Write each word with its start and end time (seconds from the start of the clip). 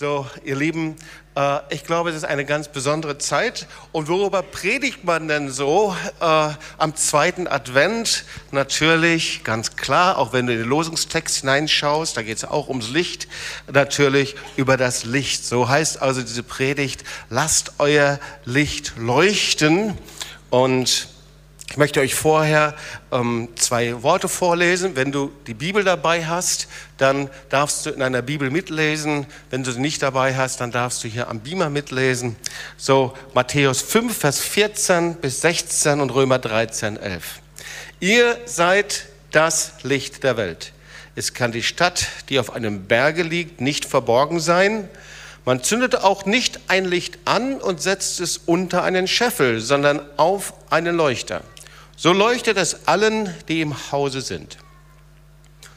So, 0.00 0.28
ihr 0.44 0.54
Lieben, 0.54 0.94
äh, 1.34 1.58
ich 1.70 1.82
glaube, 1.82 2.10
es 2.10 2.14
ist 2.14 2.24
eine 2.24 2.44
ganz 2.44 2.68
besondere 2.68 3.18
Zeit. 3.18 3.66
Und 3.90 4.06
worüber 4.06 4.44
predigt 4.44 5.02
man 5.02 5.26
denn 5.26 5.50
so 5.50 5.92
äh, 6.20 6.50
am 6.78 6.94
zweiten 6.94 7.48
Advent? 7.48 8.24
Natürlich, 8.52 9.42
ganz 9.42 9.74
klar, 9.74 10.18
auch 10.18 10.32
wenn 10.32 10.46
du 10.46 10.52
in 10.52 10.60
den 10.60 10.68
Losungstext 10.68 11.38
hineinschaust, 11.38 12.16
da 12.16 12.22
geht 12.22 12.36
es 12.36 12.44
auch 12.44 12.68
ums 12.68 12.90
Licht, 12.90 13.26
natürlich 13.72 14.36
über 14.54 14.76
das 14.76 15.04
Licht. 15.04 15.44
So 15.44 15.68
heißt 15.68 16.00
also 16.00 16.22
diese 16.22 16.44
Predigt, 16.44 17.02
lasst 17.28 17.72
euer 17.78 18.20
Licht 18.44 18.92
leuchten. 18.98 19.98
Und 20.48 21.08
ich 21.70 21.76
möchte 21.76 22.00
euch 22.00 22.14
vorher 22.14 22.74
ähm, 23.12 23.48
zwei 23.56 24.02
Worte 24.02 24.28
vorlesen. 24.28 24.96
Wenn 24.96 25.12
du 25.12 25.30
die 25.46 25.54
Bibel 25.54 25.84
dabei 25.84 26.24
hast, 26.24 26.66
dann 26.96 27.28
darfst 27.50 27.84
du 27.84 27.90
in 27.90 28.00
einer 28.00 28.22
Bibel 28.22 28.50
mitlesen. 28.50 29.26
Wenn 29.50 29.64
du 29.64 29.70
sie 29.70 29.80
nicht 29.80 30.02
dabei 30.02 30.34
hast, 30.34 30.62
dann 30.62 30.72
darfst 30.72 31.04
du 31.04 31.08
hier 31.08 31.28
am 31.28 31.40
Beamer 31.40 31.68
mitlesen. 31.68 32.36
So 32.78 33.12
Matthäus 33.34 33.82
5, 33.82 34.16
Vers 34.16 34.40
14 34.40 35.16
bis 35.16 35.42
16 35.42 36.00
und 36.00 36.10
Römer 36.10 36.38
13, 36.38 36.96
11. 36.96 37.40
Ihr 38.00 38.38
seid 38.46 39.06
das 39.30 39.74
Licht 39.82 40.24
der 40.24 40.38
Welt. 40.38 40.72
Es 41.16 41.34
kann 41.34 41.52
die 41.52 41.62
Stadt, 41.62 42.06
die 42.30 42.38
auf 42.38 42.50
einem 42.50 42.84
Berge 42.84 43.22
liegt, 43.22 43.60
nicht 43.60 43.84
verborgen 43.84 44.40
sein. 44.40 44.88
Man 45.44 45.62
zündet 45.62 45.96
auch 45.96 46.24
nicht 46.24 46.60
ein 46.68 46.86
Licht 46.86 47.18
an 47.26 47.60
und 47.60 47.82
setzt 47.82 48.20
es 48.20 48.38
unter 48.38 48.84
einen 48.84 49.06
Scheffel, 49.06 49.60
sondern 49.60 50.00
auf 50.16 50.54
einen 50.70 50.96
Leuchter 50.96 51.42
so 51.98 52.12
leuchtet 52.12 52.56
es 52.56 52.86
allen, 52.86 53.34
die 53.48 53.60
im 53.60 53.74
Hause 53.90 54.20
sind. 54.20 54.56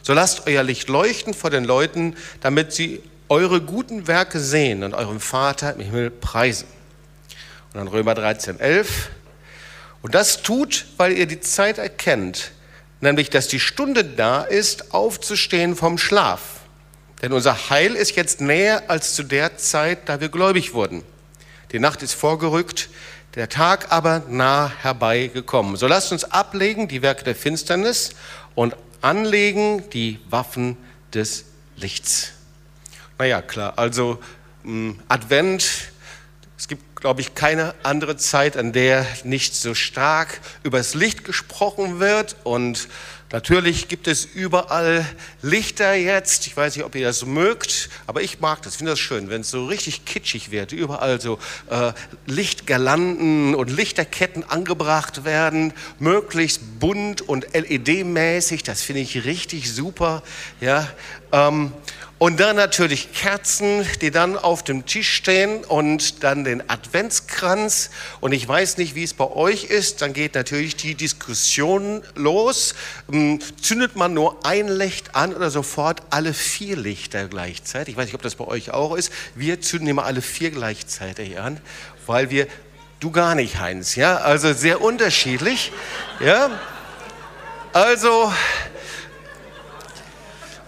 So 0.03 0.13
lasst 0.13 0.45
euer 0.45 0.61
Licht 0.61 0.87
leuchten 0.87 1.33
vor 1.33 1.49
den 1.49 1.65
Leuten, 1.65 2.15
damit 2.41 2.73
sie 2.73 3.01
eure 3.27 3.59
guten 3.59 4.07
Werke 4.07 4.39
sehen 4.39 4.83
und 4.83 4.93
eurem 4.93 5.19
Vater 5.19 5.73
im 5.73 5.81
Himmel 5.81 6.11
preisen. 6.11 6.67
Und 7.73 7.79
dann 7.79 7.87
Römer 7.87 8.13
13, 8.13 8.59
11. 8.59 9.09
Und 10.03 10.13
das 10.13 10.43
tut, 10.43 10.85
weil 10.97 11.13
ihr 11.13 11.25
die 11.25 11.39
Zeit 11.39 11.79
erkennt, 11.79 12.51
nämlich 12.99 13.31
dass 13.31 13.47
die 13.47 13.59
Stunde 13.59 14.03
da 14.03 14.43
ist, 14.43 14.93
aufzustehen 14.93 15.75
vom 15.75 15.97
Schlaf. 15.97 16.41
Denn 17.23 17.33
unser 17.33 17.71
Heil 17.71 17.95
ist 17.95 18.15
jetzt 18.15 18.41
näher 18.41 18.83
als 18.89 19.15
zu 19.15 19.23
der 19.23 19.57
Zeit, 19.57 20.07
da 20.07 20.21
wir 20.21 20.29
gläubig 20.29 20.73
wurden. 20.73 21.03
Die 21.71 21.79
Nacht 21.79 22.03
ist 22.03 22.13
vorgerückt, 22.13 22.89
der 23.35 23.49
Tag 23.49 23.91
aber 23.91 24.23
nah 24.27 24.71
herbeigekommen. 24.81 25.75
So 25.77 25.87
lasst 25.87 26.11
uns 26.11 26.25
ablegen 26.25 26.87
die 26.87 27.01
Werke 27.01 27.23
der 27.23 27.35
Finsternis 27.35 28.11
und 28.55 28.75
anlegen 29.01 29.89
die 29.91 30.19
Waffen 30.29 30.77
des 31.13 31.45
Lichts. 31.77 32.33
Naja, 33.17 33.41
klar, 33.41 33.73
also 33.77 34.19
hm, 34.63 34.99
Advent, 35.07 35.91
es 36.57 36.67
gibt, 36.67 36.83
glaube 37.01 37.21
ich, 37.21 37.35
keine 37.35 37.73
andere 37.83 38.15
Zeit, 38.15 38.55
an 38.55 38.71
der 38.71 39.05
nicht 39.23 39.55
so 39.55 39.73
stark 39.73 40.39
über 40.63 40.77
das 40.77 40.93
Licht 40.93 41.25
gesprochen 41.25 41.99
wird 41.99 42.37
und 42.43 42.87
Natürlich 43.33 43.87
gibt 43.87 44.09
es 44.09 44.25
überall 44.25 45.05
Lichter 45.41 45.93
jetzt. 45.93 46.47
Ich 46.47 46.57
weiß 46.57 46.75
nicht, 46.75 46.83
ob 46.83 46.95
ihr 46.95 47.07
das 47.07 47.25
mögt, 47.25 47.89
aber 48.05 48.21
ich 48.21 48.41
mag 48.41 48.61
das, 48.63 48.75
finde 48.75 48.91
das 48.91 48.99
schön, 48.99 49.29
wenn 49.29 49.39
es 49.39 49.51
so 49.51 49.67
richtig 49.67 50.03
kitschig 50.03 50.51
wird. 50.51 50.73
Überall 50.73 51.21
so 51.21 51.39
äh, 51.69 51.93
Lichtgirlanden 52.25 53.55
und 53.55 53.69
Lichterketten 53.69 54.43
angebracht 54.43 55.23
werden, 55.23 55.71
möglichst 55.97 56.81
bunt 56.81 57.21
und 57.21 57.47
LED-mäßig. 57.53 58.63
Das 58.63 58.81
finde 58.81 59.01
ich 59.01 59.23
richtig 59.23 59.73
super. 59.73 60.23
Ja, 60.59 60.89
ähm, 61.31 61.71
und 62.21 62.39
dann 62.39 62.55
natürlich 62.55 63.13
Kerzen, 63.13 63.83
die 64.01 64.11
dann 64.11 64.37
auf 64.37 64.63
dem 64.63 64.85
Tisch 64.85 65.11
stehen 65.11 65.63
und 65.63 66.23
dann 66.23 66.43
den 66.43 66.69
Adventskranz. 66.91 67.89
Und 68.19 68.33
ich 68.33 68.45
weiß 68.45 68.77
nicht, 68.77 68.95
wie 68.95 69.03
es 69.03 69.13
bei 69.13 69.29
euch 69.29 69.65
ist. 69.65 70.01
Dann 70.01 70.11
geht 70.11 70.35
natürlich 70.35 70.75
die 70.75 70.95
Diskussion 70.95 72.03
los. 72.15 72.75
Ähm, 73.11 73.39
zündet 73.61 73.95
man 73.95 74.13
nur 74.13 74.45
ein 74.45 74.67
Licht 74.67 75.15
an 75.15 75.33
oder 75.33 75.49
sofort 75.49 76.01
alle 76.09 76.33
vier 76.33 76.75
Lichter 76.75 77.27
gleichzeitig? 77.29 77.93
Ich 77.93 77.97
weiß 77.97 78.07
nicht, 78.07 78.15
ob 78.15 78.21
das 78.21 78.35
bei 78.35 78.45
euch 78.45 78.71
auch 78.71 78.95
ist. 78.95 79.11
Wir 79.35 79.61
zünden 79.61 79.87
immer 79.87 80.05
alle 80.05 80.21
vier 80.21 80.51
gleichzeitig 80.51 81.39
an, 81.39 81.61
weil 82.05 82.29
wir, 82.29 82.47
du 82.99 83.09
gar 83.11 83.35
nicht, 83.35 83.59
Heinz, 83.59 83.95
ja? 83.95 84.17
Also 84.17 84.53
sehr 84.53 84.81
unterschiedlich, 84.81 85.71
ja? 86.19 86.51
Also, 87.71 88.33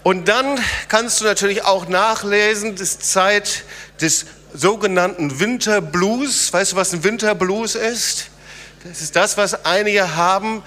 und 0.02 0.28
dann 0.28 0.58
kannst 0.88 1.20
du 1.20 1.26
natürlich 1.26 1.64
auch 1.64 1.86
nachlesen, 1.86 2.76
das 2.76 2.98
Zeit 2.98 3.64
des 4.00 4.24
sogenannten 4.54 5.38
Winterblues. 5.40 6.52
Weißt 6.52 6.72
du, 6.72 6.76
was 6.76 6.94
ein 6.94 7.04
Winterblues 7.04 7.74
ist? 7.74 8.30
Das 8.84 9.02
ist 9.02 9.14
das, 9.16 9.36
was 9.36 9.66
einige 9.66 10.16
haben 10.16 10.62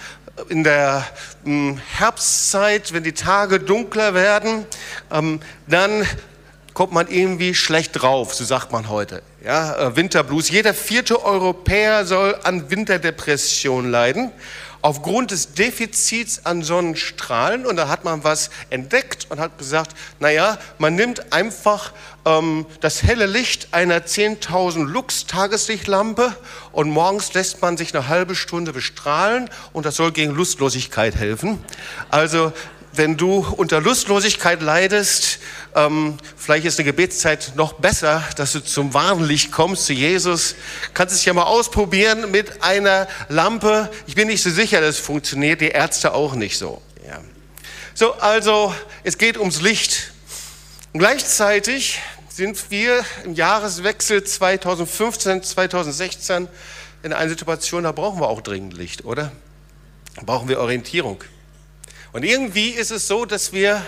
in 0.49 0.63
der 0.63 1.05
hm, 1.43 1.79
Herbstzeit, 1.97 2.93
wenn 2.93 3.03
die 3.03 3.13
Tage 3.13 3.59
dunkler 3.59 4.13
werden, 4.13 4.65
ähm, 5.11 5.39
dann 5.67 6.05
kommt 6.73 6.93
man 6.93 7.07
irgendwie 7.07 7.55
schlecht 7.55 7.93
drauf, 7.93 8.35
so 8.35 8.45
sagt 8.45 8.71
man 8.71 8.87
heute. 8.87 9.23
Ja, 9.43 9.75
äh, 9.77 9.95
Winterblues. 9.95 10.49
Jeder 10.49 10.75
vierte 10.75 11.23
Europäer 11.23 12.05
soll 12.05 12.37
an 12.43 12.69
Winterdepression 12.69 13.89
leiden 13.89 14.31
aufgrund 14.81 15.31
des 15.31 15.53
Defizits 15.53 16.45
an 16.45 16.63
Sonnenstrahlen. 16.63 17.65
Und 17.65 17.77
da 17.77 17.87
hat 17.87 18.03
man 18.03 18.23
was 18.23 18.49
entdeckt 18.69 19.27
und 19.29 19.39
hat 19.39 19.57
gesagt, 19.57 19.95
naja, 20.19 20.57
man 20.77 20.95
nimmt 20.95 21.33
einfach 21.33 21.93
ähm, 22.27 22.65
das 22.81 23.03
helle 23.03 23.25
Licht 23.25 23.69
einer 23.71 23.99
10.000 23.99 24.85
Lux 24.85 25.25
Tageslichtlampe 25.27 26.35
und 26.71 26.89
morgens 26.89 27.33
lässt 27.33 27.61
man 27.61 27.77
sich 27.77 27.95
eine 27.95 28.07
halbe 28.07 28.35
Stunde 28.35 28.73
bestrahlen 28.73 29.49
und 29.71 29.85
das 29.85 29.95
soll 29.95 30.11
gegen 30.11 30.33
Lustlosigkeit 30.33 31.15
helfen. 31.15 31.63
Also 32.09 32.51
wenn 32.93 33.15
du 33.15 33.45
unter 33.55 33.79
Lustlosigkeit 33.79 34.61
leidest, 34.61 35.39
ähm, 35.75 36.17
vielleicht 36.35 36.65
ist 36.65 36.79
eine 36.79 36.85
Gebetszeit 36.85 37.53
noch 37.55 37.73
besser, 37.73 38.23
dass 38.35 38.53
du 38.53 38.63
zum 38.63 38.93
wahren 38.93 39.23
Licht 39.23 39.51
kommst, 39.51 39.85
zu 39.85 39.93
Jesus. 39.93 40.55
Kannst 40.93 41.13
es 41.13 41.23
ja 41.23 41.33
mal 41.33 41.43
ausprobieren 41.43 42.31
mit 42.31 42.63
einer 42.63 43.07
Lampe. 43.29 43.89
Ich 44.07 44.15
bin 44.15 44.27
nicht 44.27 44.41
so 44.41 44.49
sicher, 44.49 44.81
dass 44.81 44.95
es 44.95 44.99
funktioniert, 44.99 45.61
die 45.61 45.69
Ärzte 45.69 46.13
auch 46.13 46.33
nicht 46.33 46.57
so. 46.57 46.81
Ja. 47.07 47.19
So, 47.93 48.13
also 48.13 48.73
es 49.03 49.17
geht 49.17 49.37
ums 49.37 49.61
Licht. 49.61 50.11
Und 50.93 50.99
gleichzeitig 50.99 51.99
sind 52.37 52.69
wir 52.69 53.03
im 53.23 53.33
Jahreswechsel 53.33 54.23
2015, 54.23 55.41
2016 55.41 56.47
in 57.01 57.11
einer 57.11 57.29
Situation, 57.29 57.81
da 57.81 57.91
brauchen 57.91 58.21
wir 58.21 58.29
auch 58.29 58.41
dringend 58.41 58.77
Licht, 58.77 59.05
oder? 59.05 59.31
Da 60.15 60.21
brauchen 60.23 60.47
wir 60.47 60.59
Orientierung. 60.59 61.23
Und 62.13 62.23
irgendwie 62.23 62.69
ist 62.69 62.91
es 62.91 63.07
so, 63.07 63.25
dass 63.25 63.53
wir 63.53 63.83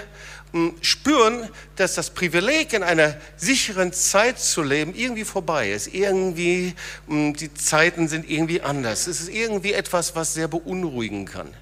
hm, 0.51 0.73
spüren, 0.81 1.47
dass 1.75 1.93
das 1.93 2.09
Privileg, 2.09 2.73
in 2.73 2.81
einer 2.81 3.17
sicheren 3.37 3.93
Zeit 3.93 4.39
zu 4.39 4.63
leben, 4.63 4.95
irgendwie 4.95 5.25
vorbei 5.25 5.69
ist. 5.71 5.93
Irgendwie, 5.93 6.73
hm, 7.07 7.35
die 7.35 7.53
Zeiten 7.53 8.07
sind 8.07 8.27
irgendwie 8.27 8.61
anders. 8.61 9.05
Es 9.05 9.21
ist 9.21 9.29
irgendwie 9.29 9.73
etwas, 9.73 10.15
was 10.15 10.33
sehr 10.33 10.47
beunruhigen 10.47 11.25
kann. 11.25 11.53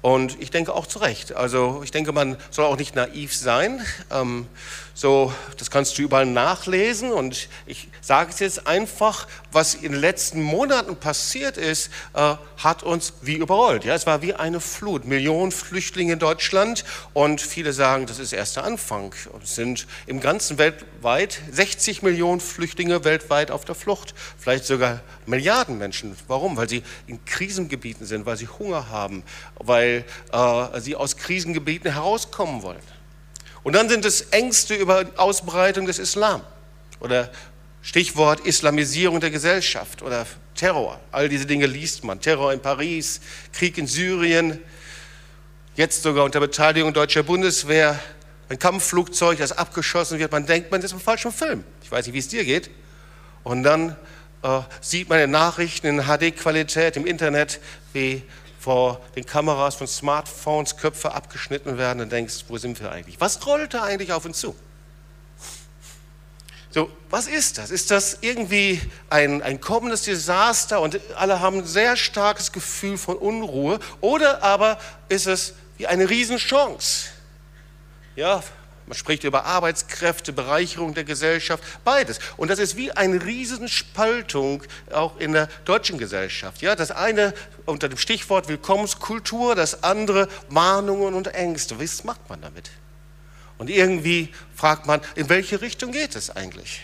Und 0.00 0.40
ich 0.40 0.50
denke 0.50 0.74
auch 0.74 0.86
zu 0.86 1.00
Recht. 1.00 1.34
Also 1.34 1.82
ich 1.84 1.90
denke, 1.90 2.12
man 2.12 2.36
soll 2.50 2.64
auch 2.64 2.78
nicht 2.78 2.94
naiv 2.94 3.34
sein. 3.34 3.84
Ähm, 4.10 4.46
so, 5.00 5.32
das 5.56 5.70
kannst 5.70 5.96
du 5.96 6.02
überall 6.02 6.26
nachlesen. 6.26 7.10
Und 7.10 7.48
ich 7.64 7.88
sage 8.02 8.32
es 8.32 8.38
jetzt 8.38 8.66
einfach, 8.66 9.26
was 9.50 9.74
in 9.74 9.92
den 9.92 10.00
letzten 10.02 10.42
Monaten 10.42 10.94
passiert 10.94 11.56
ist, 11.56 11.88
äh, 12.12 12.34
hat 12.58 12.82
uns 12.82 13.14
wie 13.22 13.36
überrollt. 13.36 13.86
Ja, 13.86 13.94
es 13.94 14.06
war 14.06 14.20
wie 14.20 14.34
eine 14.34 14.60
Flut. 14.60 15.06
Millionen 15.06 15.52
Flüchtlinge 15.52 16.12
in 16.12 16.18
Deutschland. 16.18 16.84
Und 17.14 17.40
viele 17.40 17.72
sagen, 17.72 18.04
das 18.04 18.18
ist 18.18 18.34
erst 18.34 18.56
der 18.56 18.64
Anfang. 18.64 19.14
Es 19.42 19.54
sind 19.54 19.86
im 20.04 20.20
ganzen 20.20 20.58
weltweit 20.58 21.40
60 21.50 22.02
Millionen 22.02 22.42
Flüchtlinge 22.42 23.02
weltweit 23.02 23.50
auf 23.50 23.64
der 23.64 23.76
Flucht. 23.76 24.12
Vielleicht 24.36 24.66
sogar 24.66 25.00
Milliarden 25.24 25.78
Menschen. 25.78 26.14
Warum? 26.28 26.58
Weil 26.58 26.68
sie 26.68 26.82
in 27.06 27.24
Krisengebieten 27.24 28.04
sind, 28.04 28.26
weil 28.26 28.36
sie 28.36 28.48
Hunger 28.48 28.90
haben, 28.90 29.22
weil 29.54 30.04
äh, 30.30 30.80
sie 30.82 30.94
aus 30.94 31.16
Krisengebieten 31.16 31.90
herauskommen 31.90 32.62
wollen. 32.62 32.99
Und 33.62 33.74
dann 33.74 33.88
sind 33.88 34.04
es 34.04 34.22
Ängste 34.30 34.74
über 34.74 35.04
die 35.04 35.18
Ausbreitung 35.18 35.86
des 35.86 35.98
Islam 35.98 36.42
oder 37.00 37.30
Stichwort 37.82 38.40
Islamisierung 38.40 39.20
der 39.20 39.30
Gesellschaft 39.30 40.02
oder 40.02 40.26
Terror. 40.54 41.00
All 41.12 41.28
diese 41.28 41.46
Dinge 41.46 41.66
liest 41.66 42.04
man. 42.04 42.20
Terror 42.20 42.52
in 42.52 42.60
Paris, 42.60 43.20
Krieg 43.52 43.78
in 43.78 43.86
Syrien, 43.86 44.58
jetzt 45.76 46.02
sogar 46.02 46.24
unter 46.24 46.40
Beteiligung 46.40 46.92
deutscher 46.92 47.22
Bundeswehr, 47.22 47.98
ein 48.48 48.58
Kampfflugzeug, 48.58 49.38
das 49.38 49.52
abgeschossen 49.52 50.18
wird. 50.18 50.32
Man 50.32 50.44
denkt, 50.44 50.70
man 50.70 50.82
ist 50.82 50.92
im 50.92 51.00
falschen 51.00 51.32
Film. 51.32 51.64
Ich 51.82 51.90
weiß 51.90 52.06
nicht, 52.06 52.14
wie 52.14 52.18
es 52.18 52.28
dir 52.28 52.44
geht. 52.44 52.70
Und 53.44 53.62
dann 53.62 53.96
äh, 54.42 54.60
sieht 54.80 55.08
man 55.08 55.20
in 55.20 55.30
Nachrichten 55.30 55.86
in 55.86 56.02
HD-Qualität 56.02 56.96
im 56.96 57.06
Internet, 57.06 57.60
wie 57.92 58.22
vor 58.60 59.00
den 59.16 59.24
Kameras 59.24 59.74
von 59.74 59.86
Smartphones 59.86 60.76
Köpfe 60.76 61.12
abgeschnitten 61.12 61.78
werden 61.78 62.02
und 62.02 62.12
denkst, 62.12 62.44
wo 62.48 62.58
sind 62.58 62.78
wir 62.78 62.92
eigentlich? 62.92 63.18
Was 63.18 63.46
rollt 63.46 63.72
da 63.72 63.84
eigentlich 63.84 64.12
auf 64.12 64.26
uns 64.26 64.38
zu? 64.38 64.54
So, 66.70 66.90
was 67.08 67.26
ist 67.26 67.56
das? 67.56 67.70
Ist 67.70 67.90
das 67.90 68.18
irgendwie 68.20 68.80
ein, 69.08 69.42
ein 69.42 69.60
kommendes 69.60 70.02
Desaster 70.02 70.80
und 70.80 71.00
alle 71.16 71.40
haben 71.40 71.58
ein 71.58 71.66
sehr 71.66 71.96
starkes 71.96 72.52
Gefühl 72.52 72.98
von 72.98 73.16
Unruhe? 73.16 73.80
Oder 74.02 74.42
aber 74.42 74.78
ist 75.08 75.26
es 75.26 75.54
wie 75.78 75.86
eine 75.86 76.08
Riesenchance? 76.08 77.08
Ja, 78.14 78.42
man 78.90 78.96
spricht 78.96 79.22
über 79.22 79.44
Arbeitskräfte, 79.44 80.32
Bereicherung 80.32 80.94
der 80.94 81.04
Gesellschaft, 81.04 81.62
beides. 81.84 82.18
Und 82.36 82.50
das 82.50 82.58
ist 82.58 82.76
wie 82.76 82.90
eine 82.90 83.24
Riesenspaltung 83.24 84.64
auch 84.90 85.16
in 85.18 85.32
der 85.32 85.48
deutschen 85.64 85.96
Gesellschaft. 85.96 86.60
Ja, 86.60 86.74
das 86.74 86.90
eine 86.90 87.32
unter 87.66 87.88
dem 87.88 87.98
Stichwort 87.98 88.48
Willkommenskultur, 88.48 89.54
das 89.54 89.84
andere 89.84 90.26
Warnungen 90.48 91.14
und 91.14 91.28
Ängste. 91.28 91.80
Was 91.80 92.02
macht 92.02 92.28
man 92.28 92.40
damit? 92.40 92.72
Und 93.58 93.70
irgendwie 93.70 94.30
fragt 94.56 94.86
man, 94.86 95.00
in 95.14 95.28
welche 95.28 95.60
Richtung 95.60 95.92
geht 95.92 96.16
es 96.16 96.30
eigentlich? 96.30 96.80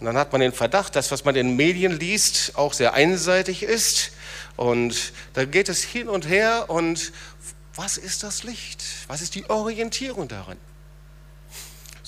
Und 0.00 0.04
dann 0.04 0.18
hat 0.18 0.32
man 0.32 0.42
den 0.42 0.52
Verdacht, 0.52 0.96
dass 0.96 1.10
was 1.10 1.24
man 1.24 1.34
in 1.34 1.56
Medien 1.56 1.98
liest, 1.98 2.56
auch 2.56 2.74
sehr 2.74 2.92
einseitig 2.92 3.62
ist. 3.62 4.10
Und 4.56 5.14
da 5.32 5.46
geht 5.46 5.70
es 5.70 5.82
hin 5.82 6.10
und 6.10 6.28
her. 6.28 6.66
Und 6.68 7.10
was 7.74 7.96
ist 7.96 8.22
das 8.22 8.42
Licht? 8.42 8.84
Was 9.06 9.22
ist 9.22 9.34
die 9.34 9.48
Orientierung 9.48 10.28
darin? 10.28 10.58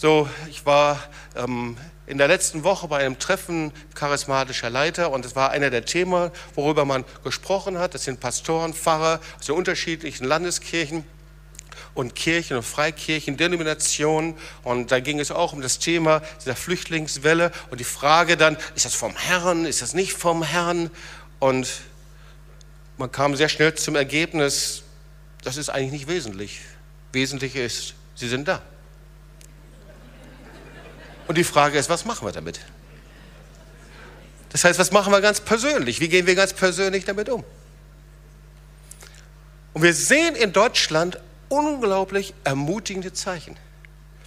So, 0.03 0.29
ich 0.51 0.67
war 0.67 1.01
ähm, 1.37 1.77
in 2.09 2.19
der 2.19 2.27
letzten 2.27 2.65
Woche 2.65 2.89
bei 2.89 2.99
einem 2.99 3.21
Treffen 3.21 3.71
charismatischer 3.95 4.69
Leiter 4.69 5.13
und 5.13 5.25
es 5.25 5.37
war 5.37 5.53
einer 5.53 5.71
der 5.71 5.85
Themen, 5.85 6.33
worüber 6.57 6.85
man 6.85 7.05
gesprochen 7.23 7.79
hat. 7.79 7.95
Das 7.95 8.03
sind 8.03 8.19
Pastoren, 8.19 8.75
Pfarrer 8.75 9.21
aus 9.39 9.47
den 9.47 9.55
unterschiedlichen 9.55 10.25
Landeskirchen 10.25 11.05
und 11.95 12.17
Kirchen 12.17 12.57
und 12.57 12.65
Freikirchen, 12.65 13.37
Denominationen. 13.37 14.35
Und 14.65 14.91
da 14.91 14.99
ging 14.99 15.21
es 15.21 15.31
auch 15.31 15.53
um 15.53 15.63
das 15.63 15.79
Thema 15.79 16.21
dieser 16.41 16.57
Flüchtlingswelle 16.57 17.53
und 17.71 17.79
die 17.79 17.85
Frage 17.85 18.37
dann, 18.37 18.57
ist 18.75 18.85
das 18.85 18.97
vom 18.97 19.15
Herrn, 19.15 19.67
ist 19.67 19.83
das 19.83 19.95
nicht 19.95 20.15
vom 20.15 20.43
Herrn? 20.43 20.91
Und 21.39 21.69
man 22.97 23.13
kam 23.13 23.37
sehr 23.37 23.49
schnell 23.49 23.77
zum 23.77 23.95
Ergebnis, 23.95 24.83
das 25.45 25.57
ist 25.57 25.69
eigentlich 25.69 25.93
nicht 25.93 26.09
wesentlich. 26.09 26.59
Wesentlich 27.13 27.55
ist, 27.55 27.95
sie 28.17 28.29
sind 28.29 28.49
da. 28.49 28.63
Und 31.27 31.39
die 31.39 31.45
Frage 31.45 31.79
ist, 31.79 31.89
was 31.89 32.05
machen 32.05 32.27
wir 32.27 32.33
damit? 32.33 32.61
Das 34.51 34.65
heißt, 34.65 34.79
was 34.79 34.91
machen 34.91 35.13
wir 35.13 35.21
ganz 35.21 35.41
persönlich? 35.41 36.01
Wie 36.01 36.09
gehen 36.09 36.27
wir 36.27 36.35
ganz 36.35 36.53
persönlich 36.53 37.05
damit 37.05 37.29
um? 37.29 37.43
Und 39.73 39.83
wir 39.83 39.95
sehen 39.95 40.35
in 40.35 40.53
Deutschland 40.53 41.19
unglaublich 41.49 42.35
ermutigende 42.45 43.13
Zeichen. 43.13 43.57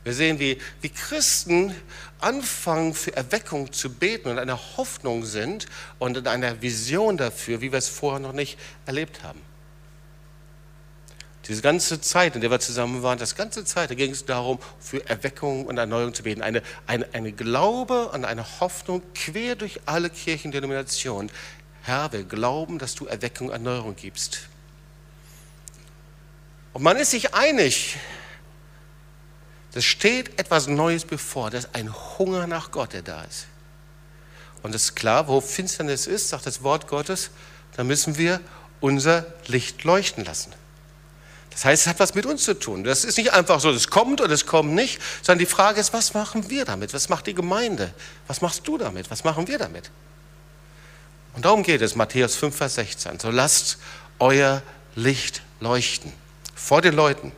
Wir 0.03 0.13
sehen, 0.13 0.39
wie, 0.39 0.59
wie 0.81 0.89
Christen 0.89 1.75
anfangen, 2.19 2.93
für 2.93 3.15
Erweckung 3.15 3.71
zu 3.71 3.91
beten 3.91 4.29
und 4.29 4.33
in 4.33 4.39
einer 4.39 4.59
Hoffnung 4.77 5.25
sind 5.25 5.65
und 5.99 6.17
in 6.17 6.27
einer 6.27 6.61
Vision 6.61 7.17
dafür, 7.17 7.61
wie 7.61 7.71
wir 7.71 7.79
es 7.79 7.87
vorher 7.87 8.19
noch 8.19 8.33
nicht 8.33 8.57
erlebt 8.85 9.23
haben. 9.23 9.41
Diese 11.47 11.61
ganze 11.61 12.01
Zeit, 12.01 12.35
in 12.35 12.41
der 12.41 12.49
wir 12.49 12.59
zusammen 12.59 13.03
waren, 13.03 13.19
das 13.19 13.35
ganze 13.35 13.65
Zeit, 13.65 13.91
da 13.91 13.95
ging 13.95 14.11
es 14.11 14.25
darum, 14.25 14.57
für 14.79 15.07
Erweckung 15.07 15.67
und 15.67 15.77
Erneuerung 15.77 16.13
zu 16.13 16.23
beten. 16.23 16.41
Eine, 16.41 16.63
eine, 16.87 17.07
eine 17.13 17.31
Glaube 17.31 18.09
und 18.09 18.25
eine 18.25 18.59
Hoffnung 18.59 19.03
quer 19.13 19.55
durch 19.55 19.79
alle 19.85 20.09
Kirchendenominationen. 20.09 21.31
Herr, 21.83 22.11
wir 22.11 22.23
glauben, 22.23 22.79
dass 22.79 22.95
du 22.95 23.05
Erweckung, 23.05 23.47
und 23.47 23.53
Erneuerung 23.53 23.95
gibst. 23.95 24.49
Und 26.73 26.81
man 26.81 26.97
ist 26.97 27.11
sich 27.11 27.35
einig, 27.35 27.97
es 29.75 29.85
steht 29.85 30.39
etwas 30.39 30.67
Neues 30.67 31.05
bevor, 31.05 31.51
das 31.51 31.65
ist 31.65 31.75
ein 31.75 31.93
Hunger 32.17 32.47
nach 32.47 32.71
Gott, 32.71 32.93
der 32.93 33.01
da 33.01 33.23
ist. 33.23 33.45
Und 34.63 34.73
es 34.73 34.85
ist 34.85 34.95
klar, 34.95 35.27
wo 35.27 35.41
Finsternis 35.41 36.07
ist, 36.07 36.29
sagt 36.29 36.47
das 36.47 36.63
Wort 36.63 36.87
Gottes, 36.87 37.29
da 37.75 37.83
müssen 37.83 38.17
wir 38.17 38.41
unser 38.79 39.25
Licht 39.45 39.83
leuchten 39.83 40.25
lassen. 40.25 40.53
Das 41.55 41.63
heißt, 41.63 41.83
es 41.83 41.87
hat 41.87 41.99
was 42.01 42.13
mit 42.15 42.25
uns 42.25 42.43
zu 42.43 42.59
tun. 42.59 42.83
Das 42.83 43.05
ist 43.05 43.17
nicht 43.17 43.31
einfach 43.31 43.61
so, 43.61 43.69
es 43.69 43.89
kommt 43.89 44.19
oder 44.19 44.33
es 44.33 44.45
kommt 44.45 44.73
nicht, 44.73 45.01
sondern 45.21 45.39
die 45.39 45.45
Frage 45.45 45.79
ist, 45.79 45.93
was 45.93 46.13
machen 46.13 46.49
wir 46.49 46.65
damit? 46.65 46.93
Was 46.93 47.07
macht 47.07 47.27
die 47.27 47.33
Gemeinde? 47.33 47.93
Was 48.27 48.41
machst 48.41 48.67
du 48.67 48.77
damit? 48.77 49.09
Was 49.09 49.23
machen 49.23 49.47
wir 49.47 49.57
damit? 49.57 49.89
Und 51.33 51.45
darum 51.45 51.63
geht 51.63 51.81
es, 51.81 51.95
Matthäus 51.95 52.35
5, 52.35 52.53
Vers 52.53 52.75
16. 52.75 53.19
So 53.21 53.31
lasst 53.31 53.77
euer 54.19 54.61
Licht 54.95 55.43
leuchten 55.61 56.11
vor 56.55 56.81
den 56.81 56.93
Leuten, 56.93 57.31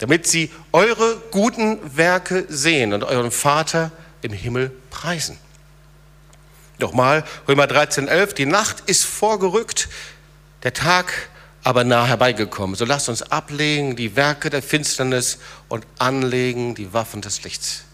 damit 0.00 0.26
sie 0.26 0.50
eure 0.72 1.22
guten 1.30 1.96
Werke 1.96 2.46
sehen 2.48 2.92
und 2.92 3.04
euren 3.04 3.30
Vater 3.30 3.92
im 4.22 4.32
Himmel 4.32 4.72
preisen. 4.90 5.38
Nochmal, 6.80 7.24
Römer 7.46 7.68
13, 7.68 8.08
11, 8.08 8.34
die 8.34 8.46
Nacht 8.46 8.82
ist 8.86 9.04
vorgerückt, 9.04 9.88
der 10.64 10.72
Tag 10.72 11.12
aber 11.64 11.84
nah 11.84 12.06
herbeigekommen. 12.06 12.76
So 12.76 12.84
lasst 12.84 13.08
uns 13.08 13.22
ablegen 13.22 13.96
die 13.96 14.16
Werke 14.16 14.50
der 14.50 14.62
Finsternis 14.62 15.38
und 15.68 15.86
anlegen 15.98 16.74
die 16.74 16.92
Waffen 16.92 17.20
des 17.20 17.42
Lichts. 17.42 17.84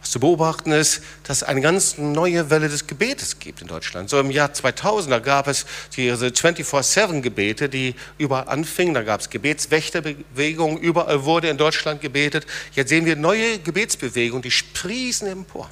Was 0.00 0.12
zu 0.12 0.20
beobachten 0.20 0.72
ist, 0.72 1.02
dass 1.24 1.38
es 1.38 1.42
eine 1.42 1.60
ganz 1.60 1.98
neue 1.98 2.48
Welle 2.48 2.70
des 2.70 2.86
Gebetes 2.86 3.38
gibt 3.38 3.60
in 3.60 3.68
Deutschland. 3.68 4.08
So 4.08 4.18
im 4.18 4.30
Jahr 4.30 4.52
2000, 4.52 5.12
da 5.12 5.18
gab 5.18 5.46
es 5.46 5.66
diese 5.94 6.28
24-7-Gebete, 6.28 7.68
die 7.68 7.94
überall 8.16 8.48
anfingen. 8.48 8.94
Da 8.94 9.02
gab 9.02 9.20
es 9.20 9.28
Gebetswächterbewegungen, 9.28 10.78
überall 10.78 11.24
wurde 11.24 11.50
in 11.50 11.58
Deutschland 11.58 12.00
gebetet. 12.00 12.46
Jetzt 12.72 12.88
sehen 12.88 13.04
wir 13.04 13.16
neue 13.16 13.58
Gebetsbewegungen, 13.58 14.42
die 14.42 14.50
sprießen 14.50 15.28
empor. 15.28 15.68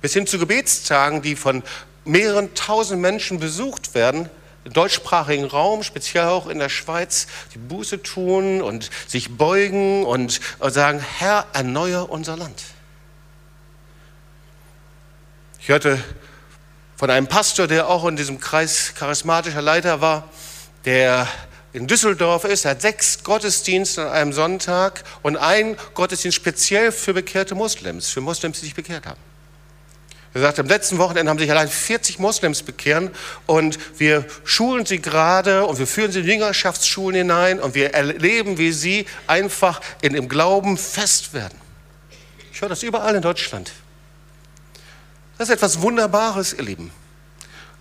Bis 0.00 0.14
hin 0.14 0.26
zu 0.26 0.40
Gebetstagen, 0.40 1.22
die 1.22 1.36
von 1.36 1.62
mehreren 2.04 2.52
tausend 2.54 3.00
Menschen 3.00 3.38
besucht 3.38 3.94
werden, 3.94 4.28
deutschsprachigen 4.64 5.44
Raum, 5.44 5.82
speziell 5.82 6.26
auch 6.26 6.46
in 6.46 6.58
der 6.58 6.68
Schweiz, 6.68 7.26
die 7.54 7.58
Buße 7.58 8.02
tun 8.02 8.62
und 8.62 8.90
sich 9.06 9.36
beugen 9.36 10.04
und 10.04 10.40
sagen, 10.60 11.04
Herr, 11.18 11.46
erneuere 11.52 12.10
unser 12.10 12.36
Land. 12.36 12.62
Ich 15.60 15.68
hörte 15.68 16.02
von 16.96 17.10
einem 17.10 17.26
Pastor, 17.26 17.66
der 17.66 17.88
auch 17.88 18.04
in 18.06 18.16
diesem 18.16 18.38
Kreis 18.40 18.94
charismatischer 18.94 19.62
Leiter 19.62 20.00
war, 20.00 20.28
der 20.84 21.28
in 21.72 21.86
Düsseldorf 21.86 22.44
ist, 22.44 22.64
hat 22.64 22.82
sechs 22.82 23.24
Gottesdienste 23.24 24.02
an 24.02 24.12
einem 24.12 24.32
Sonntag 24.32 25.04
und 25.22 25.36
ein 25.36 25.76
Gottesdienst 25.94 26.36
speziell 26.36 26.92
für 26.92 27.14
bekehrte 27.14 27.54
Muslims, 27.54 28.10
für 28.10 28.20
Muslims, 28.20 28.60
die 28.60 28.66
sich 28.66 28.74
bekehrt 28.74 29.06
haben. 29.06 29.31
Er 30.34 30.40
sagt, 30.40 30.58
am 30.58 30.66
letzten 30.66 30.96
Wochenende 30.96 31.28
haben 31.30 31.38
sich 31.38 31.50
allein 31.50 31.68
40 31.68 32.18
Moslems 32.18 32.62
bekehren 32.62 33.10
und 33.46 33.78
wir 33.98 34.24
schulen 34.44 34.86
sie 34.86 35.00
gerade 35.00 35.66
und 35.66 35.78
wir 35.78 35.86
führen 35.86 36.10
sie 36.10 36.20
in 36.20 36.26
Jüngerschaftsschulen 36.26 37.16
hinein 37.16 37.60
und 37.60 37.74
wir 37.74 37.92
erleben, 37.92 38.56
wie 38.56 38.72
sie 38.72 39.06
einfach 39.26 39.80
in 40.00 40.14
dem 40.14 40.28
Glauben 40.28 40.78
fest 40.78 41.34
werden. 41.34 41.58
Ich 42.50 42.62
höre 42.62 42.70
das 42.70 42.82
überall 42.82 43.14
in 43.14 43.20
Deutschland. 43.20 43.72
Das 45.36 45.48
ist 45.48 45.54
etwas 45.54 45.82
Wunderbares, 45.82 46.54
ihr 46.54 46.64
Lieben. 46.64 46.92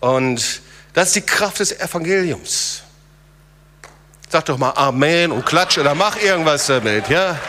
Und 0.01 0.61
das 0.93 1.09
ist 1.09 1.15
die 1.15 1.21
Kraft 1.21 1.59
des 1.59 1.79
Evangeliums. 1.79 2.83
Sag 4.27 4.45
doch 4.45 4.57
mal 4.57 4.71
Amen 4.71 5.31
und 5.31 5.45
klatsch 5.45 5.77
oder 5.77 5.95
mach 5.95 6.17
irgendwas 6.17 6.67
damit, 6.67 7.07
ja? 7.07 7.39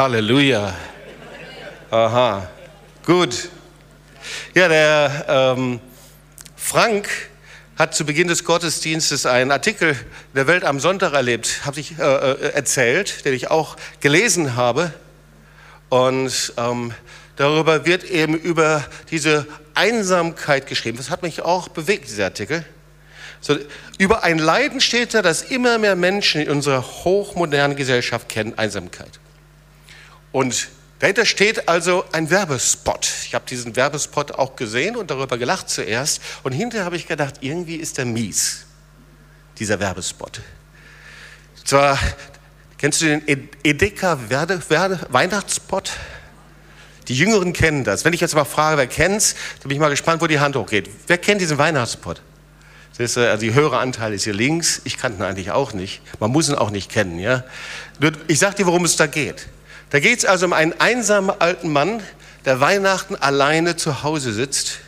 Halleluja. 0.00 0.74
Aha, 1.90 2.48
gut. 3.04 3.50
Ja, 4.54 4.66
der 4.66 5.26
ähm, 5.28 5.78
Frank 6.56 7.06
hat 7.76 7.94
zu 7.94 8.06
Beginn 8.06 8.26
des 8.26 8.44
Gottesdienstes 8.44 9.26
einen 9.26 9.50
Artikel 9.50 9.94
der 10.34 10.46
Welt 10.46 10.64
am 10.64 10.80
Sonntag 10.80 11.12
erlebt, 11.12 11.66
habe 11.66 11.80
ich 11.80 11.98
äh, 11.98 12.02
äh, 12.02 12.52
erzählt, 12.54 13.26
den 13.26 13.34
ich 13.34 13.50
auch 13.50 13.76
gelesen 14.00 14.56
habe. 14.56 14.94
Und 15.90 16.54
ähm, 16.56 16.94
darüber 17.36 17.84
wird 17.84 18.04
eben 18.04 18.38
über 18.38 18.82
diese 19.10 19.46
Einsamkeit 19.74 20.66
geschrieben. 20.66 20.96
Das 20.96 21.10
hat 21.10 21.20
mich 21.22 21.42
auch 21.42 21.68
bewegt, 21.68 22.08
dieser 22.08 22.24
Artikel. 22.24 22.64
So, 23.42 23.54
über 23.98 24.24
ein 24.24 24.38
Leiden 24.38 24.80
steht 24.80 25.12
da, 25.12 25.20
dass 25.20 25.42
immer 25.42 25.76
mehr 25.76 25.94
Menschen 25.94 26.40
in 26.40 26.48
unserer 26.48 26.80
hochmodernen 26.80 27.76
Gesellschaft 27.76 28.30
kennen 28.30 28.56
Einsamkeit. 28.56 29.20
Und 30.32 30.68
dahinter 30.98 31.24
steht 31.24 31.68
also 31.68 32.04
ein 32.12 32.30
Werbespot. 32.30 33.08
Ich 33.24 33.34
habe 33.34 33.44
diesen 33.46 33.76
Werbespot 33.76 34.32
auch 34.32 34.56
gesehen 34.56 34.96
und 34.96 35.10
darüber 35.10 35.38
gelacht 35.38 35.68
zuerst. 35.68 36.20
Und 36.42 36.52
hinterher 36.52 36.84
habe 36.84 36.96
ich 36.96 37.06
gedacht, 37.06 37.36
irgendwie 37.40 37.76
ist 37.76 37.98
der 37.98 38.04
mies, 38.04 38.66
dieser 39.58 39.80
Werbespot. 39.80 40.40
Zwar, 41.64 41.98
kennst 42.78 43.02
du 43.02 43.06
den 43.06 43.48
Edeka 43.62 44.18
Werde, 44.28 44.60
Werde, 44.68 45.00
Weihnachtsspot? 45.10 45.92
Die 47.08 47.14
Jüngeren 47.16 47.52
kennen 47.52 47.82
das. 47.82 48.04
Wenn 48.04 48.12
ich 48.12 48.20
jetzt 48.20 48.34
mal 48.34 48.44
frage, 48.44 48.76
wer 48.76 48.86
kennt's, 48.86 49.34
dann 49.60 49.68
bin 49.68 49.72
ich 49.72 49.80
mal 49.80 49.88
gespannt, 49.88 50.22
wo 50.22 50.26
die 50.28 50.38
Hand 50.38 50.54
hochgeht. 50.54 50.88
Wer 51.08 51.18
kennt 51.18 51.40
diesen 51.40 51.58
Weihnachtsspot? 51.58 52.22
Siehst 52.92 53.16
du, 53.16 53.28
also 53.28 53.40
die 53.40 53.54
höhere 53.54 53.78
Anteil 53.78 54.12
ist 54.12 54.24
hier 54.24 54.34
links. 54.34 54.80
Ich 54.84 54.96
kannte 54.96 55.18
ihn 55.18 55.24
eigentlich 55.24 55.50
auch 55.50 55.72
nicht. 55.72 56.02
Man 56.20 56.30
muss 56.30 56.48
ihn 56.48 56.54
auch 56.54 56.70
nicht 56.70 56.90
kennen, 56.90 57.18
ja. 57.18 57.44
Ich 58.28 58.38
sag 58.38 58.56
dir, 58.56 58.66
worum 58.66 58.84
es 58.84 58.96
da 58.96 59.06
geht. 59.06 59.48
Da 59.90 60.00
geht 60.00 60.20
es 60.20 60.24
also 60.24 60.46
um 60.46 60.52
einen 60.52 60.72
einsamen 60.78 61.34
alten 61.40 61.72
Mann, 61.72 62.02
der 62.44 62.60
Weihnachten 62.60 63.16
alleine 63.16 63.76
zu 63.76 64.02
Hause 64.02 64.32
sitzt 64.32 64.78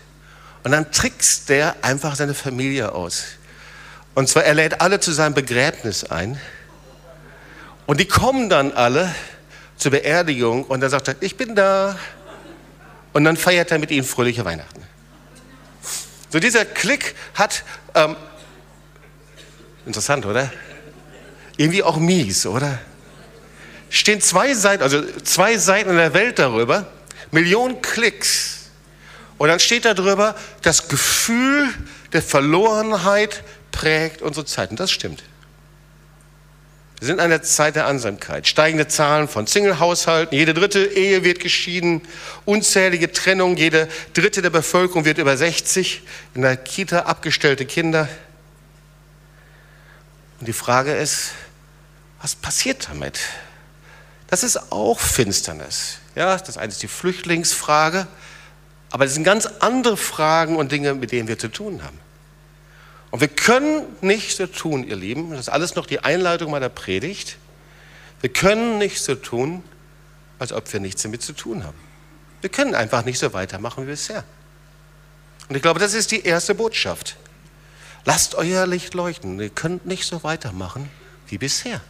und 0.64 0.70
dann 0.72 0.90
trickst 0.92 1.48
der 1.48 1.76
einfach 1.82 2.14
seine 2.14 2.34
Familie 2.34 2.92
aus. 2.92 3.24
Und 4.14 4.28
zwar, 4.28 4.44
er 4.44 4.54
lädt 4.54 4.80
alle 4.80 5.00
zu 5.00 5.12
seinem 5.12 5.34
Begräbnis 5.34 6.04
ein 6.04 6.40
und 7.86 7.98
die 7.98 8.06
kommen 8.06 8.48
dann 8.48 8.72
alle 8.72 9.12
zur 9.76 9.90
Beerdigung 9.90 10.64
und 10.64 10.80
dann 10.80 10.90
sagt 10.90 11.08
er, 11.08 11.16
ich 11.20 11.36
bin 11.36 11.54
da. 11.54 11.98
Und 13.12 13.24
dann 13.24 13.36
feiert 13.36 13.70
er 13.70 13.78
mit 13.78 13.90
ihnen 13.90 14.04
fröhliche 14.04 14.44
Weihnachten. 14.44 14.82
So 16.30 16.38
dieser 16.38 16.64
Klick 16.64 17.14
hat, 17.34 17.64
ähm, 17.94 18.16
interessant, 19.84 20.24
oder? 20.24 20.50
Irgendwie 21.58 21.82
auch 21.82 21.98
mies, 21.98 22.46
oder? 22.46 22.78
Stehen 23.92 24.22
zwei 24.22 24.54
Seiten, 24.54 24.82
also 24.82 25.04
zwei 25.22 25.58
Seiten 25.58 25.90
in 25.90 25.96
der 25.96 26.14
Welt 26.14 26.38
darüber, 26.38 26.86
Millionen 27.30 27.82
Klicks. 27.82 28.70
Und 29.36 29.48
dann 29.48 29.60
steht 29.60 29.84
da 29.84 29.92
drüber, 29.92 30.34
das 30.62 30.88
Gefühl 30.88 31.68
der 32.14 32.22
Verlorenheit 32.22 33.44
prägt 33.70 34.22
unsere 34.22 34.46
Zeit. 34.46 34.70
Und 34.70 34.80
das 34.80 34.90
stimmt. 34.90 35.22
Wir 37.00 37.06
sind 37.06 37.16
in 37.16 37.20
einer 37.20 37.42
Zeit 37.42 37.76
der 37.76 37.86
Ansamkeit. 37.86 38.48
Steigende 38.48 38.88
Zahlen 38.88 39.28
von 39.28 39.46
Single-Haushalten, 39.46 40.34
jede 40.34 40.54
dritte 40.54 40.84
Ehe 40.84 41.22
wird 41.22 41.40
geschieden, 41.40 42.00
unzählige 42.46 43.12
Trennungen, 43.12 43.58
jede 43.58 43.88
dritte 44.14 44.40
der 44.40 44.50
Bevölkerung 44.50 45.04
wird 45.04 45.18
über 45.18 45.36
60, 45.36 46.02
in 46.34 46.40
der 46.40 46.56
Kita 46.56 47.00
abgestellte 47.00 47.66
Kinder. 47.66 48.08
Und 50.40 50.46
die 50.46 50.54
Frage 50.54 50.94
ist, 50.94 51.32
was 52.22 52.34
passiert 52.34 52.88
damit? 52.88 53.20
Das 54.32 54.42
ist 54.42 54.72
auch 54.72 54.98
Finsternis. 54.98 55.98
Ja, 56.14 56.38
das 56.38 56.56
eine 56.56 56.72
ist 56.72 56.82
die 56.82 56.88
Flüchtlingsfrage, 56.88 58.06
aber 58.90 59.04
das 59.04 59.12
sind 59.12 59.24
ganz 59.24 59.44
andere 59.44 59.98
Fragen 59.98 60.56
und 60.56 60.72
Dinge, 60.72 60.94
mit 60.94 61.12
denen 61.12 61.28
wir 61.28 61.38
zu 61.38 61.48
tun 61.48 61.82
haben. 61.82 61.98
Und 63.10 63.20
wir 63.20 63.28
können 63.28 63.84
nicht 64.00 64.34
so 64.34 64.46
tun, 64.46 64.84
ihr 64.88 64.96
Lieben, 64.96 65.32
das 65.32 65.40
ist 65.40 65.48
alles 65.50 65.74
noch 65.74 65.84
die 65.84 65.98
Einleitung 65.98 66.50
meiner 66.50 66.70
Predigt, 66.70 67.36
wir 68.22 68.32
können 68.32 68.78
nicht 68.78 69.02
so 69.02 69.16
tun, 69.16 69.62
als 70.38 70.54
ob 70.54 70.72
wir 70.72 70.80
nichts 70.80 71.02
damit 71.02 71.20
zu 71.20 71.34
tun 71.34 71.64
haben. 71.64 71.78
Wir 72.40 72.48
können 72.48 72.74
einfach 72.74 73.04
nicht 73.04 73.18
so 73.18 73.34
weitermachen 73.34 73.84
wie 73.84 73.90
bisher. 73.90 74.24
Und 75.50 75.56
ich 75.56 75.60
glaube, 75.60 75.78
das 75.78 75.92
ist 75.92 76.10
die 76.10 76.22
erste 76.22 76.54
Botschaft. 76.54 77.18
Lasst 78.06 78.34
euer 78.34 78.66
Licht 78.66 78.94
leuchten. 78.94 79.38
Ihr 79.38 79.50
könnt 79.50 79.84
nicht 79.84 80.06
so 80.06 80.24
weitermachen 80.24 80.88
wie 81.26 81.36
bisher. 81.36 81.82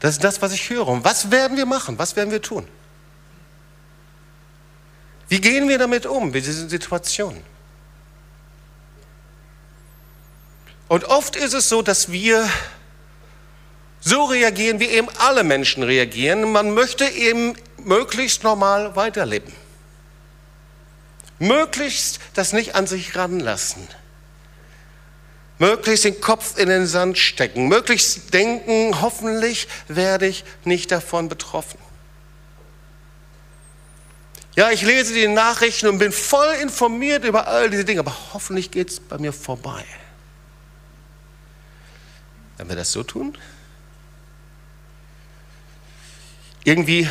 Das 0.00 0.12
ist 0.12 0.24
das, 0.24 0.40
was 0.42 0.52
ich 0.52 0.70
höre. 0.70 0.88
Und 0.88 1.04
was 1.04 1.30
werden 1.30 1.56
wir 1.56 1.66
machen? 1.66 1.98
Was 1.98 2.14
werden 2.16 2.30
wir 2.30 2.42
tun? 2.42 2.66
Wie 5.28 5.40
gehen 5.40 5.68
wir 5.68 5.78
damit 5.78 6.06
um, 6.06 6.30
mit 6.30 6.46
diesen 6.46 6.68
Situationen? 6.68 7.42
Und 10.88 11.04
oft 11.04 11.36
ist 11.36 11.52
es 11.52 11.68
so, 11.68 11.82
dass 11.82 12.10
wir 12.10 12.48
so 14.00 14.24
reagieren, 14.24 14.80
wie 14.80 14.86
eben 14.86 15.08
alle 15.18 15.44
Menschen 15.44 15.82
reagieren. 15.82 16.50
Man 16.50 16.72
möchte 16.72 17.04
eben 17.04 17.56
möglichst 17.76 18.42
normal 18.42 18.96
weiterleben. 18.96 19.52
Möglichst 21.38 22.20
das 22.34 22.52
nicht 22.52 22.74
an 22.74 22.86
sich 22.86 23.16
ranlassen. 23.16 23.86
Möglichst 25.58 26.04
den 26.04 26.20
Kopf 26.20 26.58
in 26.58 26.68
den 26.68 26.86
Sand 26.86 27.18
stecken. 27.18 27.68
Möglichst 27.68 28.32
denken, 28.32 29.00
hoffentlich 29.00 29.66
werde 29.88 30.26
ich 30.26 30.44
nicht 30.64 30.92
davon 30.92 31.28
betroffen. 31.28 31.78
Ja, 34.54 34.70
ich 34.70 34.82
lese 34.82 35.14
die 35.14 35.28
Nachrichten 35.28 35.86
und 35.86 35.98
bin 35.98 36.10
voll 36.10 36.54
informiert 36.60 37.24
über 37.24 37.46
all 37.46 37.70
diese 37.70 37.84
Dinge, 37.84 38.00
aber 38.00 38.16
hoffentlich 38.34 38.70
geht 38.70 38.90
es 38.90 38.98
bei 39.00 39.18
mir 39.18 39.32
vorbei. 39.32 39.84
Wenn 42.56 42.68
wir 42.68 42.74
das 42.74 42.90
so 42.90 43.04
tun? 43.04 43.38
Irgendwie, 46.64 47.08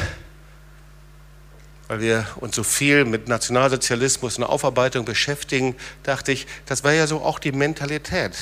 weil 1.88 2.02
wir 2.02 2.28
uns 2.38 2.56
so 2.56 2.64
viel 2.64 3.06
mit 3.06 3.28
Nationalsozialismus 3.28 4.38
und 4.38 4.44
Aufarbeitung 4.44 5.06
beschäftigen, 5.06 5.76
dachte 6.04 6.32
ich, 6.32 6.48
das 6.66 6.84
wäre 6.84 6.98
ja 6.98 7.08
so 7.08 7.22
auch 7.22 7.40
die 7.40 7.52
Mentalität 7.52 8.38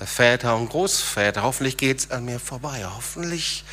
der 0.00 0.06
Väter 0.06 0.56
und 0.56 0.70
Großväter. 0.70 1.42
Hoffentlich 1.42 1.76
geht 1.76 1.98
es 1.98 2.10
an 2.10 2.24
mir 2.24 2.40
vorbei. 2.40 2.84
Hoffentlich 2.84 3.64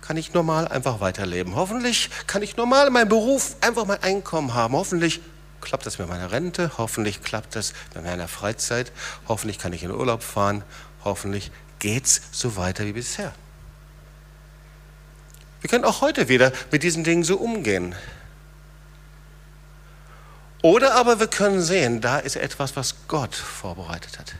kann 0.00 0.16
ich 0.16 0.32
normal 0.32 0.68
einfach 0.68 1.00
weiterleben. 1.00 1.56
Hoffentlich 1.56 2.08
kann 2.26 2.42
ich 2.42 2.56
normal 2.56 2.86
in 2.86 2.92
meinem 2.92 3.08
Beruf 3.08 3.56
einfach 3.60 3.84
mein 3.84 4.02
Einkommen 4.02 4.54
haben. 4.54 4.74
Hoffentlich 4.74 5.20
klappt 5.60 5.84
das 5.84 5.98
mit 5.98 6.08
meiner 6.08 6.30
Rente. 6.30 6.70
Hoffentlich 6.78 7.22
klappt 7.22 7.56
das 7.56 7.74
mit 7.94 8.04
meiner 8.04 8.28
Freizeit. 8.28 8.92
Hoffentlich 9.26 9.58
kann 9.58 9.72
ich 9.72 9.82
in 9.82 9.90
Urlaub 9.90 10.22
fahren 10.22 10.64
hoffentlich 11.04 11.50
geht 11.78 12.06
es 12.06 12.20
so 12.32 12.56
weiter 12.56 12.84
wie 12.84 12.92
bisher. 12.92 13.32
Wir 15.60 15.70
können 15.70 15.84
auch 15.84 16.00
heute 16.00 16.28
wieder 16.28 16.52
mit 16.70 16.82
diesen 16.82 17.04
Dingen 17.04 17.24
so 17.24 17.36
umgehen. 17.36 17.94
Oder 20.62 20.94
aber 20.94 21.20
wir 21.20 21.28
können 21.28 21.62
sehen, 21.62 22.00
da 22.00 22.18
ist 22.18 22.36
etwas, 22.36 22.76
was 22.76 22.94
Gott 23.06 23.34
vorbereitet 23.34 24.18
hat. 24.18 24.34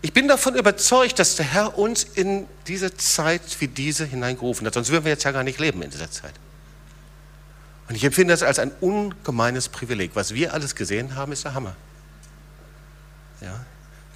Ich 0.00 0.12
bin 0.12 0.28
davon 0.28 0.54
überzeugt, 0.54 1.18
dass 1.18 1.34
der 1.34 1.46
Herr 1.46 1.76
uns 1.76 2.04
in 2.04 2.46
diese 2.68 2.96
Zeit 2.96 3.42
wie 3.58 3.66
diese 3.66 4.04
hineingerufen 4.04 4.66
hat. 4.66 4.74
Sonst 4.74 4.90
würden 4.90 5.04
wir 5.04 5.12
jetzt 5.12 5.24
ja 5.24 5.32
gar 5.32 5.42
nicht 5.42 5.58
leben 5.58 5.82
in 5.82 5.90
dieser 5.90 6.10
Zeit. 6.10 6.34
Und 7.88 7.96
ich 7.96 8.04
empfinde 8.04 8.32
das 8.32 8.42
als 8.42 8.58
ein 8.58 8.70
ungemeines 8.80 9.68
Privileg. 9.68 10.12
Was 10.14 10.34
wir 10.34 10.54
alles 10.54 10.76
gesehen 10.76 11.16
haben, 11.16 11.32
ist 11.32 11.44
der 11.44 11.54
Hammer. 11.54 11.74
Ja? 13.40 13.64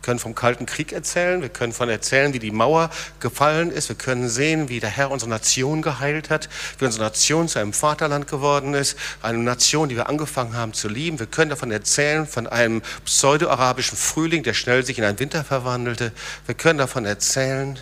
Wir 0.02 0.06
können 0.06 0.18
vom 0.18 0.34
Kalten 0.34 0.66
Krieg 0.66 0.90
erzählen, 0.90 1.42
wir 1.42 1.48
können 1.48 1.72
von 1.72 1.88
erzählen, 1.88 2.32
wie 2.32 2.40
die 2.40 2.50
Mauer 2.50 2.90
gefallen 3.20 3.70
ist, 3.70 3.88
wir 3.88 3.94
können 3.94 4.28
sehen, 4.28 4.68
wie 4.68 4.80
der 4.80 4.90
Herr 4.90 5.12
unsere 5.12 5.30
Nation 5.30 5.80
geheilt 5.80 6.28
hat, 6.28 6.48
wie 6.80 6.86
unsere 6.86 7.04
Nation 7.04 7.46
zu 7.46 7.60
einem 7.60 7.72
Vaterland 7.72 8.26
geworden 8.26 8.74
ist, 8.74 8.98
eine 9.22 9.38
Nation, 9.38 9.88
die 9.88 9.94
wir 9.94 10.08
angefangen 10.08 10.56
haben 10.56 10.72
zu 10.72 10.88
lieben. 10.88 11.20
Wir 11.20 11.26
können 11.26 11.50
davon 11.50 11.70
erzählen, 11.70 12.26
von 12.26 12.48
einem 12.48 12.82
pseudo-arabischen 13.04 13.96
Frühling, 13.96 14.42
der 14.42 14.54
schnell 14.54 14.84
sich 14.84 14.98
in 14.98 15.04
einen 15.04 15.20
Winter 15.20 15.44
verwandelte. 15.44 16.10
Wir 16.46 16.56
können 16.56 16.80
davon 16.80 17.04
erzählen, 17.04 17.78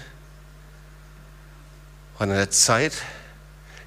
von 2.19 2.31
einer 2.31 2.51
Zeit, 2.51 2.93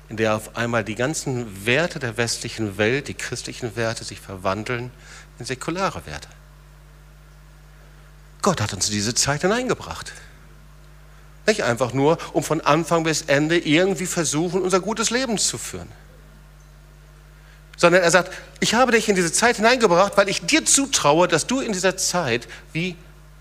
in 0.09 0.17
der 0.17 0.35
auf 0.35 0.57
einmal 0.57 0.83
die 0.83 0.95
ganzen 0.95 1.67
Werte 1.67 1.99
der 1.99 2.17
westlichen 2.17 2.79
Welt, 2.79 3.09
die 3.09 3.13
christlichen 3.13 3.75
Werte, 3.75 4.03
sich 4.03 4.19
verwandeln 4.19 4.89
in 5.37 5.45
säkulare 5.45 6.07
Werte. 6.07 6.29
Gott 8.43 8.61
hat 8.61 8.73
uns 8.73 8.87
in 8.89 8.93
diese 8.93 9.15
Zeit 9.15 9.41
hineingebracht. 9.41 10.13
Nicht 11.47 11.63
einfach 11.63 11.93
nur, 11.93 12.19
um 12.33 12.43
von 12.43 12.61
Anfang 12.61 13.03
bis 13.03 13.23
Ende 13.23 13.57
irgendwie 13.57 14.05
versuchen, 14.05 14.61
unser 14.61 14.79
gutes 14.79 15.09
Leben 15.09 15.37
zu 15.39 15.57
führen. 15.57 15.89
Sondern 17.75 18.03
er 18.03 18.11
sagt, 18.11 18.31
ich 18.59 18.75
habe 18.75 18.91
dich 18.91 19.09
in 19.09 19.15
diese 19.15 19.31
Zeit 19.31 19.55
hineingebracht, 19.55 20.15
weil 20.15 20.29
ich 20.29 20.45
dir 20.45 20.63
zutraue, 20.63 21.27
dass 21.27 21.47
du 21.47 21.59
in 21.59 21.73
dieser 21.73 21.97
Zeit 21.97 22.47
wie 22.71 22.95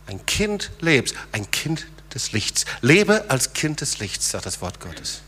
ein 0.07 0.25
Kind 0.25 0.71
lebst, 0.81 1.15
ein 1.33 1.51
Kind 1.51 1.87
des 2.15 2.33
Lichts. 2.33 2.65
Lebe 2.81 3.27
als 3.29 3.53
Kind 3.53 3.81
des 3.81 3.99
Lichts, 3.99 4.31
sagt 4.31 4.47
das 4.47 4.61
Wort 4.61 4.81
Gottes. 4.81 5.21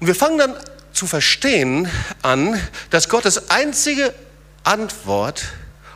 Und 0.00 0.06
wir 0.06 0.14
fangen 0.14 0.38
dann 0.38 0.56
zu 0.92 1.06
verstehen 1.06 1.88
an, 2.22 2.60
dass 2.90 3.08
Gottes 3.08 3.50
einzige 3.50 4.14
Antwort 4.64 5.44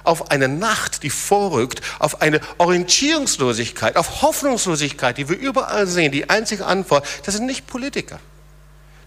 auf 0.05 0.31
eine 0.31 0.49
Nacht, 0.49 1.03
die 1.03 1.11
vorrückt, 1.11 1.81
auf 1.99 2.23
eine 2.23 2.41
Orientierungslosigkeit, 2.59 3.97
auf 3.97 4.23
Hoffnungslosigkeit, 4.23 5.19
die 5.19 5.29
wir 5.29 5.37
überall 5.37 5.87
sehen. 5.87 6.13
Die 6.13 6.31
einzige 6.31 6.67
Antwort, 6.67 7.07
das 7.25 7.35
sind 7.35 7.47
nicht 7.47 7.67
Politiker, 7.67 8.21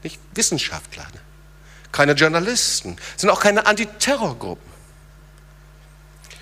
nicht 0.03 0.19
Wissenschaftler, 0.33 1.05
keine 1.91 2.13
Journalisten, 2.13 2.97
sind 3.15 3.29
auch 3.29 3.39
keine 3.39 3.65
Antiterrorgruppen, 3.65 4.71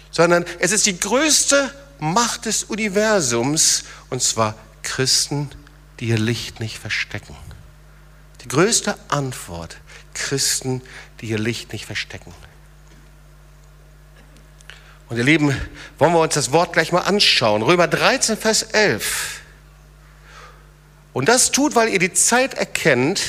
sondern 0.09 0.45
es 0.59 0.71
ist 0.71 0.85
die 0.85 0.99
größte 0.99 1.71
Macht 1.99 2.45
des 2.45 2.63
Universums, 2.63 3.83
und 4.09 4.21
zwar 4.21 4.55
Christen, 4.83 5.49
die 5.99 6.07
ihr 6.07 6.17
Licht 6.17 6.59
nicht 6.59 6.79
verstecken. 6.79 7.35
Die 8.41 8.47
größte 8.47 8.95
Antwort, 9.07 9.77
Christen, 10.13 10.81
die 11.21 11.27
ihr 11.27 11.39
Licht 11.39 11.73
nicht 11.73 11.85
verstecken. 11.85 12.33
Und 15.07 15.17
ihr 15.17 15.23
Lieben, 15.23 15.55
wollen 15.99 16.13
wir 16.13 16.19
uns 16.19 16.33
das 16.33 16.51
Wort 16.51 16.73
gleich 16.73 16.91
mal 16.91 17.01
anschauen. 17.01 17.61
Römer 17.61 17.87
13, 17.87 18.37
Vers 18.37 18.63
11. 18.63 19.41
Und 21.13 21.29
das 21.29 21.51
tut, 21.51 21.75
weil 21.75 21.89
ihr 21.89 21.99
die 21.99 22.13
Zeit 22.13 22.55
erkennt, 22.55 23.21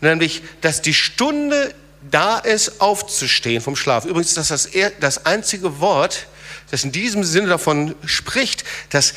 nämlich, 0.00 0.42
dass 0.62 0.82
die 0.82 0.94
Stunde 0.94 1.74
da 2.10 2.38
ist 2.38 2.80
aufzustehen 2.80 3.62
vom 3.62 3.76
Schlaf. 3.76 4.04
Übrigens 4.04 4.36
ist 4.36 4.50
das 4.50 4.68
das 5.00 5.26
einzige 5.26 5.80
Wort, 5.80 6.26
das 6.70 6.84
in 6.84 6.92
diesem 6.92 7.24
Sinne 7.24 7.48
davon 7.48 7.94
spricht, 8.04 8.64
dass 8.90 9.14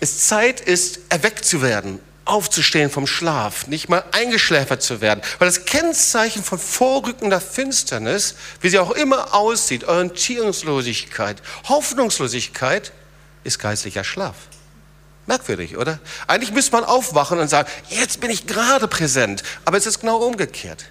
es 0.00 0.26
Zeit 0.26 0.60
ist, 0.60 1.00
erweckt 1.08 1.44
zu 1.44 1.62
werden, 1.62 1.98
aufzustehen 2.30 2.90
vom 2.90 3.06
Schlaf, 3.06 3.66
nicht 3.66 3.88
mal 3.88 4.04
eingeschläfert 4.12 4.82
zu 4.82 5.00
werden. 5.00 5.20
Weil 5.38 5.48
das 5.48 5.64
Kennzeichen 5.64 6.42
von 6.42 6.58
vorrückender 6.58 7.40
Finsternis, 7.40 8.36
wie 8.60 8.68
sie 8.68 8.78
auch 8.78 8.92
immer 8.92 9.34
aussieht, 9.34 9.84
Orientierungslosigkeit, 9.84 11.42
Hoffnungslosigkeit, 11.68 12.92
ist 13.44 13.58
geistlicher 13.58 14.04
Schlaf. 14.04 14.36
Merkwürdig, 15.26 15.76
oder? 15.76 15.98
Eigentlich 16.26 16.52
müsste 16.52 16.72
man 16.72 16.84
aufwachen 16.84 17.38
und 17.38 17.48
sagen, 17.48 17.68
jetzt 17.88 18.20
bin 18.20 18.30
ich 18.30 18.46
gerade 18.46 18.88
präsent, 18.88 19.42
aber 19.64 19.76
es 19.76 19.86
ist 19.86 20.00
genau 20.00 20.18
umgekehrt. 20.18 20.86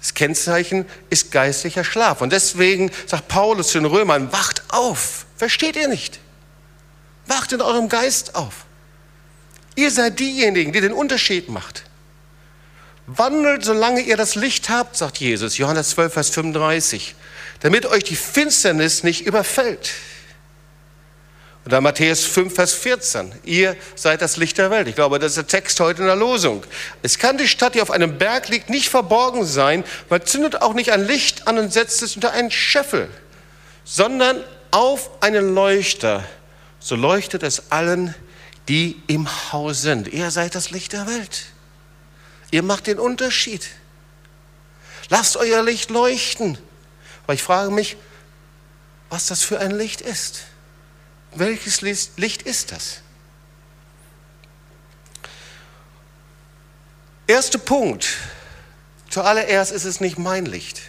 Das 0.00 0.12
Kennzeichen 0.12 0.84
ist 1.08 1.32
geistlicher 1.32 1.82
Schlaf. 1.82 2.20
Und 2.20 2.30
deswegen 2.32 2.90
sagt 3.06 3.26
Paulus 3.28 3.68
zu 3.68 3.78
den 3.78 3.86
Römern, 3.86 4.32
wacht 4.32 4.62
auf. 4.68 5.24
Versteht 5.36 5.76
ihr 5.76 5.88
nicht? 5.88 6.20
Wacht 7.26 7.52
in 7.52 7.62
eurem 7.62 7.88
Geist 7.88 8.34
auf. 8.34 8.63
Ihr 9.76 9.90
seid 9.90 10.20
diejenigen, 10.20 10.72
die 10.72 10.80
den 10.80 10.92
Unterschied 10.92 11.48
macht. 11.48 11.84
Wandelt, 13.06 13.64
solange 13.64 14.00
ihr 14.00 14.16
das 14.16 14.34
Licht 14.34 14.70
habt, 14.70 14.96
sagt 14.96 15.18
Jesus, 15.18 15.58
Johannes 15.58 15.90
12, 15.90 16.12
Vers 16.12 16.30
35, 16.30 17.14
damit 17.60 17.86
euch 17.86 18.04
die 18.04 18.16
Finsternis 18.16 19.02
nicht 19.02 19.26
überfällt. 19.26 19.92
Und 21.64 21.72
dann 21.72 21.82
Matthäus 21.82 22.24
5, 22.24 22.54
Vers 22.54 22.74
14. 22.74 23.32
Ihr 23.44 23.74
seid 23.94 24.20
das 24.20 24.36
Licht 24.36 24.58
der 24.58 24.70
Welt. 24.70 24.86
Ich 24.86 24.94
glaube, 24.94 25.18
das 25.18 25.32
ist 25.32 25.36
der 25.36 25.46
Text 25.46 25.80
heute 25.80 26.02
in 26.02 26.06
der 26.06 26.16
Losung. 26.16 26.62
Es 27.02 27.18
kann 27.18 27.38
die 27.38 27.48
Stadt, 27.48 27.74
die 27.74 27.80
auf 27.80 27.90
einem 27.90 28.18
Berg 28.18 28.48
liegt, 28.48 28.68
nicht 28.68 28.90
verborgen 28.90 29.46
sein. 29.46 29.82
Man 30.10 30.24
zündet 30.26 30.60
auch 30.60 30.74
nicht 30.74 30.92
ein 30.92 31.06
Licht 31.06 31.48
an 31.48 31.58
und 31.58 31.72
setzt 31.72 32.02
es 32.02 32.16
unter 32.16 32.32
einen 32.32 32.50
Scheffel, 32.50 33.08
sondern 33.84 34.44
auf 34.72 35.10
einen 35.22 35.54
Leuchter. 35.54 36.22
So 36.80 36.96
leuchtet 36.96 37.42
es 37.42 37.70
allen, 37.72 38.14
die 38.68 39.02
im 39.06 39.28
Haus 39.52 39.82
sind. 39.82 40.08
Ihr 40.08 40.30
seid 40.30 40.54
das 40.54 40.70
Licht 40.70 40.92
der 40.92 41.06
Welt. 41.06 41.46
Ihr 42.50 42.62
macht 42.62 42.86
den 42.86 42.98
Unterschied. 42.98 43.68
Lasst 45.10 45.36
euer 45.36 45.62
Licht 45.62 45.90
leuchten. 45.90 46.58
Aber 47.24 47.34
ich 47.34 47.42
frage 47.42 47.70
mich, 47.70 47.96
was 49.10 49.26
das 49.26 49.42
für 49.42 49.58
ein 49.58 49.70
Licht 49.70 50.00
ist. 50.00 50.44
Welches 51.34 51.80
Licht 51.80 52.42
ist 52.42 52.72
das? 52.72 53.00
Erster 57.26 57.58
Punkt. 57.58 58.06
Zuallererst 59.10 59.72
ist 59.72 59.84
es 59.84 60.00
nicht 60.00 60.18
mein 60.18 60.46
Licht. 60.46 60.82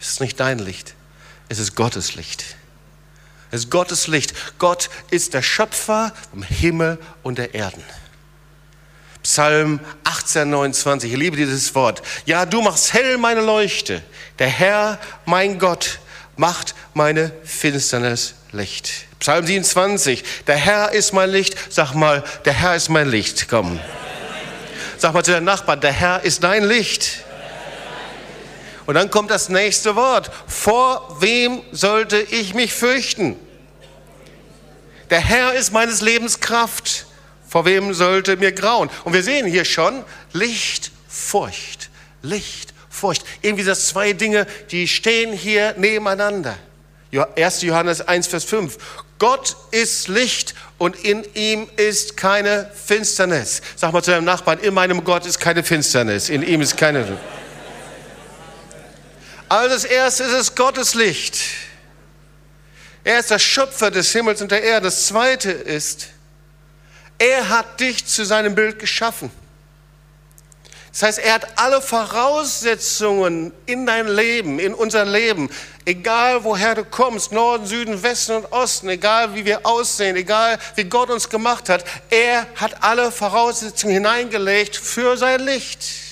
Es 0.00 0.08
ist 0.08 0.20
nicht 0.20 0.38
dein 0.40 0.58
Licht. 0.58 0.94
Es 1.48 1.58
ist 1.58 1.74
Gottes 1.74 2.14
Licht. 2.14 2.57
Es 3.50 3.64
ist 3.64 3.70
Gottes 3.70 4.06
Licht. 4.06 4.34
Gott 4.58 4.90
ist 5.10 5.34
der 5.34 5.42
Schöpfer 5.42 6.12
vom 6.30 6.42
Himmel 6.42 6.98
und 7.22 7.38
der 7.38 7.54
Erden. 7.54 7.82
Psalm 9.22 9.80
18, 10.04 10.48
29. 10.48 11.12
Ich 11.12 11.18
liebe 11.18 11.36
dieses 11.36 11.74
Wort. 11.74 12.02
Ja, 12.24 12.46
du 12.46 12.62
machst 12.62 12.92
hell 12.92 13.18
meine 13.18 13.40
Leuchte. 13.40 14.02
Der 14.38 14.48
Herr, 14.48 14.98
mein 15.24 15.58
Gott, 15.58 15.98
macht 16.36 16.74
meine 16.94 17.32
Finsternis 17.44 18.34
Licht. 18.52 19.06
Psalm 19.18 19.46
27. 19.46 20.24
Der 20.46 20.56
Herr 20.56 20.92
ist 20.92 21.12
mein 21.12 21.30
Licht. 21.30 21.56
Sag 21.70 21.94
mal, 21.94 22.22
der 22.44 22.52
Herr 22.52 22.76
ist 22.76 22.88
mein 22.88 23.10
Licht. 23.10 23.48
Komm. 23.48 23.80
Sag 24.96 25.12
mal 25.12 25.24
zu 25.24 25.32
deinem 25.32 25.44
Nachbarn, 25.44 25.80
der 25.80 25.92
Herr 25.92 26.22
ist 26.22 26.42
dein 26.42 26.64
Licht. 26.64 27.24
Und 28.88 28.94
dann 28.94 29.10
kommt 29.10 29.30
das 29.30 29.50
nächste 29.50 29.96
Wort. 29.96 30.30
Vor 30.46 31.18
wem 31.20 31.60
sollte 31.72 32.16
ich 32.20 32.54
mich 32.54 32.72
fürchten? 32.72 33.36
Der 35.10 35.20
Herr 35.20 35.52
ist 35.52 35.74
meines 35.74 36.00
Lebens 36.00 36.40
Kraft. 36.40 37.04
Vor 37.46 37.66
wem 37.66 37.92
sollte 37.92 38.38
mir 38.38 38.50
grauen? 38.50 38.88
Und 39.04 39.12
wir 39.12 39.22
sehen 39.22 39.44
hier 39.44 39.66
schon 39.66 40.02
Licht, 40.32 40.90
Furcht. 41.06 41.90
Licht, 42.22 42.72
Furcht. 42.88 43.24
Irgendwie 43.42 43.64
das 43.64 43.88
zwei 43.88 44.14
Dinge, 44.14 44.46
die 44.70 44.88
stehen 44.88 45.34
hier 45.34 45.74
nebeneinander. 45.76 46.56
1. 47.36 47.60
Johannes 47.60 48.00
1, 48.00 48.26
Vers 48.26 48.44
5. 48.44 48.78
Gott 49.18 49.54
ist 49.70 50.08
Licht 50.08 50.54
und 50.78 50.96
in 50.96 51.26
ihm 51.34 51.68
ist 51.76 52.16
keine 52.16 52.70
Finsternis. 52.86 53.60
Sag 53.76 53.92
mal 53.92 54.02
zu 54.02 54.12
deinem 54.12 54.24
Nachbarn, 54.24 54.60
in 54.60 54.72
meinem 54.72 55.04
Gott 55.04 55.26
ist 55.26 55.40
keine 55.40 55.62
Finsternis, 55.62 56.30
in 56.30 56.42
ihm 56.42 56.62
ist 56.62 56.78
keine. 56.78 57.18
Also 59.48 59.74
das 59.74 59.84
Erste 59.84 60.24
ist 60.24 60.32
es 60.32 60.54
Gottes 60.54 60.94
Licht. 60.94 61.38
Er 63.02 63.20
ist 63.20 63.30
der 63.30 63.38
Schöpfer 63.38 63.90
des 63.90 64.12
Himmels 64.12 64.42
und 64.42 64.50
der 64.50 64.62
Erde. 64.62 64.86
Das 64.86 65.06
Zweite 65.06 65.50
ist, 65.50 66.08
er 67.18 67.48
hat 67.48 67.80
dich 67.80 68.04
zu 68.04 68.24
seinem 68.24 68.54
Bild 68.54 68.78
geschaffen. 68.78 69.30
Das 70.92 71.02
heißt, 71.02 71.18
er 71.20 71.34
hat 71.34 71.46
alle 71.58 71.80
Voraussetzungen 71.80 73.52
in 73.66 73.86
dein 73.86 74.08
Leben, 74.08 74.58
in 74.58 74.74
unser 74.74 75.04
Leben, 75.04 75.48
egal 75.84 76.42
woher 76.44 76.74
du 76.74 76.84
kommst, 76.84 77.30
Norden, 77.30 77.66
Süden, 77.66 78.02
Westen 78.02 78.36
und 78.36 78.52
Osten, 78.52 78.88
egal 78.88 79.34
wie 79.34 79.44
wir 79.44 79.64
aussehen, 79.64 80.16
egal 80.16 80.58
wie 80.74 80.84
Gott 80.84 81.08
uns 81.10 81.28
gemacht 81.28 81.68
hat, 81.68 81.84
er 82.10 82.46
hat 82.56 82.82
alle 82.82 83.12
Voraussetzungen 83.12 83.94
hineingelegt 83.94 84.76
für 84.76 85.16
sein 85.16 85.40
Licht. 85.40 86.07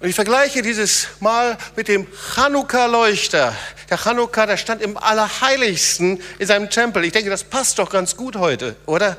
Und 0.00 0.08
ich 0.08 0.14
vergleiche 0.14 0.62
dieses 0.62 1.08
Mal 1.18 1.58
mit 1.74 1.88
dem 1.88 2.06
Chanukka-Leuchter. 2.34 3.54
Der 3.90 3.98
Chanukka, 3.98 4.46
der 4.46 4.56
stand 4.56 4.80
im 4.80 4.96
Allerheiligsten 4.96 6.22
in 6.38 6.46
seinem 6.46 6.70
Tempel. 6.70 7.04
Ich 7.04 7.12
denke, 7.12 7.30
das 7.30 7.42
passt 7.42 7.80
doch 7.80 7.90
ganz 7.90 8.16
gut 8.16 8.36
heute, 8.36 8.76
oder? 8.86 9.16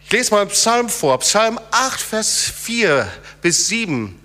Ich 0.00 0.12
lese 0.12 0.30
mal 0.30 0.40
einen 0.40 0.50
Psalm 0.50 0.88
vor, 0.88 1.18
Psalm 1.18 1.60
8, 1.70 2.00
Vers 2.00 2.44
4 2.44 3.06
bis 3.42 3.68
7. 3.68 4.18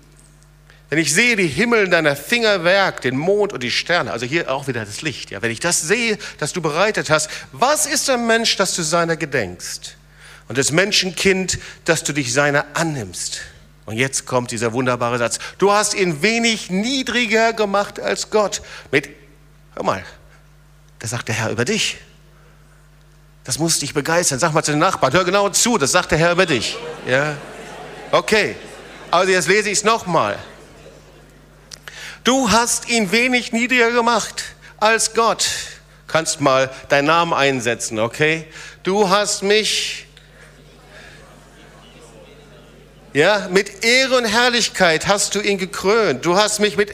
Wenn 0.88 0.98
ich 0.98 1.12
sehe 1.12 1.36
die 1.36 1.46
Himmel 1.46 1.90
deiner 1.90 2.16
Finger 2.16 2.64
Werk, 2.64 3.02
den 3.02 3.18
Mond 3.18 3.52
und 3.52 3.62
die 3.62 3.70
Sterne, 3.70 4.10
also 4.10 4.24
hier 4.24 4.50
auch 4.50 4.68
wieder 4.68 4.86
das 4.86 5.02
Licht, 5.02 5.30
ja, 5.30 5.42
wenn 5.42 5.50
ich 5.50 5.60
das 5.60 5.82
sehe, 5.82 6.16
das 6.38 6.54
du 6.54 6.62
bereitet 6.62 7.10
hast, 7.10 7.28
was 7.52 7.84
ist 7.84 8.08
der 8.08 8.16
Mensch, 8.16 8.56
dass 8.56 8.74
du 8.74 8.82
seiner 8.82 9.16
gedenkst? 9.18 9.96
Und 10.48 10.58
das 10.58 10.72
Menschenkind, 10.72 11.58
dass 11.84 12.04
du 12.04 12.12
dich 12.12 12.32
seiner 12.32 12.64
annimmst. 12.74 13.40
Und 13.86 13.96
jetzt 13.96 14.26
kommt 14.26 14.50
dieser 14.50 14.72
wunderbare 14.72 15.18
Satz. 15.18 15.38
Du 15.58 15.72
hast 15.72 15.94
ihn 15.94 16.22
wenig 16.22 16.70
niedriger 16.70 17.52
gemacht 17.52 18.00
als 18.00 18.30
Gott. 18.30 18.62
Mit, 18.90 19.10
hör 19.74 19.84
mal, 19.84 20.04
das 21.00 21.10
sagt 21.10 21.28
der 21.28 21.34
Herr 21.34 21.50
über 21.50 21.64
dich. 21.64 21.98
Das 23.44 23.58
muss 23.58 23.78
dich 23.78 23.92
begeistern. 23.92 24.38
Sag 24.38 24.54
mal 24.54 24.62
zu 24.62 24.70
den 24.70 24.80
Nachbarn, 24.80 25.12
hör 25.12 25.24
genau 25.24 25.50
zu, 25.50 25.76
das 25.76 25.92
sagt 25.92 26.12
der 26.12 26.18
Herr 26.18 26.32
über 26.32 26.46
dich. 26.46 26.78
Ja? 27.06 27.36
Okay, 28.10 28.56
also 29.10 29.30
jetzt 29.30 29.48
lese 29.48 29.68
ich 29.68 29.78
es 29.78 29.84
nochmal. 29.84 30.38
Du 32.22 32.50
hast 32.50 32.88
ihn 32.88 33.12
wenig 33.12 33.52
niedriger 33.52 33.90
gemacht 33.90 34.44
als 34.78 35.12
Gott. 35.12 35.46
Kannst 36.06 36.40
mal 36.40 36.70
deinen 36.88 37.06
Namen 37.06 37.34
einsetzen, 37.34 37.98
okay? 37.98 38.46
Du 38.82 39.10
hast 39.10 39.42
mich 39.42 40.06
ja, 43.14 43.46
mit 43.48 43.84
Ehre 43.84 44.16
und 44.16 44.24
Herrlichkeit 44.24 45.06
hast 45.06 45.36
du 45.36 45.40
ihn 45.40 45.56
gekrönt. 45.56 46.26
Du 46.26 46.36
hast 46.36 46.58
mich 46.58 46.76
mit 46.76 46.92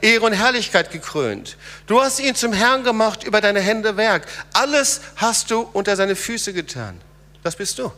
Ehre 0.00 0.26
und 0.26 0.32
Herrlichkeit 0.32 0.90
gekrönt. 0.90 1.56
Du 1.86 2.02
hast 2.02 2.18
ihn 2.18 2.34
zum 2.34 2.52
Herrn 2.52 2.82
gemacht 2.82 3.22
über 3.22 3.40
deine 3.40 3.60
Hände 3.60 3.96
Werk. 3.96 4.26
Alles 4.52 5.00
hast 5.14 5.52
du 5.52 5.60
unter 5.72 5.94
seine 5.94 6.16
Füße 6.16 6.52
getan. 6.52 7.00
Das 7.44 7.54
bist 7.54 7.78
du. 7.78 7.92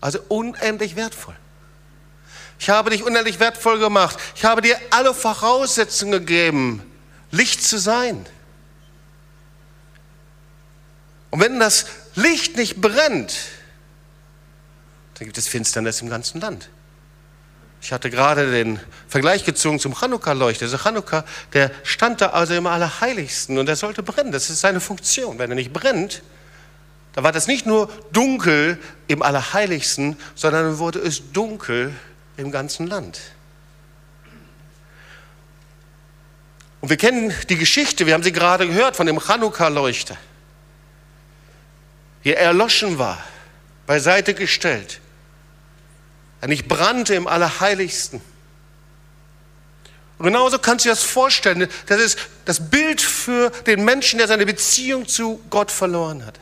Also 0.00 0.20
unendlich 0.28 0.96
wertvoll. 0.96 1.36
Ich 2.58 2.70
habe 2.70 2.88
dich 2.88 3.02
unendlich 3.02 3.38
wertvoll 3.40 3.78
gemacht. 3.78 4.18
Ich 4.34 4.46
habe 4.46 4.62
dir 4.62 4.78
alle 4.88 5.12
Voraussetzungen 5.12 6.12
gegeben, 6.12 6.82
Licht 7.30 7.62
zu 7.62 7.76
sein. 7.76 8.24
Und 11.28 11.40
wenn 11.40 11.60
das 11.60 11.84
Licht 12.14 12.56
nicht 12.56 12.80
brennt, 12.80 13.36
dann 15.18 15.26
gibt 15.26 15.36
es 15.36 15.46
Finsternis 15.46 16.00
im 16.00 16.08
ganzen 16.08 16.40
Land. 16.40 16.70
Ich 17.80 17.92
hatte 17.92 18.10
gerade 18.10 18.50
den 18.50 18.80
Vergleich 19.08 19.44
gezogen 19.44 19.78
zum 19.78 19.94
Chanukka-Leuchter. 19.94 20.64
Also 20.64 20.78
Chanukka, 20.78 21.24
der 21.52 21.70
stand 21.84 22.20
da 22.20 22.30
also 22.30 22.54
im 22.54 22.66
Allerheiligsten 22.66 23.58
und 23.58 23.68
er 23.68 23.76
sollte 23.76 24.02
brennen. 24.02 24.32
Das 24.32 24.50
ist 24.50 24.60
seine 24.60 24.80
Funktion. 24.80 25.38
Wenn 25.38 25.50
er 25.50 25.54
nicht 25.54 25.72
brennt, 25.72 26.22
dann 27.14 27.24
war 27.24 27.32
das 27.32 27.46
nicht 27.46 27.64
nur 27.64 27.88
dunkel 28.12 28.78
im 29.06 29.22
Allerheiligsten, 29.22 30.16
sondern 30.34 30.64
dann 30.64 30.78
wurde 30.78 30.98
es 30.98 31.32
dunkel 31.32 31.94
im 32.36 32.50
ganzen 32.50 32.86
Land. 32.86 33.20
Und 36.80 36.90
wir 36.90 36.96
kennen 36.96 37.32
die 37.48 37.56
Geschichte, 37.56 38.06
wir 38.06 38.14
haben 38.14 38.22
sie 38.22 38.32
gerade 38.32 38.66
gehört 38.66 38.96
von 38.96 39.06
dem 39.06 39.18
Chanukka-Leuchter. 39.18 40.16
Hier 42.22 42.36
erloschen 42.36 42.98
war, 42.98 43.22
beiseite 43.86 44.34
gestellt 44.34 45.00
eigentlich 46.46 46.68
brannte 46.68 47.14
im 47.14 47.26
Allerheiligsten. 47.26 48.20
Und 50.18 50.24
genauso 50.24 50.58
kannst 50.58 50.84
du 50.84 50.88
dir 50.88 50.94
das 50.94 51.02
vorstellen. 51.02 51.68
Das 51.86 52.00
ist 52.00 52.18
das 52.44 52.70
Bild 52.70 53.00
für 53.00 53.50
den 53.66 53.84
Menschen, 53.84 54.18
der 54.18 54.28
seine 54.28 54.46
Beziehung 54.46 55.06
zu 55.08 55.40
Gott 55.50 55.70
verloren 55.70 56.24
hat. 56.24 56.38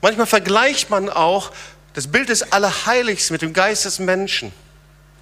Manchmal 0.00 0.26
vergleicht 0.26 0.90
man 0.90 1.10
auch 1.10 1.52
das 1.92 2.06
Bild 2.06 2.30
des 2.30 2.52
Allerheiligsten 2.52 3.34
mit 3.34 3.42
dem 3.42 3.52
Geist 3.52 3.84
des 3.84 3.98
Menschen, 3.98 4.52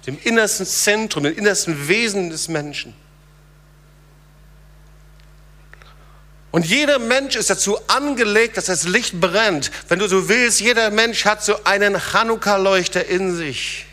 dem 0.07 0.17
innersten 0.23 0.65
Zentrum, 0.65 1.23
dem 1.23 1.37
innersten 1.37 1.87
Wesen 1.87 2.29
des 2.29 2.47
Menschen. 2.47 2.95
Und 6.51 6.65
jeder 6.65 6.97
Mensch 6.97 7.35
ist 7.35 7.49
dazu 7.49 7.79
angelegt, 7.87 8.57
dass 8.57 8.65
das 8.65 8.87
Licht 8.87 9.19
brennt. 9.19 9.69
Wenn 9.87 9.99
du 9.99 10.07
so 10.07 10.29
willst, 10.29 10.59
jeder 10.61 10.89
Mensch 10.89 11.25
hat 11.25 11.43
so 11.43 11.63
einen 11.63 11.95
Chanukka-Leuchter 11.95 13.05
in 13.05 13.35
sich. 13.35 13.85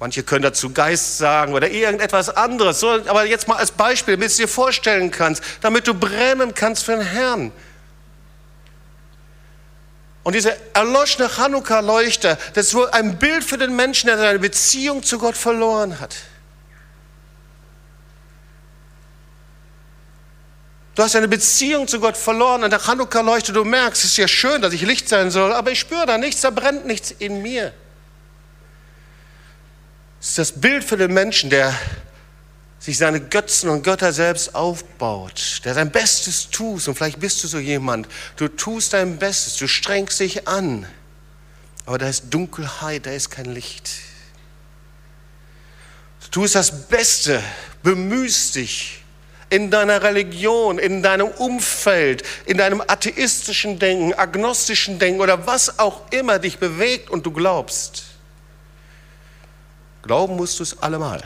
Manche 0.00 0.22
können 0.22 0.42
dazu 0.42 0.72
Geist 0.72 1.18
sagen 1.18 1.54
oder 1.54 1.70
irgendetwas 1.70 2.28
anderes. 2.28 2.80
So, 2.80 2.90
aber 2.90 3.24
jetzt 3.24 3.48
mal 3.48 3.56
als 3.56 3.72
Beispiel, 3.72 4.16
damit 4.16 4.32
du 4.32 4.36
dir 4.36 4.48
vorstellen 4.48 5.10
kannst, 5.10 5.42
damit 5.60 5.86
du 5.86 5.94
brennen 5.94 6.54
kannst 6.54 6.84
für 6.84 6.92
den 6.92 7.06
Herrn. 7.06 7.50
Und 10.22 10.34
dieser 10.34 10.54
erloschene 10.74 11.28
Chanukka-Leuchter, 11.28 12.36
das 12.52 12.66
ist 12.66 12.74
wohl 12.74 12.90
ein 12.90 13.18
Bild 13.18 13.42
für 13.42 13.56
den 13.56 13.74
Menschen, 13.74 14.08
der 14.08 14.18
seine 14.18 14.38
Beziehung 14.38 15.02
zu 15.02 15.18
Gott 15.18 15.36
verloren 15.36 15.98
hat. 15.98 16.14
Du 20.98 21.04
hast 21.04 21.14
deine 21.14 21.28
Beziehung 21.28 21.86
zu 21.86 22.00
Gott 22.00 22.16
verloren 22.16 22.64
und 22.64 22.70
der 22.70 22.80
Chanukka-Leuchter, 22.80 23.52
du 23.52 23.64
merkst, 23.64 24.02
es 24.02 24.10
ist 24.10 24.16
ja 24.16 24.26
schön, 24.26 24.60
dass 24.60 24.72
ich 24.72 24.82
Licht 24.82 25.08
sein 25.08 25.30
soll, 25.30 25.52
aber 25.52 25.70
ich 25.70 25.78
spüre 25.78 26.06
da 26.06 26.18
nichts, 26.18 26.40
da 26.40 26.50
brennt 26.50 26.86
nichts 26.86 27.12
in 27.12 27.40
mir. 27.40 27.72
Es 30.20 30.30
ist 30.30 30.38
das 30.38 30.52
Bild 30.60 30.82
für 30.82 30.96
den 30.96 31.14
Menschen, 31.14 31.50
der 31.50 31.72
sich 32.80 32.98
seine 32.98 33.20
Götzen 33.20 33.70
und 33.70 33.84
Götter 33.84 34.12
selbst 34.12 34.56
aufbaut, 34.56 35.60
der 35.64 35.74
sein 35.74 35.92
Bestes 35.92 36.50
tut. 36.50 36.88
Und 36.88 36.96
vielleicht 36.96 37.20
bist 37.20 37.44
du 37.44 37.46
so 37.46 37.60
jemand. 37.60 38.08
Du 38.34 38.48
tust 38.48 38.92
dein 38.92 39.20
Bestes, 39.20 39.56
du 39.56 39.68
strengst 39.68 40.18
dich 40.18 40.48
an. 40.48 40.84
Aber 41.86 41.98
da 41.98 42.08
ist 42.08 42.24
Dunkelheit, 42.30 43.06
da 43.06 43.12
ist 43.12 43.30
kein 43.30 43.44
Licht. 43.44 43.88
Du 46.24 46.28
tust 46.40 46.56
das 46.56 46.88
Beste, 46.88 47.40
bemühst 47.84 48.56
dich 48.56 49.04
in 49.50 49.70
deiner 49.70 50.02
Religion, 50.02 50.78
in 50.78 51.02
deinem 51.02 51.28
Umfeld, 51.28 52.22
in 52.46 52.58
deinem 52.58 52.82
atheistischen 52.86 53.78
Denken, 53.78 54.14
agnostischen 54.14 54.98
Denken 54.98 55.20
oder 55.20 55.46
was 55.46 55.78
auch 55.78 56.02
immer 56.10 56.38
dich 56.38 56.58
bewegt 56.58 57.10
und 57.10 57.24
du 57.24 57.30
glaubst. 57.30 58.04
Glauben 60.02 60.36
musst 60.36 60.58
du 60.58 60.62
es 60.62 60.80
allemal. 60.82 61.22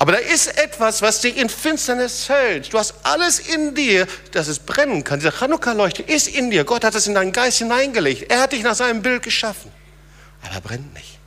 Aber 0.00 0.12
da 0.12 0.18
ist 0.18 0.56
etwas, 0.58 1.02
was 1.02 1.20
dich 1.20 1.36
in 1.36 1.48
Finsternis 1.48 2.28
hält. 2.28 2.72
Du 2.72 2.78
hast 2.78 2.94
alles 3.02 3.40
in 3.40 3.74
dir, 3.74 4.06
dass 4.30 4.46
es 4.46 4.60
brennen 4.60 5.02
kann. 5.02 5.18
Dieser 5.18 5.32
Chanukka-Leuchte 5.32 6.02
ist 6.02 6.28
in 6.28 6.50
dir. 6.50 6.64
Gott 6.64 6.84
hat 6.84 6.94
es 6.94 7.08
in 7.08 7.14
deinen 7.14 7.32
Geist 7.32 7.58
hineingelegt. 7.58 8.30
Er 8.30 8.42
hat 8.42 8.52
dich 8.52 8.62
nach 8.62 8.76
seinem 8.76 9.02
Bild 9.02 9.24
geschaffen. 9.24 9.72
Aber 10.42 10.54
er 10.54 10.60
brennt 10.60 10.94
nicht. 10.94 11.18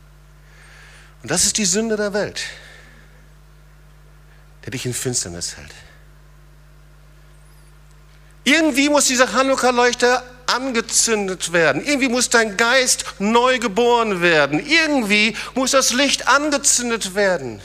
Und 1.22 1.30
das 1.30 1.44
ist 1.44 1.58
die 1.58 1.66
Sünde 1.66 1.98
der 1.98 2.14
Welt, 2.14 2.42
der 4.64 4.72
dich 4.72 4.86
in 4.86 4.94
Finsternis 4.94 5.58
hält. 5.58 5.72
Irgendwie 8.44 8.90
muss 8.90 9.06
dieser 9.06 9.28
Chanukka-Leuchter 9.28 10.24
angezündet 10.48 11.54
werden. 11.54 11.84
Irgendwie 11.86 12.10
muss 12.10 12.30
dein 12.30 12.58
Geist 12.58 13.06
neu 13.20 13.60
geboren 13.60 14.22
werden. 14.22 14.60
Irgendwie 14.66 15.36
muss 15.54 15.72
das 15.72 15.94
Licht 15.94 16.28
angezündet 16.28 17.16
werden. 17.16 17.62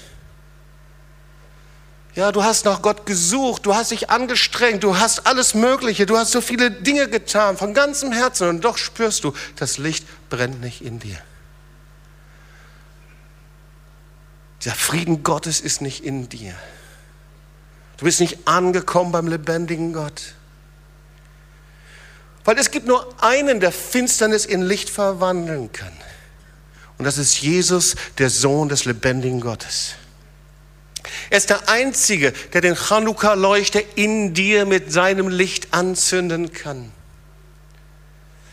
Ja, 2.15 2.33
du 2.33 2.43
hast 2.43 2.65
nach 2.65 2.81
Gott 2.81 3.05
gesucht, 3.05 3.67
du 3.67 3.75
hast 3.75 3.91
dich 3.91 4.09
angestrengt, 4.09 4.83
du 4.83 4.97
hast 4.97 5.27
alles 5.27 5.53
Mögliche, 5.55 6.07
du 6.07 6.17
hast 6.17 6.33
so 6.33 6.41
viele 6.41 6.71
Dinge 6.71 7.11
getan 7.11 7.59
von 7.59 7.75
ganzem 7.75 8.11
Herzen 8.11 8.49
und 8.49 8.65
doch 8.65 8.79
spürst 8.79 9.23
du, 9.23 9.35
das 9.57 9.77
Licht 9.77 10.07
brennt 10.31 10.63
nicht 10.63 10.81
in 10.81 10.99
dir. 10.99 11.19
Der 14.65 14.75
Frieden 14.75 15.23
Gottes 15.23 15.61
ist 15.61 15.83
nicht 15.83 16.03
in 16.05 16.31
dir. 16.31 16.55
Du 17.97 18.05
bist 18.05 18.21
nicht 18.21 18.47
angekommen 18.47 19.13
beim 19.13 19.27
lebendigen 19.27 19.93
Gott. 19.93 20.35
Weil 22.45 22.59
es 22.59 22.71
gibt 22.71 22.87
nur 22.87 23.13
einen, 23.23 23.61
der 23.61 23.73
Finsternis 23.73 24.45
in 24.45 24.63
Licht 24.63 24.91
verwandeln 24.91 25.73
kann. 25.73 25.93
Und 26.99 27.05
das 27.05 27.19
ist 27.19 27.41
Jesus, 27.41 27.97
der 28.19 28.31
Sohn 28.31 28.69
des 28.69 28.85
lebendigen 28.85 29.41
Gottes. 29.41 29.95
Er 31.31 31.39
ist 31.39 31.51
der 31.51 31.69
Einzige, 31.69 32.33
der 32.53 32.61
den 32.61 32.75
Chanukka-Leuchter 32.75 33.81
in 33.97 34.35
dir 34.35 34.65
mit 34.65 34.93
seinem 34.93 35.29
Licht 35.29 35.73
anzünden 35.73 36.53
kann. 36.53 36.93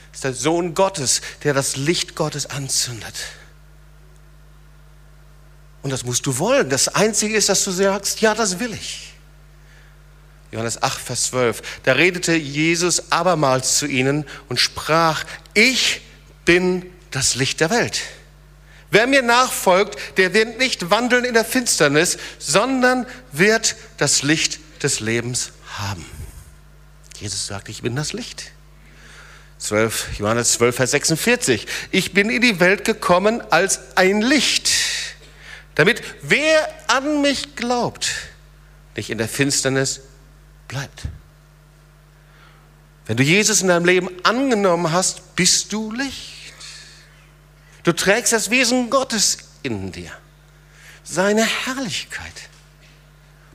Er 0.09 0.13
ist 0.13 0.23
der 0.23 0.33
Sohn 0.33 0.73
Gottes, 0.73 1.21
der 1.43 1.53
das 1.53 1.75
Licht 1.75 2.15
Gottes 2.15 2.47
anzündet. 2.47 3.15
Und 5.83 5.91
das 5.91 6.03
musst 6.03 6.25
du 6.25 6.37
wollen. 6.39 6.69
Das 6.69 6.87
Einzige 6.87 7.35
ist, 7.35 7.49
dass 7.49 7.63
du 7.63 7.71
sagst, 7.71 8.21
ja, 8.21 8.33
das 8.33 8.59
will 8.59 8.73
ich. 8.73 9.12
Johannes 10.53 10.81
8, 10.83 11.01
Vers 11.01 11.23
12. 11.25 11.61
Da 11.81 11.93
redete 11.93 12.35
Jesus 12.35 13.11
abermals 13.11 13.79
zu 13.79 13.87
ihnen 13.87 14.23
und 14.49 14.59
sprach, 14.59 15.25
ich 15.55 16.01
bin 16.45 16.85
das 17.09 17.33
Licht 17.33 17.59
der 17.59 17.71
Welt. 17.71 18.01
Wer 18.91 19.07
mir 19.07 19.23
nachfolgt, 19.23 19.97
der 20.17 20.35
wird 20.35 20.59
nicht 20.59 20.91
wandeln 20.91 21.25
in 21.25 21.33
der 21.33 21.43
Finsternis, 21.43 22.19
sondern 22.37 23.07
wird 23.31 23.75
das 23.97 24.21
Licht 24.21 24.59
des 24.83 24.99
Lebens 24.99 25.53
haben. 25.79 26.05
Jesus 27.19 27.47
sagt, 27.47 27.69
ich 27.69 27.81
bin 27.81 27.95
das 27.95 28.13
Licht. 28.13 28.51
12, 29.57 30.19
Johannes 30.19 30.53
12, 30.53 30.75
Vers 30.75 30.91
46. 30.91 31.65
Ich 31.89 32.13
bin 32.13 32.29
in 32.29 32.41
die 32.41 32.59
Welt 32.59 32.85
gekommen 32.85 33.41
als 33.49 33.79
ein 33.95 34.21
Licht, 34.21 34.69
damit 35.73 36.03
wer 36.21 36.69
an 36.85 37.23
mich 37.23 37.55
glaubt, 37.55 38.11
nicht 38.95 39.09
in 39.09 39.17
der 39.17 39.29
Finsternis 39.29 40.01
bleibt. 40.73 41.03
Wenn 43.05 43.17
du 43.17 43.23
Jesus 43.23 43.61
in 43.61 43.67
deinem 43.67 43.85
Leben 43.85 44.09
angenommen 44.23 44.91
hast, 44.91 45.35
bist 45.35 45.71
du 45.71 45.91
Licht. 45.91 46.53
Du 47.83 47.91
trägst 47.91 48.33
das 48.33 48.49
Wesen 48.49 48.89
Gottes 48.89 49.37
in 49.61 49.91
dir, 49.91 50.11
seine 51.03 51.43
Herrlichkeit. 51.43 52.49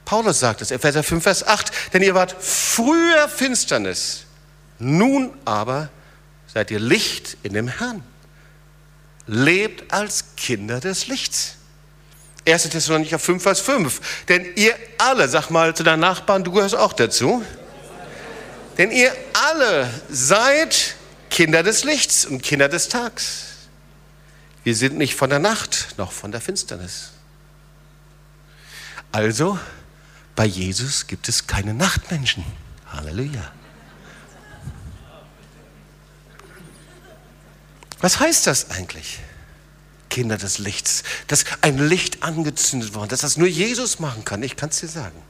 Paulus 0.05 0.39
sagt 0.39 0.63
es, 0.63 0.71
Epheser 0.71 1.03
5, 1.03 1.23
Vers 1.23 1.47
8, 1.47 1.93
denn 1.93 2.03
ihr 2.03 2.15
wart 2.15 2.37
früher 2.41 3.29
Finsternis, 3.29 4.25
nun 4.79 5.35
aber 5.45 5.91
seid 6.47 6.71
ihr 6.71 6.81
Licht 6.81 7.37
in 7.43 7.55
dem 7.55 7.69
Herrn. 7.69 8.03
Lebt 9.27 9.93
als 9.93 10.37
Kinder 10.37 10.81
des 10.81 11.09
Lichts. 11.09 11.58
1. 12.53 12.69
Thessalonicher 12.71 13.19
5, 13.19 13.43
Vers 13.43 13.61
5. 13.61 14.25
Denn 14.29 14.47
ihr 14.57 14.75
alle, 14.99 15.29
sag 15.29 15.51
mal 15.51 15.75
zu 15.75 15.83
deinen 15.83 16.01
Nachbarn, 16.01 16.45
du 16.45 16.53
gehörst 16.53 16.75
auch 16.75 16.93
dazu. 16.93 17.43
Denn 18.77 18.91
ihr 18.91 19.13
alle 19.51 19.91
seid 20.09 20.97
Kinder 21.31 21.63
des 21.63 21.85
Lichts 21.85 22.25
und 22.25 22.43
Kinder 22.43 22.69
des 22.69 22.89
Tags. 22.89 23.45
Wir 24.65 24.75
sind 24.75 24.99
nicht 24.99 25.15
von 25.15 25.31
der 25.31 25.39
Nacht 25.39 25.95
noch 25.97 26.13
von 26.13 26.33
der 26.33 26.41
Finsternis. 26.41 27.11
Also, 29.13 29.59
bei 30.37 30.45
Jesus 30.45 31.07
gibt 31.07 31.29
es 31.29 31.47
keine 31.47 31.75
Nachtmenschen. 31.75 32.45
Halleluja. 32.93 33.53
Was 38.01 38.21
heißt 38.21 38.47
das 38.47 38.71
eigentlich? 38.71 39.19
Kinder 40.19 40.37
des 40.37 40.59
Lichts, 40.59 41.05
dass 41.29 41.45
ein 41.61 41.79
Licht 41.79 42.25
angezündet 42.25 42.93
worden, 42.97 43.09
dass 43.09 43.21
das 43.21 43.37
nur 43.37 43.47
Jesus 43.47 44.01
machen 44.01 44.25
kann. 44.25 44.43
Ich 44.43 44.57
kann 44.57 44.71
es 44.71 44.81
dir 44.81 44.89
sagen. 44.89 45.23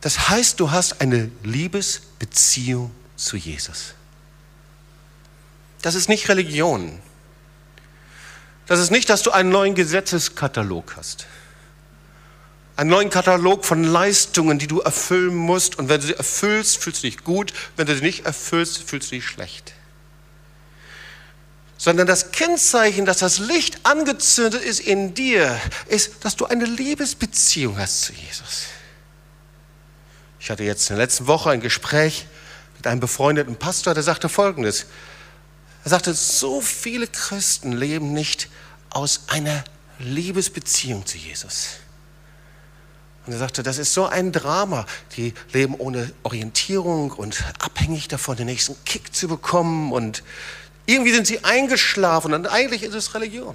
Das 0.00 0.28
heißt, 0.28 0.58
du 0.58 0.72
hast 0.72 1.00
eine 1.00 1.30
Liebesbeziehung 1.44 2.90
zu 3.14 3.36
Jesus. 3.36 3.94
Das 5.80 5.94
ist 5.94 6.08
nicht 6.08 6.28
Religion. 6.28 6.98
Das 8.66 8.80
ist 8.80 8.90
nicht, 8.90 9.08
dass 9.10 9.22
du 9.22 9.30
einen 9.30 9.50
neuen 9.50 9.76
Gesetzeskatalog 9.76 10.96
hast. 10.96 11.26
Einen 12.74 12.90
neuen 12.90 13.10
Katalog 13.10 13.64
von 13.64 13.84
Leistungen, 13.84 14.58
die 14.58 14.66
du 14.66 14.80
erfüllen 14.80 15.36
musst. 15.36 15.78
Und 15.78 15.88
wenn 15.88 16.00
du 16.00 16.08
sie 16.08 16.14
erfüllst, 16.14 16.78
fühlst 16.78 17.04
du 17.04 17.06
dich 17.06 17.22
gut. 17.22 17.52
Wenn 17.76 17.86
du 17.86 17.94
sie 17.94 18.02
nicht 18.02 18.26
erfüllst, 18.26 18.82
fühlst 18.82 19.12
du 19.12 19.16
dich 19.16 19.24
schlecht 19.24 19.72
sondern 21.78 22.08
das 22.08 22.32
Kennzeichen, 22.32 23.06
dass 23.06 23.18
das 23.18 23.38
Licht 23.38 23.86
angezündet 23.86 24.62
ist 24.62 24.80
in 24.80 25.14
dir, 25.14 25.58
ist, 25.86 26.24
dass 26.24 26.36
du 26.36 26.44
eine 26.44 26.64
Liebesbeziehung 26.64 27.78
hast 27.78 28.02
zu 28.02 28.12
Jesus. 28.12 28.64
Ich 30.40 30.50
hatte 30.50 30.64
jetzt 30.64 30.90
in 30.90 30.96
der 30.96 31.04
letzten 31.04 31.28
Woche 31.28 31.50
ein 31.50 31.60
Gespräch 31.60 32.26
mit 32.76 32.86
einem 32.86 33.00
befreundeten 33.00 33.56
Pastor, 33.56 33.94
der 33.94 34.02
sagte 34.02 34.28
Folgendes. 34.28 34.86
Er 35.84 35.90
sagte, 35.90 36.12
so 36.14 36.60
viele 36.60 37.06
Christen 37.06 37.72
leben 37.72 38.12
nicht 38.12 38.48
aus 38.90 39.22
einer 39.28 39.64
Liebesbeziehung 40.00 41.06
zu 41.06 41.16
Jesus. 41.16 41.76
Und 43.26 43.34
er 43.34 43.38
sagte, 43.38 43.62
das 43.62 43.78
ist 43.78 43.94
so 43.94 44.06
ein 44.06 44.32
Drama. 44.32 44.86
Die 45.16 45.34
leben 45.52 45.74
ohne 45.74 46.10
Orientierung 46.22 47.10
und 47.10 47.44
abhängig 47.58 48.08
davon, 48.08 48.36
den 48.36 48.46
nächsten 48.46 48.74
Kick 48.84 49.14
zu 49.14 49.28
bekommen. 49.28 49.92
Und 49.92 50.22
irgendwie 50.88 51.12
sind 51.12 51.26
sie 51.26 51.44
eingeschlafen 51.44 52.32
und 52.32 52.46
eigentlich 52.46 52.82
ist 52.82 52.94
es 52.94 53.12
Religion. 53.14 53.54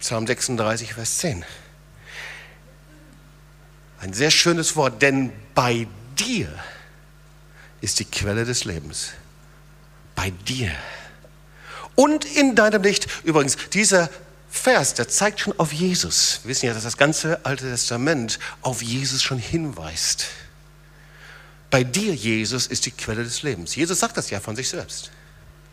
Psalm 0.00 0.26
36, 0.26 0.94
Vers 0.94 1.18
10. 1.18 1.44
Ein 4.00 4.14
sehr 4.14 4.30
schönes 4.30 4.76
Wort, 4.76 5.02
denn 5.02 5.30
bei 5.54 5.86
dir 6.18 6.48
ist 7.82 8.00
die 8.00 8.06
Quelle 8.06 8.46
des 8.46 8.64
Lebens. 8.64 9.10
Bei 10.14 10.30
dir. 10.30 10.72
Und 11.94 12.24
in 12.24 12.54
deinem 12.54 12.82
Licht. 12.82 13.06
Übrigens, 13.24 13.58
dieser 13.74 14.08
Vers, 14.48 14.94
der 14.94 15.06
zeigt 15.06 15.40
schon 15.40 15.58
auf 15.58 15.70
Jesus. 15.74 16.40
Wir 16.44 16.48
wissen 16.48 16.66
ja, 16.66 16.72
dass 16.72 16.84
das 16.84 16.96
ganze 16.96 17.44
Alte 17.44 17.64
Testament 17.64 18.38
auf 18.62 18.80
Jesus 18.80 19.22
schon 19.22 19.38
hinweist. 19.38 20.28
Bei 21.74 21.82
dir, 21.82 22.14
Jesus, 22.14 22.68
ist 22.68 22.86
die 22.86 22.92
Quelle 22.92 23.24
des 23.24 23.42
Lebens. 23.42 23.74
Jesus 23.74 23.98
sagt 23.98 24.16
das 24.16 24.30
ja 24.30 24.38
von 24.38 24.54
sich 24.54 24.68
selbst. 24.68 25.10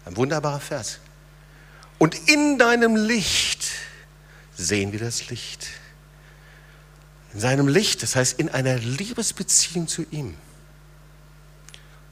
Ein 0.04 0.18
wunderbarer 0.18 0.60
Vers. 0.60 0.98
Und 2.00 2.16
in 2.28 2.58
deinem 2.58 2.96
Licht 2.96 3.70
sehen 4.58 4.94
wir 4.94 5.00
das 5.00 5.30
Licht. 5.30 5.68
In 7.36 7.40
seinem 7.40 7.68
Licht, 7.68 8.02
das 8.02 8.16
heißt 8.16 8.40
in 8.40 8.50
einer 8.50 8.80
Liebesbeziehung 8.80 9.88
zu 9.88 10.04
ihm. 10.10 10.36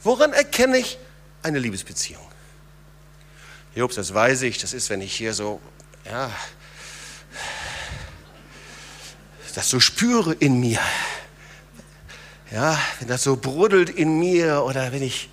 Woran 0.04 0.34
erkenne 0.34 0.78
ich 0.78 1.00
eine 1.42 1.58
Liebesbeziehung? 1.58 2.22
Jobs, 3.74 3.96
das 3.96 4.14
weiß 4.14 4.44
ich, 4.44 4.60
das 4.60 4.74
ist, 4.74 4.92
wenn 4.92 5.02
ich 5.02 5.16
hier 5.16 5.34
so, 5.34 5.60
ja, 6.06 6.32
das 9.56 9.68
so 9.68 9.80
spüre 9.80 10.34
in 10.34 10.60
mir. 10.60 10.80
Ja, 12.52 12.80
wenn 13.00 13.08
das 13.08 13.24
so 13.24 13.36
brodelt 13.36 13.90
in 13.90 14.18
mir 14.18 14.64
oder 14.64 14.92
wenn 14.92 15.04
ich, 15.04 15.30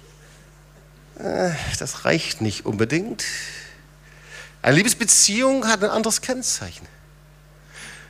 äh, 1.19 1.51
das 1.79 2.05
reicht 2.05 2.43
nicht 2.43 2.67
unbedingt. 2.67 3.25
Eine 4.61 4.77
Liebesbeziehung 4.77 5.67
hat 5.67 5.83
ein 5.83 5.91
anderes 5.91 6.21
Kennzeichen. 6.21 6.87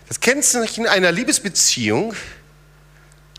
Das 0.09 0.19
Kennzeichen 0.21 0.87
einer 0.87 1.13
Liebesbeziehung 1.13 2.15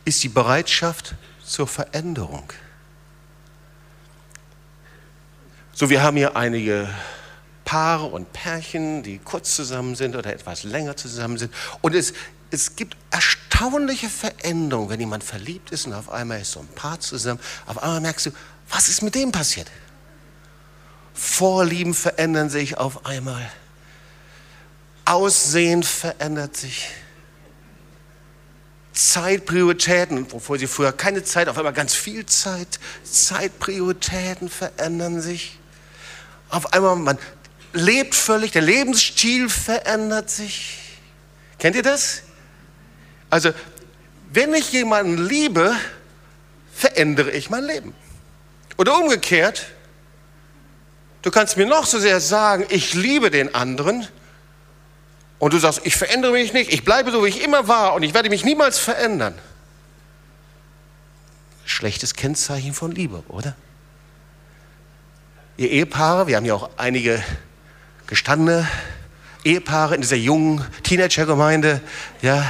ist 0.05 0.23
die 0.23 0.29
Bereitschaft 0.29 1.15
zur 1.43 1.67
Veränderung. 1.67 2.51
So, 5.73 5.89
wir 5.89 6.01
haben 6.01 6.17
hier 6.17 6.35
einige 6.35 6.89
Paare 7.65 8.05
und 8.05 8.31
Pärchen, 8.31 9.03
die 9.03 9.19
kurz 9.19 9.55
zusammen 9.55 9.95
sind 9.95 10.15
oder 10.15 10.31
etwas 10.31 10.63
länger 10.63 10.95
zusammen 10.95 11.37
sind. 11.37 11.53
Und 11.81 11.93
es, 11.93 12.13
es 12.51 12.75
gibt 12.75 12.95
erstaunliche 13.11 14.09
Veränderungen, 14.09 14.89
wenn 14.89 14.99
jemand 14.99 15.23
verliebt 15.23 15.71
ist 15.71 15.85
und 15.85 15.93
auf 15.93 16.09
einmal 16.09 16.41
ist 16.41 16.51
so 16.51 16.59
ein 16.61 16.67
Paar 16.67 16.99
zusammen. 16.99 17.39
Auf 17.65 17.81
einmal 17.81 18.01
merkst 18.01 18.27
du, 18.27 18.31
was 18.69 18.87
ist 18.87 19.01
mit 19.01 19.15
dem 19.15 19.31
passiert? 19.31 19.69
Vorlieben 21.13 21.93
verändern 21.93 22.49
sich 22.49 22.77
auf 22.77 23.05
einmal. 23.05 23.51
Aussehen 25.05 25.83
verändert 25.83 26.55
sich. 26.55 26.89
Zeitprioritäten, 28.93 30.31
wovor 30.31 30.57
sie 30.57 30.67
früher 30.67 30.91
keine 30.91 31.23
Zeit, 31.23 31.49
auf 31.49 31.57
einmal 31.57 31.73
ganz 31.73 31.93
viel 31.93 32.25
Zeit. 32.25 32.79
Zeitprioritäten 33.03 34.49
verändern 34.49 35.21
sich. 35.21 35.59
Auf 36.49 36.73
einmal, 36.73 36.95
man 36.95 37.17
lebt 37.73 38.15
völlig, 38.15 38.51
der 38.51 38.61
Lebensstil 38.61 39.49
verändert 39.49 40.29
sich. 40.29 40.79
Kennt 41.59 41.75
ihr 41.75 41.83
das? 41.83 42.23
Also, 43.29 43.51
wenn 44.31 44.53
ich 44.53 44.71
jemanden 44.71 45.17
liebe, 45.17 45.75
verändere 46.73 47.31
ich 47.31 47.49
mein 47.49 47.63
Leben. 47.63 47.93
Oder 48.77 48.97
umgekehrt, 48.97 49.67
du 51.21 51.31
kannst 51.31 51.57
mir 51.57 51.65
noch 51.65 51.85
so 51.85 51.99
sehr 51.99 52.19
sagen, 52.19 52.65
ich 52.69 52.93
liebe 52.93 53.31
den 53.31 53.55
anderen, 53.55 54.07
und 55.39 55.53
du 55.53 55.59
sagst, 55.59 55.81
ich 55.83 55.95
verändere 55.95 56.31
mich 56.31 56.53
nicht, 56.53 56.73
ich 56.73 56.83
bleibe 56.83 57.11
so, 57.11 57.23
wie 57.23 57.29
ich 57.29 57.43
immer 57.43 57.67
war 57.67 57.93
und 57.93 58.03
ich 58.03 58.13
werde 58.13 58.29
mich 58.29 58.43
niemals 58.43 58.79
verändern. 58.79 59.35
Schlechtes 61.65 62.15
Kennzeichen 62.15 62.73
von 62.73 62.91
Liebe, 62.91 63.23
oder? 63.27 63.55
Ihr 65.57 65.69
Ehepaare, 65.69 66.27
wir 66.27 66.37
haben 66.37 66.45
ja 66.45 66.53
auch 66.53 66.69
einige 66.77 67.23
gestandene 68.07 68.67
Ehepaare 69.43 69.95
in 69.95 70.01
dieser 70.01 70.15
jungen 70.15 70.65
Teenagergemeinde, 70.83 71.81
ja. 72.21 72.45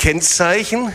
Kennzeichen 0.00 0.94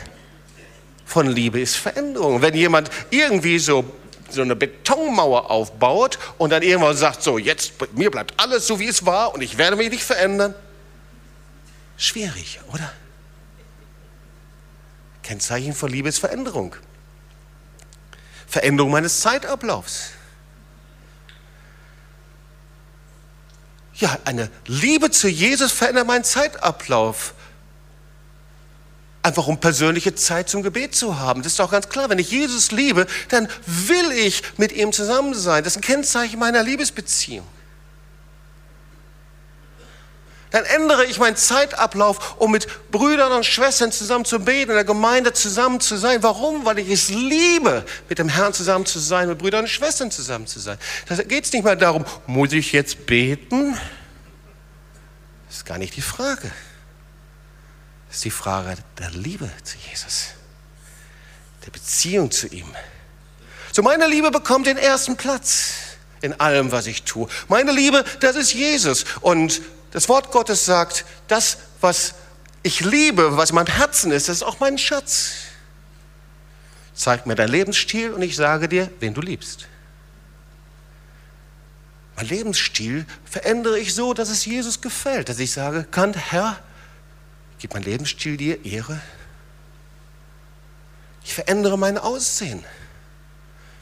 von 1.06 1.28
Liebe 1.28 1.60
ist 1.60 1.76
Veränderung. 1.76 2.42
Wenn 2.42 2.56
jemand 2.56 2.90
irgendwie 3.12 3.60
so 3.60 3.86
so 4.32 4.42
eine 4.42 4.56
Betonmauer 4.56 5.52
aufbaut 5.52 6.18
und 6.40 6.50
dann 6.50 6.64
irgendwann 6.64 6.98
sagt, 6.98 7.22
so 7.22 7.38
jetzt, 7.38 7.74
mir 7.94 8.10
bleibt 8.10 8.34
alles 8.38 8.66
so, 8.66 8.80
wie 8.80 8.88
es 8.88 9.06
war 9.06 9.36
und 9.36 9.42
ich 9.42 9.60
werde 9.60 9.76
mich 9.76 9.92
nicht 9.92 10.04
verändern. 10.04 10.56
Schwierig, 11.98 12.60
oder? 12.74 12.92
Kennzeichen 15.22 15.76
von 15.76 15.92
Liebe 15.92 16.10
ist 16.10 16.18
Veränderung. 16.18 16.76
Veränderung 18.48 18.90
meines 18.90 19.20
Zeitablaufs. 19.20 20.14
Ja, 23.94 24.18
eine 24.26 24.50
Liebe 24.66 25.12
zu 25.12 25.30
Jesus 25.30 25.72
verändert 25.72 26.08
meinen 26.08 26.24
Zeitablauf 26.24 27.36
einfach 29.26 29.48
um 29.48 29.60
persönliche 29.60 30.14
Zeit 30.14 30.50
zum 30.50 30.62
Gebet 30.62 30.96
zu 30.96 31.20
haben. 31.20 31.42
Das 31.42 31.54
ist 31.54 31.60
doch 31.60 31.72
ganz 31.72 31.90
klar. 31.90 32.10
Wenn 32.10 32.20
ich 32.20 32.30
Jesus 32.30 32.72
liebe, 32.72 33.08
dann 33.30 33.48
will 33.66 34.12
ich 34.12 34.44
mit 34.58 34.72
ihm 34.72 34.94
zusammen 34.94 35.34
sein. 35.34 35.64
Das 35.64 35.74
ist 35.74 35.78
ein 35.78 35.82
Kennzeichen 35.82 36.40
meiner 36.40 36.62
Liebesbeziehung. 36.62 37.48
Dann 40.52 40.64
ändere 40.64 41.06
ich 41.06 41.18
meinen 41.18 41.36
Zeitablauf, 41.36 42.36
um 42.38 42.52
mit 42.52 42.68
Brüdern 42.92 43.32
und 43.32 43.46
Schwestern 43.46 43.92
zusammen 43.92 44.26
zu 44.26 44.40
beten, 44.40 44.70
in 44.70 44.76
der 44.76 44.86
Gemeinde 44.86 45.34
zusammen 45.34 45.82
zu 45.82 45.98
sein. 45.98 46.22
Warum? 46.22 46.64
Weil 46.64 46.78
ich 46.80 46.90
es 46.90 47.10
liebe, 47.10 47.84
mit 48.08 48.20
dem 48.20 48.30
Herrn 48.30 48.54
zusammen 48.54 48.86
zu 48.86 49.00
sein, 49.00 49.28
mit 49.28 49.40
Brüdern 49.40 49.62
und 49.62 49.70
Schwestern 49.70 50.12
zusammen 50.12 50.46
zu 50.46 50.60
sein. 50.60 50.78
Da 51.10 51.16
geht 51.24 51.46
es 51.46 51.52
nicht 51.52 51.66
mal 51.66 51.76
darum, 51.76 52.06
muss 52.28 52.54
ich 52.54 52.72
jetzt 52.72 53.08
beten? 53.08 53.74
Das 55.48 55.58
ist 55.58 55.66
gar 55.66 55.80
nicht 55.80 55.96
die 55.96 56.02
Frage 56.02 56.52
ist 58.16 58.24
die 58.24 58.32
Frage 58.32 58.78
der 58.98 59.12
Liebe 59.12 59.52
zu 59.64 59.78
Jesus, 59.90 60.28
der 61.66 61.72
Beziehung 61.72 62.32
zu 62.32 62.48
ihm. 62.48 62.74
So 63.74 63.82
meine 63.82 64.08
Liebe 64.08 64.32
bekommt 64.32 64.68
den 64.68 64.78
ersten 64.78 65.18
Platz 65.18 65.74
in 66.22 66.40
allem, 66.40 66.72
was 66.72 66.88
ich 66.88 67.04
tue. 67.04 67.28
Meine 67.50 67.74
Liebe, 67.74 68.06
das 68.22 68.38
ist 68.38 68.54
Jesus. 68.54 69.04
Und 69.20 69.62
das 69.92 70.08
Wort 70.08 70.32
Gottes 70.32 70.64
sagt, 70.64 71.04
das, 71.28 71.58
was 71.82 72.16
ich 72.64 72.80
liebe, 72.80 73.36
was 73.36 73.50
in 73.50 73.56
meinem 73.56 73.68
Herzen 73.68 74.12
ist, 74.12 74.30
das 74.30 74.38
ist 74.38 74.44
auch 74.44 74.62
mein 74.62 74.78
Schatz. 74.78 75.32
Zeig 76.94 77.26
mir 77.26 77.36
dein 77.36 77.50
Lebensstil 77.50 78.14
und 78.14 78.22
ich 78.22 78.38
sage 78.38 78.70
dir, 78.70 78.90
wen 79.02 79.14
du 79.14 79.20
liebst. 79.20 79.68
Mein 82.16 82.28
Lebensstil 82.28 83.06
verändere 83.26 83.78
ich 83.78 83.94
so, 83.94 84.14
dass 84.14 84.30
es 84.30 84.46
Jesus 84.46 84.80
gefällt, 84.80 85.28
dass 85.28 85.38
ich 85.40 85.52
sage, 85.52 85.84
kann 85.92 86.14
Herr, 86.14 86.58
Gibt 87.66 87.74
mein 87.74 87.82
Lebensstil 87.82 88.38
dir 88.38 88.64
Ehre? 88.64 89.02
Ich 91.24 91.34
verändere 91.34 91.80
mein 91.80 91.98
Aussehen. 91.98 92.64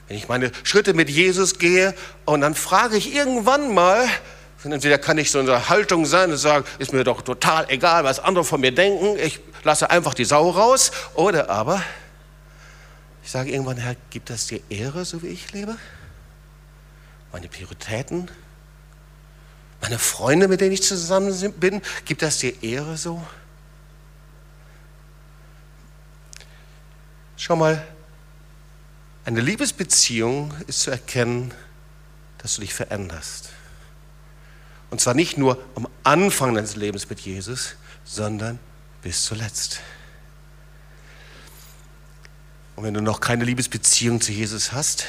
Wenn 0.07 0.15
ich 0.15 0.29
meine 0.29 0.53
Schritte 0.63 0.93
mit 0.93 1.09
Jesus 1.09 1.59
gehe 1.59 1.93
und 2.23 2.39
dann 2.39 2.55
frage 2.55 2.95
ich 2.95 3.13
irgendwann 3.13 3.73
mal, 3.73 4.07
entweder 4.63 4.97
kann 4.97 5.17
ich 5.17 5.31
so 5.31 5.41
in 5.41 5.47
der 5.47 5.67
Haltung 5.67 6.05
sein 6.05 6.31
und 6.31 6.37
sagen, 6.37 6.63
ist 6.79 6.93
mir 6.93 7.03
doch 7.03 7.23
total 7.23 7.69
egal, 7.69 8.05
was 8.05 8.21
andere 8.21 8.45
von 8.45 8.61
mir 8.61 8.73
denken, 8.73 9.17
ich 9.19 9.41
lasse 9.65 9.89
einfach 9.89 10.13
die 10.13 10.23
Sau 10.23 10.49
raus, 10.51 10.93
oder 11.15 11.49
aber 11.49 11.83
ich 13.21 13.31
sage 13.31 13.51
irgendwann, 13.51 13.75
Herr, 13.75 13.97
gibt 14.11 14.29
das 14.29 14.47
dir 14.47 14.61
Ehre, 14.69 15.03
so 15.03 15.23
wie 15.23 15.27
ich 15.27 15.51
lebe? 15.51 15.75
Meine 17.33 17.49
Prioritäten? 17.49 18.31
Meine 19.81 19.99
Freunde, 19.99 20.47
mit 20.47 20.61
denen 20.61 20.71
ich 20.71 20.83
zusammen 20.83 21.33
bin, 21.59 21.81
gibt 22.05 22.21
das 22.21 22.37
dir 22.37 22.63
Ehre 22.63 22.95
so? 22.95 23.21
Schau 27.45 27.57
mal, 27.57 27.85
eine 29.25 29.41
Liebesbeziehung 29.41 30.53
ist 30.67 30.79
zu 30.79 30.91
erkennen, 30.91 31.53
dass 32.37 32.55
du 32.55 32.61
dich 32.61 32.73
veränderst. 32.73 33.49
Und 34.91 35.01
zwar 35.01 35.13
nicht 35.13 35.37
nur 35.37 35.61
am 35.75 35.89
Anfang 36.05 36.55
deines 36.55 36.77
Lebens 36.77 37.09
mit 37.09 37.19
Jesus, 37.19 37.75
sondern 38.05 38.59
bis 39.01 39.25
zuletzt. 39.25 39.81
Und 42.77 42.85
wenn 42.85 42.93
du 42.93 43.01
noch 43.01 43.19
keine 43.19 43.43
Liebesbeziehung 43.43 44.21
zu 44.21 44.31
Jesus 44.31 44.71
hast, 44.71 45.05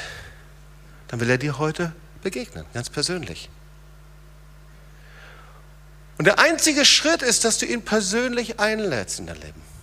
dann 1.07 1.21
will 1.21 1.29
er 1.29 1.37
dir 1.37 1.57
heute 1.57 1.93
begegnen, 2.21 2.65
ganz 2.73 2.89
persönlich. 2.89 3.49
Und 6.17 6.25
der 6.25 6.37
einzige 6.39 6.83
Schritt 6.83 7.21
ist, 7.21 7.45
dass 7.45 7.59
du 7.59 7.65
ihn 7.65 7.81
persönlich 7.81 8.59
einlädst 8.59 9.19
in 9.19 9.27
dein 9.27 9.39
Leben. 9.39 9.74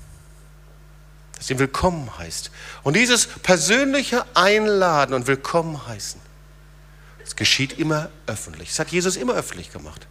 Dass 1.43 1.51
ihn 1.51 1.59
willkommen 1.59 2.09
heißt. 2.19 2.53
Und 2.85 2.95
dieses 2.95 3.27
persönliche 3.27 4.25
Einladen 4.33 5.13
und 5.13 5.27
Willkommen 5.27 5.89
heißen, 5.89 6.21
das 7.19 7.35
geschieht 7.35 7.81
immer 7.81 8.11
öffentlich. 8.29 8.69
Das 8.69 8.79
hat 8.79 8.93
Jesus 8.93 9.17
immer 9.17 9.35
öffentlich 9.35 9.73
gemacht. 9.73 10.07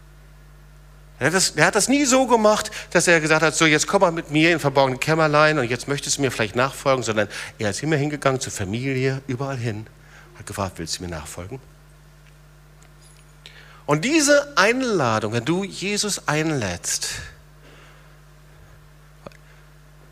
Er 1.19 1.27
hat, 1.27 1.33
das, 1.33 1.51
er 1.51 1.67
hat 1.67 1.75
das 1.75 1.87
nie 1.87 2.03
so 2.03 2.27
gemacht, 2.27 2.69
dass 2.89 3.07
er 3.07 3.21
gesagt 3.21 3.43
hat, 3.43 3.55
so 3.55 3.65
jetzt 3.65 3.87
komm 3.87 4.01
mal 4.01 4.11
mit 4.11 4.29
mir 4.29 4.51
in 4.51 4.59
verborgenen 4.59 4.99
Kämmerlein 4.99 5.57
und 5.57 5.69
jetzt 5.69 5.87
möchtest 5.87 6.17
du 6.17 6.21
mir 6.23 6.31
vielleicht 6.31 6.57
nachfolgen, 6.57 7.01
sondern 7.01 7.29
er 7.59 7.69
ist 7.69 7.81
immer 7.81 7.95
hingegangen 7.95 8.41
zur 8.41 8.51
Familie, 8.51 9.21
überall 9.27 9.55
hin, 9.55 9.87
hat 10.37 10.47
gefragt, 10.47 10.79
willst 10.79 10.99
du 10.99 11.03
mir 11.03 11.11
nachfolgen? 11.11 11.61
Und 13.85 14.03
diese 14.03 14.57
Einladung, 14.57 15.31
wenn 15.31 15.45
du 15.45 15.63
Jesus 15.63 16.27
einlädst, 16.27 17.07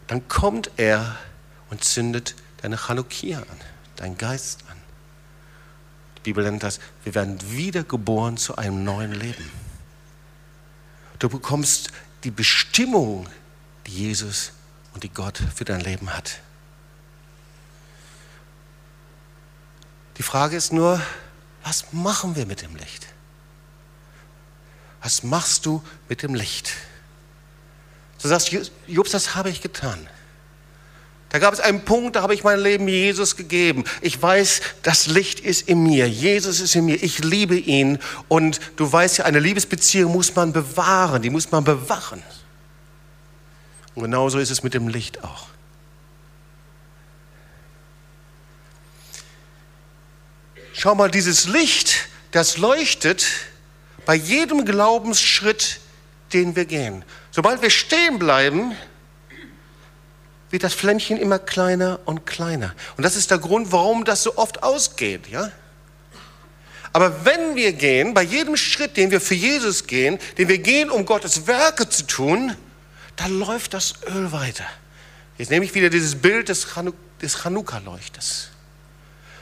dann 0.09 0.27
kommt 0.27 0.71
er 0.77 1.15
und 1.69 1.83
zündet 1.83 2.35
deine 2.63 2.77
Chanukia 2.77 3.37
an, 3.37 3.59
dein 3.95 4.17
Geist 4.17 4.63
an. 4.67 4.77
Die 6.17 6.21
Bibel 6.21 6.43
nennt 6.43 6.63
das, 6.63 6.79
wir 7.03 7.13
werden 7.13 7.37
wiedergeboren 7.51 8.35
zu 8.35 8.55
einem 8.55 8.83
neuen 8.83 9.13
Leben. 9.13 9.51
Du 11.19 11.29
bekommst 11.29 11.91
die 12.23 12.31
Bestimmung, 12.31 13.29
die 13.85 13.91
Jesus 13.91 14.51
und 14.95 15.03
die 15.03 15.09
Gott 15.09 15.43
für 15.55 15.63
dein 15.63 15.81
Leben 15.81 16.11
hat. 16.11 16.39
Die 20.17 20.23
Frage 20.23 20.57
ist 20.57 20.73
nur, 20.73 20.99
was 21.63 21.93
machen 21.93 22.35
wir 22.35 22.47
mit 22.47 22.63
dem 22.63 22.75
Licht? 22.75 23.05
Was 25.03 25.21
machst 25.21 25.67
du 25.67 25.83
mit 26.07 26.23
dem 26.23 26.33
Licht? 26.33 26.73
Du 28.21 28.27
sagst, 28.27 28.51
Jobs, 28.87 29.11
das 29.11 29.35
habe 29.35 29.49
ich 29.49 29.61
getan. 29.61 30.07
Da 31.29 31.37
gab 31.37 31.53
es 31.53 31.59
einen 31.59 31.85
Punkt, 31.85 32.15
da 32.15 32.23
habe 32.23 32.33
ich 32.33 32.43
mein 32.43 32.59
Leben 32.59 32.87
Jesus 32.87 33.35
gegeben. 33.35 33.83
Ich 34.01 34.19
weiß, 34.19 34.61
das 34.81 35.05
Licht 35.07 35.39
ist 35.39 35.67
in 35.67 35.83
mir. 35.83 36.09
Jesus 36.09 36.59
ist 36.59 36.75
in 36.75 36.85
mir. 36.85 36.95
Ich 36.95 37.19
liebe 37.23 37.55
ihn. 37.55 37.99
Und 38.27 38.59
du 38.77 38.91
weißt 38.91 39.19
ja, 39.19 39.25
eine 39.25 39.39
Liebesbeziehung 39.39 40.11
muss 40.11 40.35
man 40.35 40.53
bewahren, 40.53 41.21
die 41.21 41.29
muss 41.29 41.51
man 41.51 41.63
bewachen. 41.63 42.23
Und 43.93 44.03
genauso 44.03 44.39
ist 44.39 44.49
es 44.49 44.63
mit 44.63 44.73
dem 44.73 44.87
Licht 44.87 45.23
auch. 45.23 45.47
Schau 50.73 50.95
mal, 50.95 51.11
dieses 51.11 51.47
Licht, 51.47 52.07
das 52.31 52.57
leuchtet 52.57 53.25
bei 54.05 54.15
jedem 54.15 54.65
Glaubensschritt, 54.65 55.79
den 56.33 56.55
wir 56.55 56.65
gehen. 56.65 57.03
Sobald 57.39 57.61
wir 57.61 57.69
stehen 57.69 58.19
bleiben, 58.19 58.75
wird 60.49 60.61
das 60.61 60.73
Flämmchen 60.73 61.15
immer 61.15 61.39
kleiner 61.39 62.01
und 62.03 62.25
kleiner. 62.25 62.75
Und 62.97 63.05
das 63.05 63.15
ist 63.15 63.31
der 63.31 63.37
Grund, 63.37 63.71
warum 63.71 64.03
das 64.03 64.23
so 64.23 64.35
oft 64.35 64.61
ausgeht, 64.61 65.29
ja? 65.29 65.49
Aber 66.91 67.23
wenn 67.23 67.55
wir 67.55 67.71
gehen, 67.71 68.13
bei 68.13 68.23
jedem 68.23 68.57
Schritt, 68.57 68.97
den 68.97 69.09
wir 69.11 69.21
für 69.21 69.35
Jesus 69.35 69.87
gehen, 69.87 70.19
den 70.37 70.49
wir 70.49 70.57
gehen, 70.57 70.89
um 70.89 71.05
Gottes 71.05 71.47
Werke 71.47 71.87
zu 71.87 72.05
tun, 72.05 72.57
dann 73.15 73.39
läuft 73.39 73.73
das 73.73 73.93
Öl 74.13 74.33
weiter. 74.33 74.65
Jetzt 75.37 75.49
nehme 75.49 75.63
ich 75.63 75.73
wieder 75.73 75.89
dieses 75.89 76.15
Bild 76.15 76.49
des, 76.49 76.67
Chanukka-Leuchters. 76.67 78.48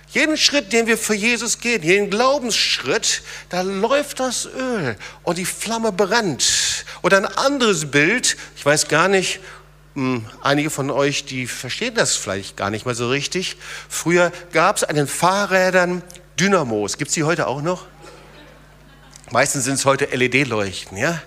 Jeden 0.10 0.38
Schritt, 0.38 0.72
den 0.72 0.88
wir 0.88 0.98
für 0.98 1.14
Jesus 1.14 1.60
gehen, 1.60 1.84
jeden 1.84 2.10
Glaubensschritt, 2.10 3.22
da 3.50 3.62
läuft 3.62 4.22
das 4.22 4.46
Öl 4.46 4.96
und 5.24 5.38
die 5.38 5.46
Flamme 5.46 5.92
brennt. 5.92 6.86
Oder 7.02 7.18
ein 7.18 7.26
anderes 7.26 7.92
Bild, 7.92 8.38
ich 8.56 8.66
weiß 8.66 8.88
gar 8.88 9.10
nicht, 9.10 9.42
hm, 9.96 10.26
einige 10.42 10.70
von 10.70 10.92
euch, 10.92 11.26
die 11.26 11.46
verstehen 11.48 11.96
das 11.96 12.16
vielleicht 12.16 12.56
gar 12.56 12.70
nicht 12.70 12.86
mal 12.86 12.96
so 12.96 13.10
richtig. 13.10 13.58
Früher 13.90 14.32
gab 14.54 14.78
es 14.78 14.84
an 14.84 14.96
den 14.96 15.08
Fahrrädern 15.08 16.04
Dynamos. 16.40 16.98
Gibt 16.98 17.10
es 17.10 17.16
die 17.16 17.24
heute 17.24 17.48
auch 17.48 17.62
noch? 17.62 17.86
Meistens 19.32 19.66
sind 19.66 19.74
es 19.74 19.86
heute 19.86 20.06
LED-Leuchten, 20.06 20.98
ja? 20.98 21.22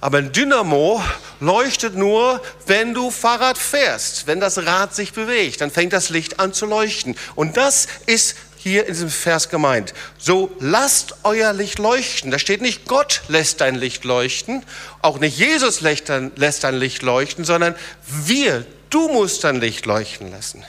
Aber 0.00 0.18
ein 0.18 0.32
Dynamo 0.32 1.02
leuchtet 1.40 1.94
nur, 1.94 2.40
wenn 2.66 2.94
du 2.94 3.10
Fahrrad 3.10 3.58
fährst, 3.58 4.26
wenn 4.26 4.40
das 4.40 4.64
Rad 4.64 4.94
sich 4.94 5.12
bewegt, 5.12 5.60
dann 5.60 5.70
fängt 5.70 5.92
das 5.92 6.08
Licht 6.08 6.40
an 6.40 6.54
zu 6.54 6.64
leuchten. 6.64 7.16
Und 7.34 7.56
das 7.58 7.86
ist 8.06 8.36
hier 8.56 8.86
in 8.86 8.92
diesem 8.92 9.10
Vers 9.10 9.48
gemeint. 9.48 9.94
So 10.18 10.50
lasst 10.58 11.14
euer 11.22 11.52
Licht 11.52 11.78
leuchten. 11.78 12.30
Da 12.30 12.38
steht 12.38 12.62
nicht 12.62 12.86
Gott 12.86 13.22
lässt 13.28 13.60
dein 13.60 13.74
Licht 13.74 14.04
leuchten, 14.04 14.64
auch 15.02 15.18
nicht 15.18 15.38
Jesus 15.38 15.80
lässt 15.80 16.08
dein, 16.08 16.32
Licht 16.78 17.02
leuchten, 17.02 17.44
sondern 17.44 17.74
wir, 18.06 18.66
du 18.90 19.08
musst 19.08 19.44
dein 19.44 19.60
Licht 19.60 19.86
leuchten 19.86 20.30
lassen. 20.30 20.64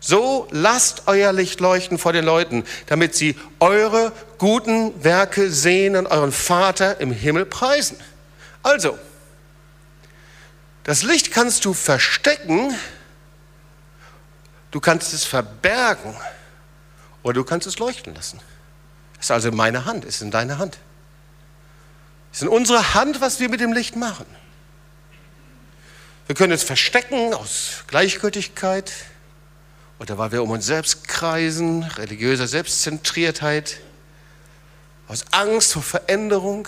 So 0.00 0.48
lasst 0.50 1.04
euer 1.06 1.32
Licht 1.32 1.60
leuchten 1.60 1.98
vor 1.98 2.12
den 2.12 2.24
Leuten, 2.24 2.64
damit 2.86 3.14
sie 3.14 3.36
eure 3.58 4.12
guten 4.38 4.92
Werke 5.02 5.50
sehen 5.50 5.96
und 5.96 6.06
euren 6.08 6.32
Vater 6.32 7.00
im 7.00 7.10
Himmel 7.10 7.46
preisen. 7.46 7.96
Also, 8.64 8.98
das 10.84 11.02
Licht 11.02 11.30
kannst 11.30 11.64
du 11.66 11.74
verstecken, 11.74 12.74
du 14.70 14.80
kannst 14.80 15.12
es 15.12 15.24
verbergen 15.24 16.16
oder 17.22 17.34
du 17.34 17.44
kannst 17.44 17.66
es 17.66 17.78
leuchten 17.78 18.14
lassen. 18.14 18.40
Es 19.20 19.26
ist 19.26 19.30
also 19.30 19.50
in 19.50 19.56
meiner 19.56 19.84
Hand, 19.84 20.04
es 20.04 20.16
ist 20.16 20.22
in 20.22 20.30
deiner 20.30 20.58
Hand. 20.58 20.78
Es 22.32 22.38
ist 22.38 22.42
in 22.42 22.48
unserer 22.48 22.94
Hand, 22.94 23.20
was 23.20 23.38
wir 23.38 23.50
mit 23.50 23.60
dem 23.60 23.72
Licht 23.72 23.96
machen. 23.96 24.26
Wir 26.26 26.34
können 26.34 26.52
es 26.52 26.62
verstecken 26.62 27.34
aus 27.34 27.84
Gleichgültigkeit 27.86 28.90
oder 29.98 30.16
weil 30.16 30.32
wir 30.32 30.42
um 30.42 30.50
uns 30.50 30.64
selbst 30.64 31.06
kreisen, 31.06 31.82
religiöser 31.82 32.48
Selbstzentriertheit, 32.48 33.78
aus 35.06 35.26
Angst 35.32 35.74
vor 35.74 35.82
Veränderung. 35.82 36.66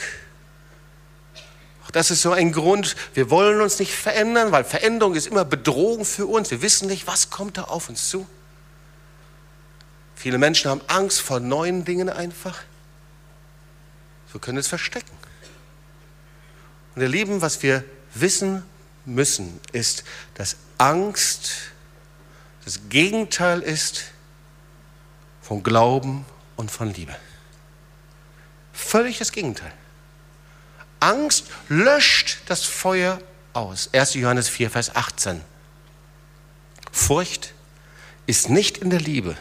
Das 1.97 2.11
ist 2.11 2.21
so 2.21 2.33
ein 2.33 2.53
Grund, 2.53 2.95
wir 3.15 3.31
wollen 3.31 3.63
uns 3.63 3.79
nicht 3.79 3.95
verändern, 3.95 4.53
weil 4.53 4.65
Veränderung 4.65 5.15
ist 5.15 5.29
immer 5.29 5.47
Bedrohung 5.47 6.05
für 6.05 6.27
uns. 6.27 6.51
Wir 6.51 6.61
wissen 6.61 6.89
nicht, 6.89 7.07
was 7.07 7.31
kommt 7.31 7.57
da 7.57 7.63
auf 7.63 7.89
uns 7.89 8.11
zu. 8.11 8.27
Viele 10.15 10.37
Menschen 10.37 10.71
haben 10.71 10.83
Angst 10.89 11.23
vor 11.23 11.41
neuen 11.41 11.87
Dingen 11.87 12.11
einfach. 12.11 12.59
Wir 14.31 14.43
können 14.43 14.59
es 14.59 14.69
verstecken. 14.69 15.17
Und 16.95 17.01
ihr 17.01 17.09
Lieben, 17.09 17.41
was 17.41 17.63
wir 17.63 17.83
wissen 18.13 18.63
müssen, 19.07 19.59
ist, 19.73 20.05
dass 20.35 20.57
Angst 20.77 21.53
das 22.67 22.91
Gegenteil 22.91 23.63
ist 23.63 24.05
von 25.41 25.63
Glauben 25.63 26.27
und 26.57 26.71
von 26.71 26.93
Liebe. 26.93 27.17
Völlig 28.75 29.17
das 29.17 29.33
Gegenteil. 29.33 29.73
Angst 31.01 31.47
löscht 31.69 32.39
das 32.47 32.65
Feuer 32.65 33.21
aus. 33.53 33.91
1. 33.93 34.15
Johannes 34.15 34.49
4, 34.49 34.71
Vers 34.71 34.95
18. 34.95 35.41
Furcht 36.93 37.53
ist 38.27 38.49
nicht 38.49 38.79
in 38.79 38.91
der 38.91 39.01
Liebe, 39.01 39.37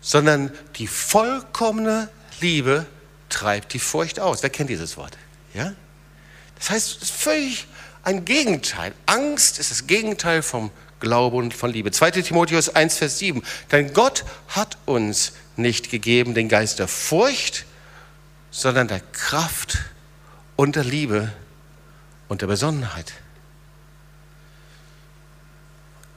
sondern 0.00 0.52
die 0.76 0.86
vollkommene 0.86 2.08
Liebe 2.40 2.86
treibt 3.28 3.72
die 3.72 3.78
Furcht 3.78 4.20
aus. 4.20 4.42
Wer 4.42 4.50
kennt 4.50 4.70
dieses 4.70 4.96
Wort? 4.96 5.16
Ja? 5.54 5.72
Das 6.56 6.70
heißt, 6.70 6.96
es 6.96 7.02
ist 7.02 7.12
völlig 7.12 7.66
ein 8.02 8.24
Gegenteil. 8.24 8.92
Angst 9.06 9.58
ist 9.58 9.70
das 9.70 9.86
Gegenteil 9.86 10.42
vom 10.42 10.70
Glaube 11.00 11.36
und 11.36 11.54
von 11.54 11.72
Liebe. 11.72 11.90
2. 11.90 12.10
Timotheus 12.12 12.68
1, 12.74 12.98
Vers 12.98 13.18
7. 13.18 13.42
Denn 13.72 13.92
Gott 13.92 14.24
hat 14.48 14.76
uns 14.86 15.32
nicht 15.56 15.90
gegeben 15.90 16.34
den 16.34 16.48
Geist 16.48 16.78
der 16.78 16.88
Furcht, 16.88 17.64
sondern 18.50 18.88
der 18.88 19.00
Kraft 19.00 19.78
und 20.56 20.76
der 20.76 20.84
Liebe 20.84 21.32
und 22.28 22.42
der 22.42 22.46
Besonnenheit. 22.46 23.12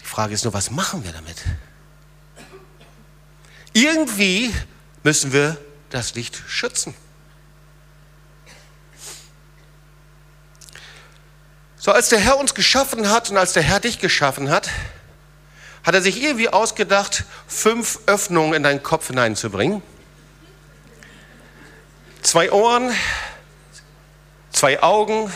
Die 0.01 0.05
Frage 0.05 0.33
ist 0.33 0.43
nur, 0.43 0.53
was 0.53 0.71
machen 0.71 1.03
wir 1.03 1.11
damit? 1.11 1.43
Irgendwie 3.73 4.53
müssen 5.03 5.33
wir 5.33 5.57
das 5.89 6.15
Licht 6.15 6.41
schützen. 6.47 6.93
So, 11.77 11.91
als 11.91 12.09
der 12.09 12.19
Herr 12.19 12.37
uns 12.37 12.53
geschaffen 12.53 13.09
hat 13.09 13.29
und 13.29 13.37
als 13.37 13.53
der 13.53 13.63
Herr 13.63 13.79
dich 13.79 13.99
geschaffen 13.99 14.49
hat, 14.49 14.69
hat 15.83 15.95
er 15.95 16.01
sich 16.01 16.21
irgendwie 16.21 16.49
ausgedacht, 16.49 17.23
fünf 17.47 17.99
Öffnungen 18.07 18.55
in 18.55 18.63
deinen 18.63 18.83
Kopf 18.83 19.07
hineinzubringen. 19.07 19.81
Zwei 22.23 22.51
Ohren, 22.51 22.91
zwei 24.57 24.81
Augen 24.81 25.31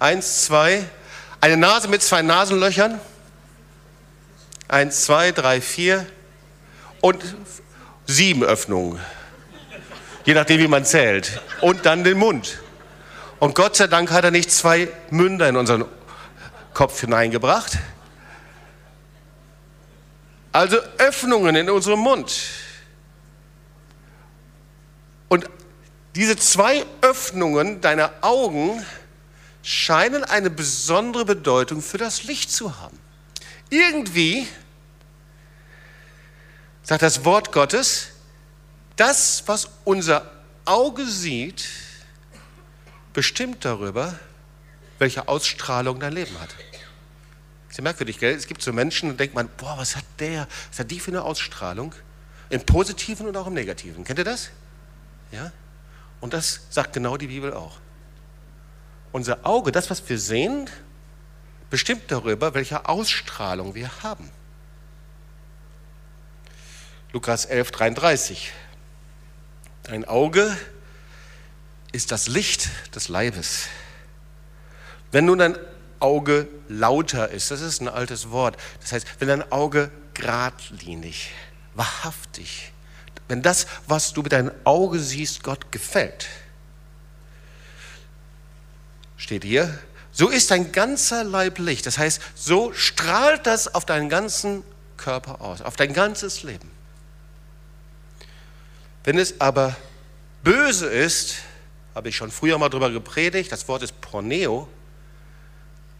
Eins, 0.00 0.46
zwei. 0.46 0.82
Eine 1.42 1.58
Nase 1.58 1.86
mit 1.86 2.02
zwei 2.02 2.22
Nasenlöchern. 2.22 2.98
Eins, 4.66 5.04
zwei, 5.04 5.30
drei, 5.30 5.60
vier. 5.60 6.06
Und 7.02 7.22
sieben 8.06 8.42
Öffnungen. 8.42 8.98
Je 10.24 10.32
nachdem, 10.32 10.58
wie 10.58 10.68
man 10.68 10.86
zählt. 10.86 11.40
Und 11.60 11.84
dann 11.84 12.02
den 12.02 12.16
Mund. 12.16 12.62
Und 13.40 13.54
Gott 13.54 13.76
sei 13.76 13.88
Dank 13.88 14.10
hat 14.10 14.24
er 14.24 14.30
nicht 14.30 14.50
zwei 14.50 14.88
Münder 15.10 15.48
in 15.48 15.56
unseren 15.56 15.84
Kopf 16.72 17.00
hineingebracht. 17.00 17.78
Also 20.52 20.78
Öffnungen 20.96 21.56
in 21.56 21.68
unserem 21.68 22.00
Mund. 22.00 22.34
Und 25.28 25.46
diese 26.14 26.36
zwei 26.36 26.84
Öffnungen 27.02 27.80
deiner 27.80 28.12
Augen 28.20 28.84
scheinen 29.62 30.24
eine 30.24 30.50
besondere 30.50 31.24
Bedeutung 31.24 31.82
für 31.82 31.98
das 31.98 32.24
Licht 32.24 32.50
zu 32.50 32.80
haben. 32.80 32.98
Irgendwie 33.68 34.48
sagt 36.82 37.02
das 37.02 37.24
Wort 37.24 37.52
Gottes, 37.52 38.08
das, 38.96 39.44
was 39.46 39.68
unser 39.84 40.30
Auge 40.64 41.06
sieht, 41.06 41.68
bestimmt 43.12 43.64
darüber, 43.64 44.18
welche 44.98 45.28
Ausstrahlung 45.28 46.00
dein 46.00 46.12
Leben 46.12 46.38
hat. 46.40 46.50
Ist 47.68 47.78
ja 47.78 47.84
merkwürdig, 47.84 48.18
gell? 48.18 48.34
Es 48.34 48.46
gibt 48.46 48.62
so 48.62 48.72
Menschen, 48.72 49.10
da 49.10 49.14
denkt 49.14 49.34
man, 49.34 49.48
boah, 49.56 49.78
was 49.78 49.94
hat 49.94 50.04
der, 50.18 50.48
was 50.70 50.80
hat 50.80 50.90
die 50.90 50.98
für 50.98 51.12
eine 51.12 51.22
Ausstrahlung? 51.22 51.94
Im 52.48 52.66
Positiven 52.66 53.28
und 53.28 53.36
auch 53.36 53.46
im 53.46 53.54
Negativen. 53.54 54.02
Kennt 54.02 54.18
ihr 54.18 54.24
das? 54.24 54.50
Ja? 55.30 55.52
Und 56.20 56.34
das 56.34 56.66
sagt 56.70 56.92
genau 56.92 57.16
die 57.16 57.28
Bibel 57.28 57.52
auch. 57.52 57.78
Unser 59.12 59.44
Auge, 59.44 59.72
das, 59.72 59.90
was 59.90 60.08
wir 60.08 60.18
sehen, 60.18 60.68
bestimmt 61.70 62.04
darüber, 62.08 62.54
welche 62.54 62.88
Ausstrahlung 62.88 63.74
wir 63.74 63.90
haben. 64.02 64.30
Lukas 67.12 67.44
11, 67.44 67.70
33. 67.72 68.52
Dein 69.84 70.04
Auge 70.04 70.56
ist 71.92 72.12
das 72.12 72.28
Licht 72.28 72.68
des 72.94 73.08
Leibes. 73.08 73.66
Wenn 75.10 75.24
nun 75.24 75.38
dein 75.38 75.56
Auge 75.98 76.48
lauter 76.68 77.30
ist, 77.30 77.50
das 77.50 77.60
ist 77.60 77.80
ein 77.80 77.88
altes 77.88 78.30
Wort, 78.30 78.56
das 78.80 78.92
heißt, 78.92 79.06
wenn 79.18 79.28
dein 79.28 79.52
Auge 79.52 79.90
geradlinig, 80.14 81.30
wahrhaftig, 81.74 82.72
wenn 83.30 83.42
das, 83.42 83.66
was 83.86 84.12
du 84.12 84.22
mit 84.22 84.32
deinem 84.32 84.50
Auge 84.64 84.98
siehst, 84.98 85.42
Gott 85.44 85.70
gefällt, 85.70 86.26
steht 89.16 89.44
hier, 89.44 89.78
so 90.10 90.28
ist 90.28 90.50
dein 90.50 90.72
ganzer 90.72 91.22
Leib 91.22 91.58
Licht. 91.58 91.86
Das 91.86 91.96
heißt, 91.96 92.20
so 92.34 92.72
strahlt 92.72 93.46
das 93.46 93.74
auf 93.74 93.84
deinen 93.84 94.08
ganzen 94.08 94.64
Körper 94.96 95.40
aus, 95.40 95.62
auf 95.62 95.76
dein 95.76 95.92
ganzes 95.92 96.42
Leben. 96.42 96.70
Wenn 99.04 99.16
es 99.16 99.40
aber 99.40 99.76
böse 100.42 100.86
ist, 100.86 101.36
habe 101.94 102.08
ich 102.08 102.16
schon 102.16 102.30
früher 102.30 102.58
mal 102.58 102.68
darüber 102.68 102.90
gepredigt, 102.90 103.52
das 103.52 103.68
Wort 103.68 103.82
ist 103.82 104.00
Porneo, 104.00 104.68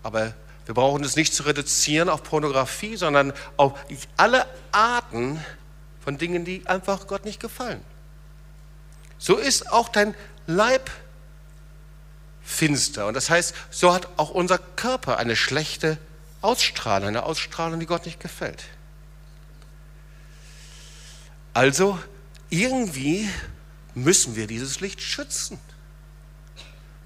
aber 0.03 0.35
wir 0.67 0.75
brauchen 0.75 1.05
es 1.05 1.17
nicht 1.17 1.35
zu 1.35 1.45
reduzieren 1.45 2.09
auf 2.09 2.23
Pornografie, 2.23 2.97
sondern 2.97 3.33
auf 3.57 3.75
alle 4.17 4.47
Arten 4.73 5.45
von 6.05 6.19
Dingen, 6.19 6.45
die 6.45 6.67
einfach 6.67 7.07
Gott 7.07 7.25
nicht 7.25 7.41
gefallen. 7.41 7.81
So 9.19 9.37
ist 9.37 9.71
auch 9.71 9.89
dein 9.89 10.15
Leib 10.47 10.91
finster. 12.43 13.07
Und 13.07 13.15
das 13.15 13.31
heißt, 13.31 13.55
so 13.71 13.93
hat 13.93 14.09
auch 14.17 14.31
unser 14.31 14.59
Körper 14.59 15.19
eine 15.19 15.37
schlechte 15.37 15.99
Ausstrahlung, 16.43 17.09
eine 17.09 17.25
Ausstrahlung, 17.25 17.81
die 17.81 17.87
Gott 17.87 18.07
nicht 18.07 18.21
gefällt. 18.21 18.65
Also 21.53 21.99
irgendwie 22.49 23.29
müssen 23.95 24.37
wir 24.37 24.47
dieses 24.47 24.81
Licht 24.81 25.01
schützen. 25.03 25.59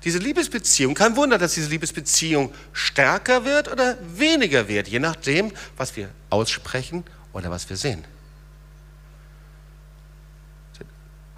Diese 0.05 0.19
Liebesbeziehung, 0.19 0.95
kein 0.95 1.17
Wunder, 1.17 1.39
dass 1.39 1.55
diese 1.55 1.71
Liebesbeziehung 1.71 2.53
stärker 2.75 3.45
wird 3.47 3.73
oder 3.73 3.97
weniger 4.03 4.69
wird, 4.69 4.87
je 4.87 4.99
nachdem, 4.99 5.51
was 5.79 5.97
wir 5.97 6.11
aussprechen 6.29 7.05
oder 7.33 7.51
was 7.51 7.69
wir 7.71 7.77
sehen. 7.79 8.05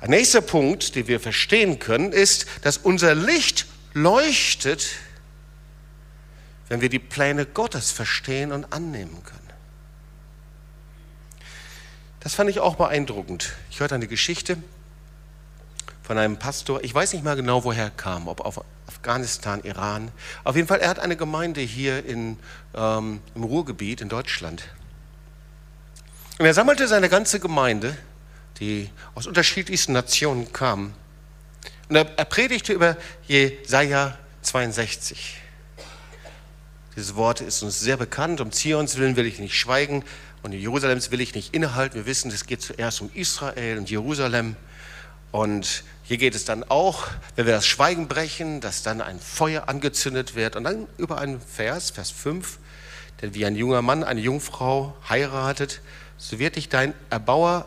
Ein 0.06 0.10
nächster 0.10 0.40
Punkt, 0.40 0.94
den 0.94 1.08
wir 1.08 1.18
verstehen 1.18 1.80
können, 1.80 2.12
ist, 2.12 2.46
dass 2.62 2.76
unser 2.76 3.16
Licht 3.16 3.66
leuchtet, 3.92 4.86
wenn 6.68 6.80
wir 6.80 6.88
die 6.88 7.00
Pläne 7.00 7.44
Gottes 7.44 7.90
verstehen 7.90 8.52
und 8.52 8.72
annehmen 8.72 9.24
können. 9.24 9.50
Das 12.20 12.36
fand 12.36 12.48
ich 12.48 12.60
auch 12.60 12.76
beeindruckend. 12.76 13.54
Ich 13.68 13.80
hörte 13.80 13.96
eine 13.96 14.06
Geschichte 14.06 14.56
von 16.04 16.18
einem 16.18 16.36
Pastor, 16.36 16.84
ich 16.84 16.94
weiß 16.94 17.12
nicht 17.12 17.24
mal 17.24 17.34
genau, 17.34 17.64
woher 17.64 17.86
er 17.86 17.90
kam, 17.90 18.28
ob 18.28 18.42
auf 18.42 18.64
Afghanistan, 18.86 19.64
Iran. 19.64 20.12
Auf 20.44 20.54
jeden 20.54 20.68
Fall, 20.68 20.78
er 20.78 20.88
hat 20.88 21.00
eine 21.00 21.16
Gemeinde 21.16 21.62
hier 21.62 22.06
in, 22.06 22.38
ähm, 22.76 23.20
im 23.34 23.42
Ruhrgebiet 23.42 24.00
in 24.00 24.08
Deutschland. 24.08 24.68
Und 26.38 26.46
er 26.46 26.54
sammelte 26.54 26.86
seine 26.86 27.08
ganze 27.08 27.40
Gemeinde, 27.40 27.98
die 28.60 28.90
aus 29.14 29.26
unterschiedlichsten 29.26 29.92
Nationen 29.92 30.52
kam, 30.52 30.94
und 31.88 31.96
er, 31.96 32.04
predigte 32.04 32.72
über 32.72 32.96
Jesaja 33.28 34.18
62. 34.42 35.36
Dieses 36.96 37.14
Wort 37.14 37.40
ist 37.40 37.62
uns 37.62 37.78
sehr 37.78 37.96
bekannt. 37.96 38.40
Um 38.40 38.50
Zions 38.50 38.96
willen 38.96 39.16
will 39.16 39.26
ich 39.26 39.38
nicht 39.38 39.54
schweigen 39.56 40.02
und 40.42 40.52
in 40.52 40.60
Jerusalems 40.60 41.10
will 41.10 41.20
ich 41.20 41.34
nicht 41.34 41.54
innehalten. 41.54 41.96
Wir 41.96 42.06
wissen, 42.06 42.30
es 42.30 42.46
geht 42.46 42.60
zuerst 42.60 43.00
um 43.00 43.10
Israel 43.14 43.78
und 43.78 43.88
Jerusalem. 43.88 44.56
Und 45.30 45.84
hier 46.02 46.16
geht 46.16 46.34
es 46.34 46.44
dann 46.44 46.64
auch, 46.64 47.06
wenn 47.36 47.46
wir 47.46 47.52
das 47.52 47.66
Schweigen 47.66 48.08
brechen, 48.08 48.60
dass 48.60 48.82
dann 48.82 49.00
ein 49.00 49.20
Feuer 49.20 49.68
angezündet 49.68 50.34
wird. 50.34 50.56
Und 50.56 50.64
dann 50.64 50.88
über 50.96 51.18
einen 51.18 51.40
Vers, 51.40 51.90
Vers 51.90 52.10
5, 52.10 52.58
denn 53.22 53.34
wie 53.34 53.46
ein 53.46 53.54
junger 53.54 53.82
Mann 53.82 54.02
eine 54.02 54.20
Jungfrau 54.20 54.96
heiratet, 55.08 55.82
so 56.16 56.38
wird 56.38 56.56
dich 56.56 56.68
dein 56.68 56.94
Erbauer 57.10 57.66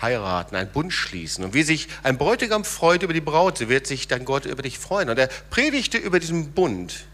heiraten, 0.00 0.56
einen 0.56 0.70
Bund 0.70 0.92
schließen. 0.92 1.44
Und 1.44 1.54
wie 1.54 1.62
sich 1.62 1.88
ein 2.02 2.18
Bräutigam 2.18 2.64
freut 2.64 3.02
über 3.02 3.12
die 3.12 3.20
Braut, 3.20 3.58
so 3.58 3.68
wird 3.68 3.86
sich 3.86 4.08
dein 4.08 4.24
Gott 4.24 4.46
über 4.46 4.62
dich 4.62 4.78
freuen. 4.78 5.10
Und 5.10 5.18
er 5.18 5.28
predigte 5.50 5.98
über 5.98 6.20
diesen 6.20 6.52
Bund. 6.52 7.04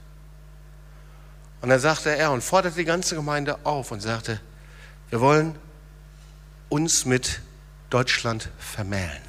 Und 1.62 1.70
dann 1.70 1.80
sagte 1.80 2.14
er 2.14 2.32
und 2.32 2.43
forderte 2.43 2.76
die 2.76 2.84
ganze 2.84 3.14
Gemeinde 3.14 3.59
auf 3.64 3.91
und 3.91 4.01
sagte, 4.01 4.41
wir 5.11 5.20
wollen 5.20 5.57
uns 6.68 7.05
mit 7.05 7.41
Deutschland 7.91 8.51
vermählen. 8.59 9.22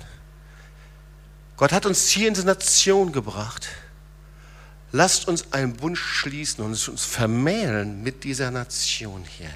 Gott 1.55 1.71
hat 1.71 1.85
uns 1.85 2.07
hier 2.09 2.27
in 2.27 2.33
die 2.33 2.43
Nation 2.43 3.11
gebracht. 3.11 3.67
Lasst 4.91 5.27
uns 5.27 5.51
einen 5.53 5.73
Bund 5.73 5.97
schließen 5.97 6.63
und 6.63 6.87
uns 6.87 7.05
vermählen 7.05 8.03
mit 8.03 8.23
dieser 8.23 8.51
Nation 8.51 9.23
hier. 9.25 9.49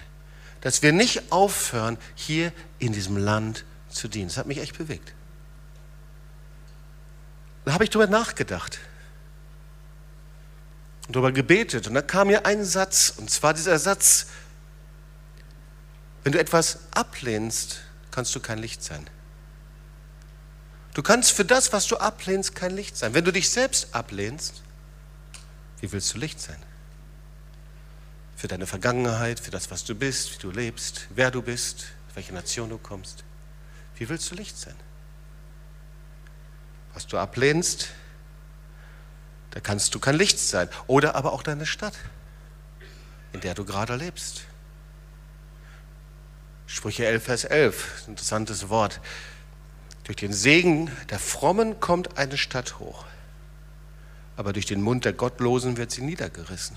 Dass 0.62 0.82
wir 0.82 0.92
nicht 0.92 1.32
aufhören, 1.32 1.98
hier 2.16 2.52
in 2.80 2.94
diesem 2.94 3.18
Land 3.18 3.66
zu 3.92 4.08
dienen. 4.08 4.30
Das 4.30 4.38
hat 4.38 4.48
mich 4.48 4.60
echt 4.60 4.78
bewegt. 4.78 5.14
Da 7.66 7.74
habe 7.74 7.84
ich 7.84 7.90
darüber 7.90 8.10
nachgedacht 8.10 8.80
und 11.08 11.16
darüber 11.16 11.32
gebetet. 11.32 11.88
Und 11.88 11.94
da 11.94 12.02
kam 12.02 12.28
mir 12.28 12.46
ein 12.46 12.66
Satz, 12.66 13.14
und 13.18 13.30
zwar 13.30 13.54
dieser 13.54 13.78
Satz, 13.78 14.28
wenn 16.24 16.34
du 16.34 16.40
etwas 16.40 16.80
ablehnst, 16.92 17.82
kannst 18.12 18.34
du 18.36 18.40
kein 18.40 18.58
Licht 18.58 18.84
sein. 18.84 19.10
Du 20.94 21.02
kannst 21.02 21.32
für 21.32 21.46
das, 21.46 21.72
was 21.72 21.88
du 21.88 21.98
ablehnst, 21.98 22.56
kein 22.56 22.76
Licht 22.76 22.98
sein. 22.98 23.14
Wenn 23.14 23.24
du 23.24 23.32
dich 23.32 23.50
selbst 23.50 23.96
ablehnst, 23.96 24.62
wie 25.80 25.92
willst 25.92 26.14
du 26.14 26.18
Licht 26.18 26.40
sein? 26.40 26.62
Für 28.36 28.48
deine 28.48 28.68
Vergangenheit, 28.68 29.40
für 29.40 29.52
das, 29.52 29.72
was 29.72 29.84
du 29.84 29.96
bist, 29.96 30.34
wie 30.34 30.38
du 30.40 30.52
lebst, 30.52 31.08
wer 31.12 31.32
du 31.32 31.42
bist, 31.42 31.86
welche 32.14 32.34
Nation 32.34 32.70
du 32.70 32.78
kommst. 32.78 33.24
Wie 34.02 34.10
willst 34.10 34.32
du 34.32 34.36
Licht 34.36 34.58
sein? 34.58 34.74
Was 36.96 37.06
du 37.06 37.20
ablehnst, 37.20 37.90
da 39.52 39.60
kannst 39.60 39.94
du 39.94 40.00
kein 40.00 40.16
Licht 40.16 40.40
sein. 40.40 40.70
Oder 40.88 41.14
aber 41.14 41.34
auch 41.34 41.44
deine 41.44 41.68
Stadt, 41.68 41.94
in 43.32 43.42
der 43.42 43.54
du 43.54 43.64
gerade 43.64 43.96
lebst. 43.96 44.46
Sprüche 46.66 47.06
11, 47.06 47.24
Vers 47.24 47.44
11, 47.44 48.08
interessantes 48.08 48.70
Wort. 48.70 49.02
Durch 50.06 50.18
den 50.18 50.34
Segen 50.34 50.90
der 51.12 51.20
Frommen 51.20 51.80
kommt 51.80 52.18
eine 52.18 52.40
Stadt 52.40 52.80
hoch, 52.80 53.06
aber 54.36 54.52
durch 54.52 54.66
den 54.66 54.82
Mund 54.82 55.06
der 55.06 55.14
Gottlosen 55.14 55.78
wird 55.78 55.92
sie 55.92 56.02
niedergerissen. 56.02 56.76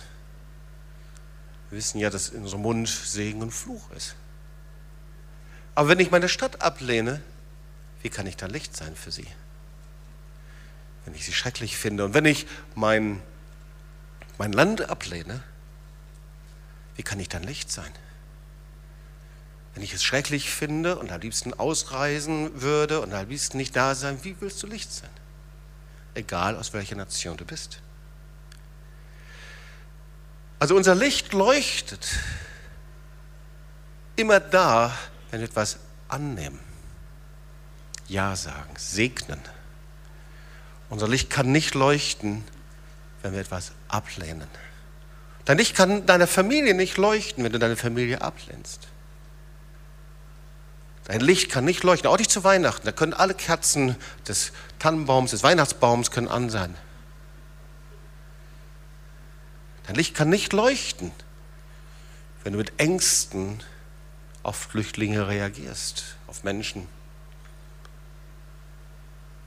Wir 1.71 1.79
wissen 1.79 2.01
ja, 2.01 2.11
dass 2.11 2.29
in 2.29 2.43
unserem 2.43 2.61
Mund 2.61 2.87
Segen 2.87 3.41
und 3.41 3.51
Fluch 3.51 3.91
ist. 3.93 4.15
Aber 5.75 5.89
wenn 5.89 6.01
ich 6.01 6.11
meine 6.11 6.29
Stadt 6.29 6.63
ablehne, 6.63 7.21
wie 8.03 8.11
kann 8.11 8.27
ich 8.27 8.37
dann 8.37 8.51
Licht 8.51 8.77
sein 8.77 8.95
für 8.95 9.11
sie? 9.11 9.27
Wenn 11.05 11.15
ich 11.15 11.25
sie 11.25 11.33
schrecklich 11.33 11.77
finde 11.77 12.05
und 12.05 12.15
wenn 12.15 12.25
ich 12.25 12.47
mein 12.75 13.21
mein 14.39 14.53
Land 14.53 14.89
ablehne, 14.89 15.43
wie 16.97 17.03
kann 17.03 17.21
ich 17.21 17.29
dann 17.29 17.43
Licht 17.43 17.71
sein? 17.71 17.91
Wenn 19.75 19.83
ich 19.83 19.93
es 19.93 20.05
schrecklich 20.05 20.51
finde 20.51 20.99
und 20.99 21.11
am 21.11 21.21
liebsten 21.21 21.53
ausreisen 21.55 22.61
würde 22.61 23.01
und 23.01 23.13
am 23.13 23.29
liebsten 23.29 23.57
nicht 23.57 23.75
da 23.75 23.95
sein, 23.95 24.23
wie 24.23 24.37
willst 24.41 24.63
du 24.63 24.67
Licht 24.67 24.93
sein? 24.93 25.11
Egal 26.15 26.57
aus 26.57 26.73
welcher 26.73 26.95
Nation 26.95 27.37
du 27.37 27.45
bist. 27.45 27.81
Also 30.61 30.77
unser 30.77 30.95
Licht 30.95 31.33
leuchtet 31.33 32.09
immer 34.15 34.39
da, 34.39 34.97
wenn 35.35 35.41
wir 35.41 35.49
etwas 35.49 35.79
annehmen, 36.07 36.61
Ja 38.07 38.37
sagen, 38.37 38.73
segnen. 38.77 39.41
Unser 40.91 41.09
Licht 41.09 41.29
kann 41.29 41.51
nicht 41.51 41.75
leuchten, 41.75 42.45
wenn 43.21 43.33
wir 43.33 43.41
etwas 43.41 43.73
ablehnen. 43.89 44.47
Dein 45.45 45.59
Licht 45.59 45.75
kann 45.75 46.07
deiner 46.07 46.29
Familie 46.29 46.75
nicht 46.75 46.99
leuchten, 46.99 47.43
wenn 47.43 47.51
du 47.51 47.59
deine 47.59 47.75
Familie 47.75 48.23
ablehnst. 48.23 48.87
Dein 51.07 51.21
Licht 51.21 51.51
kann 51.51 51.65
nicht 51.65 51.83
leuchten, 51.83 52.09
auch 52.09 52.19
nicht 52.19 52.31
zu 52.31 52.45
Weihnachten. 52.45 52.87
Da 52.87 52.93
können 52.93 53.13
alle 53.13 53.35
Kerzen 53.35 53.97
des 54.29 54.53
Tannenbaums, 54.79 55.33
des 55.33 55.43
Weihnachtsbaums 55.43 56.13
können 56.13 56.29
an 56.29 56.49
sein. 56.49 56.77
Dein 59.89 59.97
Licht 59.97 60.15
kann 60.15 60.29
nicht 60.29 60.53
leuchten, 60.53 61.11
wenn 62.45 62.53
du 62.53 62.59
mit 62.59 62.75
Ängsten 62.79 63.65
auf 64.45 64.57
Flüchtlinge 64.57 65.27
reagierst, 65.27 66.17
auf 66.29 66.45
Menschen 66.45 66.87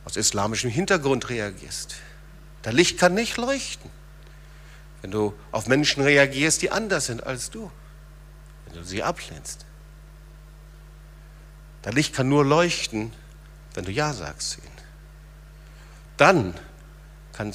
aus 0.03 0.15
islamischem 0.15 0.69
Hintergrund 0.69 1.29
reagierst. 1.29 1.95
Dein 2.63 2.75
Licht 2.75 2.97
kann 2.97 3.13
nicht 3.13 3.37
leuchten, 3.37 3.89
wenn 5.01 5.11
du 5.11 5.33
auf 5.51 5.67
Menschen 5.67 6.01
reagierst, 6.03 6.61
die 6.61 6.71
anders 6.71 7.05
sind 7.05 7.25
als 7.25 7.49
du, 7.49 7.71
wenn 8.65 8.75
du 8.75 8.83
sie 8.83 9.03
ablehnst. 9.03 9.65
Dein 11.83 11.93
Licht 11.93 12.13
kann 12.13 12.27
nur 12.27 12.43
leuchten, 12.43 13.13
wenn 13.73 13.85
du 13.85 13.91
Ja 13.91 14.13
sagst 14.13 14.51
zu 14.51 14.61
ihnen. 14.61 14.71
Dann 16.17 16.53
kann 17.33 17.53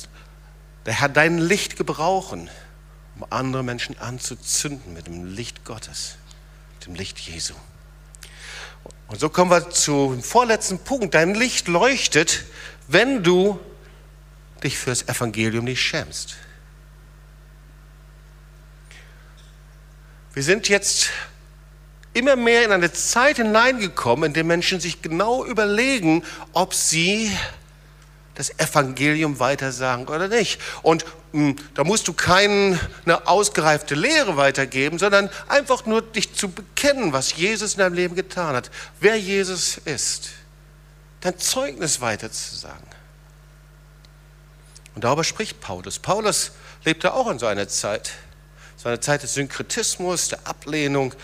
der 0.86 0.94
Herr 0.94 1.08
dein 1.08 1.38
Licht 1.38 1.76
gebrauchen, 1.76 2.48
um 3.16 3.26
andere 3.30 3.62
Menschen 3.62 3.98
anzuzünden 3.98 4.94
mit 4.94 5.06
dem 5.06 5.24
Licht 5.24 5.64
Gottes, 5.64 6.16
dem 6.84 6.94
Licht 6.94 7.18
Jesu. 7.18 7.54
Und 9.08 9.20
so 9.20 9.28
kommen 9.28 9.50
wir 9.50 9.70
zum 9.70 10.22
vorletzten 10.22 10.78
Punkt. 10.78 11.14
Dein 11.14 11.34
Licht 11.34 11.68
leuchtet, 11.68 12.44
wenn 12.88 13.22
du 13.22 13.60
dich 14.62 14.78
fürs 14.78 15.02
Evangelium 15.08 15.64
nicht 15.64 15.82
schämst. 15.82 16.36
Wir 20.32 20.42
sind 20.42 20.68
jetzt 20.68 21.10
immer 22.14 22.36
mehr 22.36 22.64
in 22.64 22.72
eine 22.72 22.92
Zeit 22.92 23.36
hineingekommen, 23.36 24.24
in 24.24 24.32
der 24.32 24.44
Menschen 24.44 24.80
sich 24.80 25.02
genau 25.02 25.44
überlegen, 25.44 26.24
ob 26.52 26.74
sie 26.74 27.36
das 28.34 28.58
Evangelium 28.58 29.40
weitersagen 29.40 30.08
oder 30.08 30.28
nicht. 30.28 30.58
Und 30.82 31.04
da 31.74 31.84
musst 31.84 32.08
du 32.08 32.12
keine 32.12 32.78
ausgereifte 33.24 33.94
Lehre 33.94 34.36
weitergeben, 34.36 34.98
sondern 34.98 35.30
einfach 35.48 35.86
nur 35.86 36.02
dich 36.02 36.34
zu 36.34 36.50
bekennen, 36.50 37.12
was 37.12 37.34
Jesus 37.36 37.72
in 37.72 37.78
deinem 37.78 37.94
Leben 37.94 38.14
getan 38.14 38.54
hat, 38.54 38.70
wer 39.00 39.16
Jesus 39.18 39.78
ist, 39.78 40.30
dein 41.20 41.38
Zeugnis 41.38 42.00
weiterzusagen. 42.02 42.86
Und 44.94 45.04
darüber 45.04 45.24
spricht 45.24 45.60
Paulus. 45.60 45.98
Paulus 45.98 46.52
lebte 46.84 47.14
auch 47.14 47.30
in 47.30 47.38
so 47.38 47.46
einer 47.46 47.66
Zeit, 47.66 48.10
so 48.76 48.90
einer 48.90 49.00
Zeit 49.00 49.22
des 49.22 49.32
Synkretismus, 49.32 50.28
der 50.28 50.46
Ablehnung 50.46 51.14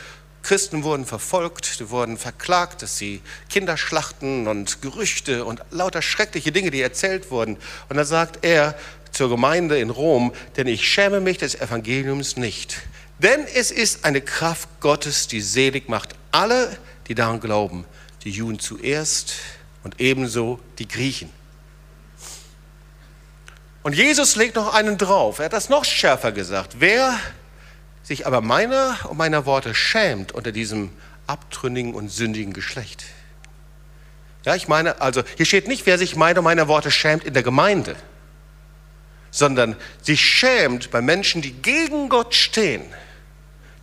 Christen 0.42 0.82
wurden 0.82 1.04
verfolgt, 1.04 1.66
sie 1.66 1.90
wurden 1.90 2.16
verklagt, 2.16 2.80
dass 2.80 2.96
sie 2.96 3.20
Kinder 3.50 3.76
schlachten 3.76 4.46
und 4.46 4.80
Gerüchte 4.80 5.44
und 5.44 5.61
lauter 5.70 6.00
schreckliche 6.00 6.52
Dinge, 6.52 6.70
die 6.70 6.80
erzählt 6.80 7.30
wurden. 7.30 7.59
Und 7.88 7.96
da 7.96 8.04
sagt 8.04 8.44
er 8.46 8.74
zur 9.19 9.29
Gemeinde 9.29 9.81
in 9.81 9.91
Rom, 9.91 10.33
denn 10.57 10.69
ich 10.69 10.87
schäme 10.87 11.21
mich 11.21 11.39
des 11.39 11.57
Evangeliums 11.57 12.37
nicht. 12.37 12.77
Denn 13.19 13.45
es 13.53 13.73
ist 13.73 14.05
eine 14.05 14.21
Kraft 14.21 14.69
Gottes, 14.79 15.27
die 15.27 15.41
selig 15.41 15.89
macht 15.89 16.14
alle, 16.31 16.77
die 17.09 17.16
daran 17.16 17.41
glauben, 17.41 17.85
die 18.23 18.31
Juden 18.31 18.61
zuerst 18.61 19.35
und 19.83 20.01
ebenso 20.01 20.61
die 20.79 20.87
Griechen. 20.87 21.31
Und 23.83 23.97
Jesus 23.97 24.37
legt 24.37 24.55
noch 24.55 24.73
einen 24.73 24.99
drauf. 24.99 25.41
Er 25.41 25.47
hat 25.47 25.53
das 25.53 25.69
noch 25.69 25.85
schärfer 25.85 26.31
gesagt. 26.31 26.77
Wer 26.79 27.19
sich 28.05 28.25
aber 28.25 28.41
meiner 28.41 28.99
und 29.09 29.19
meiner 29.19 29.47
Worte 29.47 29.75
schämt 29.75 30.31
unter 30.31 30.53
diesem 30.53 30.91
abtrünnigen 31.27 31.93
und 31.93 32.09
sündigen 32.09 32.53
Geschlecht. 32.53 33.05
Ja, 34.45 34.55
ich 34.55 34.69
meine, 34.69 35.01
also 35.01 35.25
hier 35.37 35.45
steht 35.45 35.66
nicht, 35.66 35.87
wer 35.87 35.99
sich 35.99 36.14
meiner 36.14 36.39
und 36.39 36.45
meiner 36.45 36.69
Worte 36.69 36.93
schämt 36.93 37.25
in 37.25 37.35
der 37.35 37.43
Gemeinde, 37.43 37.97
sondern 39.39 39.76
sich 40.03 40.20
schämt 40.20 40.91
bei 40.91 41.01
Menschen, 41.01 41.43
die 41.43 41.53
gegen 41.53 42.09
Gott 42.09 42.34
stehen, 42.34 42.82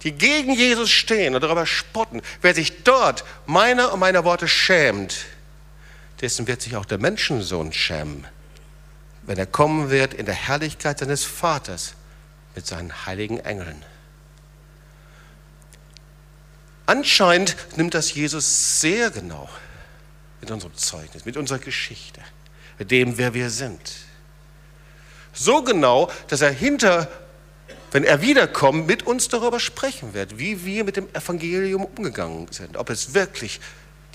die 0.04 0.12
gegen 0.12 0.54
Jesus 0.54 0.92
stehen 0.92 1.34
und 1.34 1.42
darüber 1.42 1.66
spotten. 1.66 2.22
Wer 2.42 2.54
sich 2.54 2.84
dort 2.84 3.24
meiner 3.46 3.94
und 3.94 4.02
meiner 4.02 4.26
Worte 4.26 4.50
schämt, 4.50 5.26
dessen 6.20 6.48
wird 6.48 6.62
sich 6.62 6.76
auch 6.76 6.86
der 6.86 6.98
Menschensohn 6.98 7.72
schämen, 7.72 8.28
wenn 9.24 9.38
er 9.38 9.46
kommen 9.46 9.90
wird 9.90 10.14
in 10.14 10.26
der 10.26 10.36
Herrlichkeit 10.36 11.00
seines 11.00 11.24
Vaters 11.24 11.94
mit 12.54 12.68
seinen 12.68 13.06
heiligen 13.06 13.40
Engeln. 13.40 13.84
Anscheinend 16.86 17.56
nimmt 17.78 17.94
das 17.94 18.14
Jesus 18.14 18.82
sehr 18.82 19.10
genau 19.10 19.50
mit 20.42 20.52
unserem 20.52 20.76
Zeugnis, 20.76 21.26
mit 21.26 21.38
unserer 21.38 21.60
Geschichte, 21.60 22.22
mit 22.78 22.92
dem, 22.92 23.18
wer 23.18 23.34
wir 23.34 23.50
sind. 23.50 24.05
So 25.36 25.62
genau, 25.62 26.10
dass 26.30 26.42
er 26.42 26.52
hinter, 26.52 27.10
wenn 27.92 28.06
er 28.06 28.22
wiederkommt, 28.22 28.88
mit 28.88 29.04
uns 29.04 29.28
darüber 29.28 29.60
sprechen 29.60 30.14
wird, 30.14 30.40
wie 30.40 30.66
wir 30.66 30.86
mit 30.86 30.96
dem 30.96 31.14
Evangelium 31.14 31.86
umgegangen 31.86 32.48
sind, 32.52 32.78
ob 32.78 32.90
es 32.90 33.14
wirklich 33.14 33.60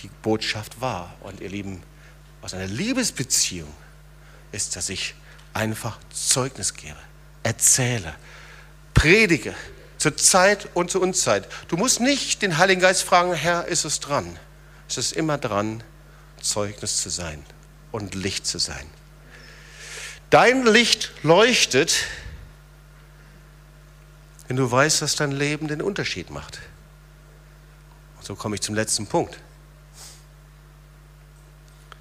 die 0.03 0.11
Botschaft 0.23 0.81
war. 0.81 1.15
Und 1.21 1.41
ihr 1.41 1.51
Lieben, 1.51 1.83
aus 2.41 2.55
einer 2.55 2.67
Liebesbeziehung 2.67 3.73
ist, 4.51 4.77
dass 4.77 4.89
ich 4.89 5.15
einfach 5.53 5.99
Zeugnis 6.11 6.75
gebe, 6.75 6.97
erzähle, 7.43 8.15
predige, 8.95 9.55
zur 9.99 10.17
Zeit 10.17 10.69
und 10.73 10.91
zur 10.91 11.03
Unzeit. 11.03 11.47
Du 11.69 11.77
musst 11.77 12.01
nicht 12.01 12.41
den 12.41 12.57
Heiligen 12.57 12.81
Geist 12.81 13.03
fragen, 13.03 13.35
Herr, 13.35 13.67
ist 13.67 13.85
es 13.85 14.01
dran? 14.01 14.39
Es 14.89 14.97
ist 14.97 15.13
immer 15.13 15.37
dran, 15.37 15.83
Zeugnis 16.41 16.97
zu 16.97 17.11
sein 17.11 17.45
und 17.93 18.15
Licht 18.15 18.47
zu 18.47 18.59
sein. 18.59 18.87
Dein 20.31 20.65
Licht 20.65 21.11
leuchtet, 21.25 22.07
wenn 24.47 24.57
du 24.57 24.71
weißt, 24.71 25.03
dass 25.03 25.17
dein 25.17 25.33
Leben 25.33 25.67
den 25.67 25.83
Unterschied 25.83 26.31
macht. 26.31 26.61
Und 28.17 28.27
so 28.27 28.37
komme 28.37 28.55
ich 28.55 28.61
zum 28.61 28.77
letzten 28.77 29.09
Punkt. 29.09 29.39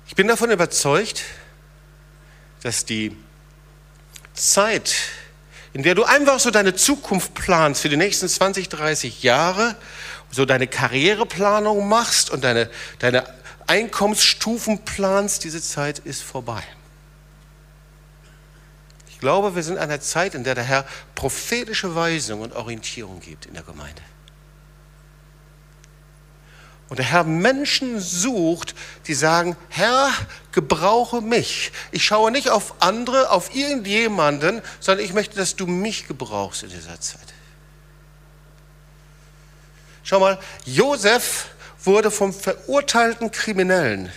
Ich 0.08 0.16
bin 0.16 0.28
davon 0.28 0.52
überzeugt, 0.52 1.24
dass 2.62 2.86
die 2.86 3.16
Zeit, 4.36 4.96
in 5.74 5.82
der 5.82 5.96
du 5.96 6.04
einfach 6.04 6.40
so 6.40 6.52
deine 6.52 6.76
Zukunft 6.76 7.34
planst 7.34 7.82
für 7.82 7.90
die 7.90 7.98
nächsten 7.98 8.30
20, 8.30 8.70
30 8.70 9.24
Jahre, 9.24 9.76
so 10.30 10.46
deine 10.46 10.68
Karriereplanung 10.68 11.88
machst 11.88 12.30
und 12.30 12.44
deine, 12.44 12.70
deine 13.00 13.26
Einkommensstufen 13.66 14.86
planst, 14.86 15.44
diese 15.44 15.62
Zeit 15.62 16.00
ist 16.00 16.22
vorbei. 16.22 16.64
Ich 19.20 19.22
glaube, 19.22 19.54
wir 19.54 19.64
sind 19.64 19.76
in 19.76 19.82
einer 19.82 20.00
Zeit, 20.00 20.34
in 20.34 20.46
der 20.46 20.56
der 20.56 20.64
Herr 20.64 20.86
prophetische 21.14 21.94
Weisung 21.94 22.40
und 22.40 22.56
Orientierung 22.56 23.20
gibt 23.20 23.48
in 23.48 23.54
der 23.54 23.64
Gemeinde. 23.64 24.02
Und 26.88 27.00
der 27.00 27.06
Herr 27.06 27.26
Menschen 27.26 28.00
sucht, 28.00 28.76
die 29.08 29.14
sagen, 29.14 29.58
Herr, 29.68 30.10
gebrauche 30.54 31.20
mich. 31.20 31.74
Ich 31.92 32.06
schaue 32.06 32.32
nicht 32.32 32.50
auf 32.50 32.76
andere, 32.82 33.30
auf 33.32 33.54
irgendjemanden, 33.54 34.62
sondern 34.80 35.04
ich 35.04 35.12
möchte, 35.12 35.36
dass 35.36 35.58
du 35.58 35.68
mich 35.68 36.08
gebrauchst 36.08 36.64
in 36.64 36.70
dieser 36.70 37.02
Zeit. 37.02 37.20
Schau 40.04 40.22
mal, 40.22 40.40
Josef 40.64 41.48
wurde 41.84 42.10
vom 42.10 42.32
verurteilten 42.32 43.32
Kriminellen 43.32 44.14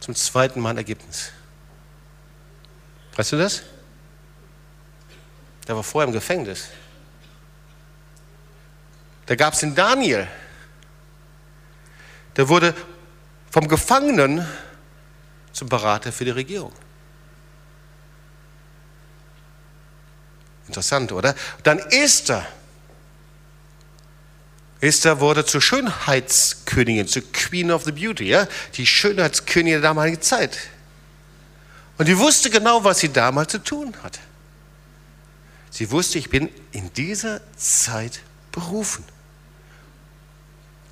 zum 0.00 0.14
zweiten 0.14 0.60
Mann 0.60 0.78
Ägyptens. 0.78 1.32
Weißt 3.16 3.32
du 3.32 3.36
das? 3.36 3.62
Der 5.66 5.74
war 5.74 5.82
vorher 5.82 6.06
im 6.06 6.12
Gefängnis. 6.12 6.68
Da 9.26 9.34
gab 9.34 9.54
es 9.54 9.60
den 9.60 9.74
Daniel 9.74 10.28
der 12.36 12.48
wurde 12.48 12.74
vom 13.50 13.66
Gefangenen 13.66 14.46
zum 15.52 15.68
Berater 15.68 16.12
für 16.12 16.24
die 16.24 16.30
Regierung. 16.30 16.72
Interessant, 20.68 21.12
oder? 21.12 21.34
Dann 21.62 21.78
Esther. 21.78 22.46
Esther 24.80 25.20
wurde 25.20 25.46
zur 25.46 25.62
Schönheitskönigin, 25.62 27.08
zur 27.08 27.22
Queen 27.32 27.70
of 27.70 27.84
the 27.84 27.92
Beauty, 27.92 28.24
ja? 28.24 28.46
die 28.74 28.86
Schönheitskönigin 28.86 29.80
der 29.80 29.88
damaligen 29.88 30.20
Zeit. 30.20 30.58
Und 31.98 32.06
die 32.06 32.18
wusste 32.18 32.50
genau, 32.50 32.84
was 32.84 32.98
sie 32.98 33.12
damals 33.12 33.52
zu 33.52 33.58
tun 33.58 33.94
hatte. 34.02 34.20
Sie 35.70 35.90
wusste, 35.90 36.18
ich 36.18 36.30
bin 36.30 36.50
in 36.72 36.92
dieser 36.92 37.40
Zeit 37.56 38.20
berufen. 38.52 39.04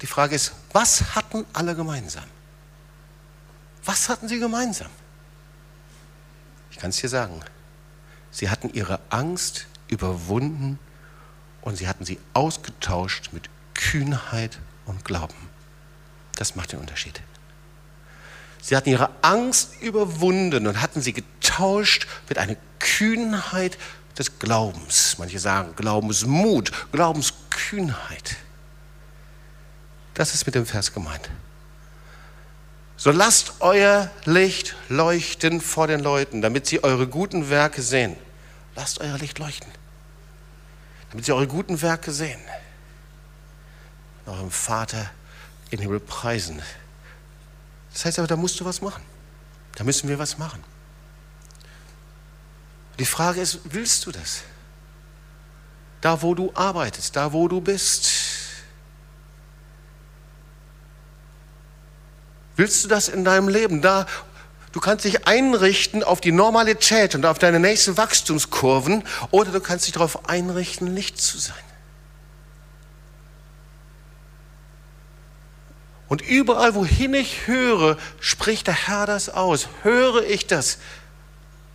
Die 0.02 0.06
Frage 0.06 0.34
ist, 0.34 0.52
was 0.72 1.14
hatten 1.14 1.46
alle 1.52 1.74
gemeinsam? 1.74 2.24
Was 3.84 4.08
hatten 4.08 4.28
sie 4.28 4.38
gemeinsam? 4.38 4.90
Ich 6.70 6.78
kann 6.78 6.90
es 6.90 6.96
dir 6.96 7.08
sagen. 7.08 7.40
Sie 8.30 8.50
hatten 8.50 8.70
ihre 8.70 9.00
Angst 9.10 9.66
überwunden 9.88 10.78
und 11.62 11.76
sie 11.76 11.86
hatten 11.86 12.04
sie 12.04 12.18
ausgetauscht 12.32 13.30
mit 13.32 13.48
Kühnheit 13.74 14.58
und 14.86 15.04
Glauben. 15.04 15.48
Das 16.36 16.56
macht 16.56 16.72
den 16.72 16.80
Unterschied. 16.80 17.22
Sie 18.64 18.74
hatten 18.74 18.88
ihre 18.88 19.10
Angst 19.20 19.82
überwunden 19.82 20.66
und 20.66 20.80
hatten 20.80 21.02
sie 21.02 21.12
getauscht 21.12 22.06
mit 22.30 22.38
einer 22.38 22.56
Kühnheit 22.78 23.76
des 24.16 24.38
Glaubens. 24.38 25.16
Manche 25.18 25.38
sagen 25.38 25.76
Glaubensmut, 25.76 26.72
Glaubenskühnheit. 26.90 28.36
Das 30.14 30.32
ist 30.32 30.46
mit 30.46 30.54
dem 30.54 30.64
Vers 30.64 30.94
gemeint. 30.94 31.28
So 32.96 33.10
lasst 33.10 33.52
euer 33.60 34.10
Licht 34.24 34.76
leuchten 34.88 35.60
vor 35.60 35.86
den 35.86 36.00
Leuten, 36.00 36.40
damit 36.40 36.64
sie 36.64 36.82
eure 36.82 37.06
guten 37.06 37.50
Werke 37.50 37.82
sehen. 37.82 38.16
Lasst 38.76 38.98
euer 38.98 39.18
Licht 39.18 39.38
leuchten, 39.38 39.70
damit 41.10 41.26
sie 41.26 41.32
eure 41.32 41.48
guten 41.48 41.82
Werke 41.82 42.12
sehen. 42.12 42.40
Eurem 44.24 44.50
Vater 44.50 45.10
in 45.68 45.80
Himmel 45.80 46.00
preisen. 46.00 46.62
Das 47.94 48.04
heißt 48.04 48.18
aber, 48.18 48.28
da 48.28 48.36
musst 48.36 48.60
du 48.60 48.64
was 48.64 48.82
machen. 48.82 49.02
Da 49.76 49.84
müssen 49.84 50.08
wir 50.08 50.18
was 50.18 50.36
machen. 50.36 50.62
Die 52.98 53.06
Frage 53.06 53.40
ist, 53.40 53.60
willst 53.64 54.04
du 54.04 54.12
das? 54.12 54.42
Da, 56.00 56.20
wo 56.20 56.34
du 56.34 56.52
arbeitest, 56.54 57.16
da, 57.16 57.32
wo 57.32 57.48
du 57.48 57.60
bist. 57.60 58.10
Willst 62.56 62.84
du 62.84 62.88
das 62.88 63.08
in 63.08 63.24
deinem 63.24 63.48
Leben? 63.48 63.80
Da, 63.80 64.06
du 64.72 64.80
kannst 64.80 65.04
dich 65.04 65.26
einrichten 65.26 66.04
auf 66.04 66.20
die 66.20 66.30
Normalität 66.30 67.14
und 67.14 67.24
auf 67.24 67.38
deine 67.38 67.58
nächsten 67.58 67.96
Wachstumskurven 67.96 69.02
oder 69.30 69.50
du 69.50 69.60
kannst 69.60 69.86
dich 69.86 69.94
darauf 69.94 70.28
einrichten, 70.28 70.94
Licht 70.94 71.20
zu 71.20 71.38
sein. 71.38 71.56
Und 76.08 76.20
überall, 76.22 76.74
wohin 76.74 77.14
ich 77.14 77.46
höre, 77.46 77.96
spricht 78.20 78.66
der 78.66 78.88
Herr 78.88 79.06
das 79.06 79.28
aus. 79.28 79.68
Höre 79.82 80.24
ich 80.24 80.46
das? 80.46 80.78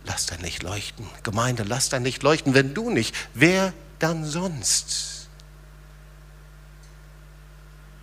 Lass 0.04 0.26
dein 0.26 0.40
Licht 0.40 0.62
leuchten. 0.62 1.08
Gemeinde, 1.22 1.64
lass 1.64 1.88
dein 1.88 2.04
Licht 2.04 2.22
leuchten. 2.22 2.54
Wenn 2.54 2.74
du 2.74 2.90
nicht, 2.90 3.14
wer 3.34 3.72
dann 3.98 4.24
sonst? 4.24 5.28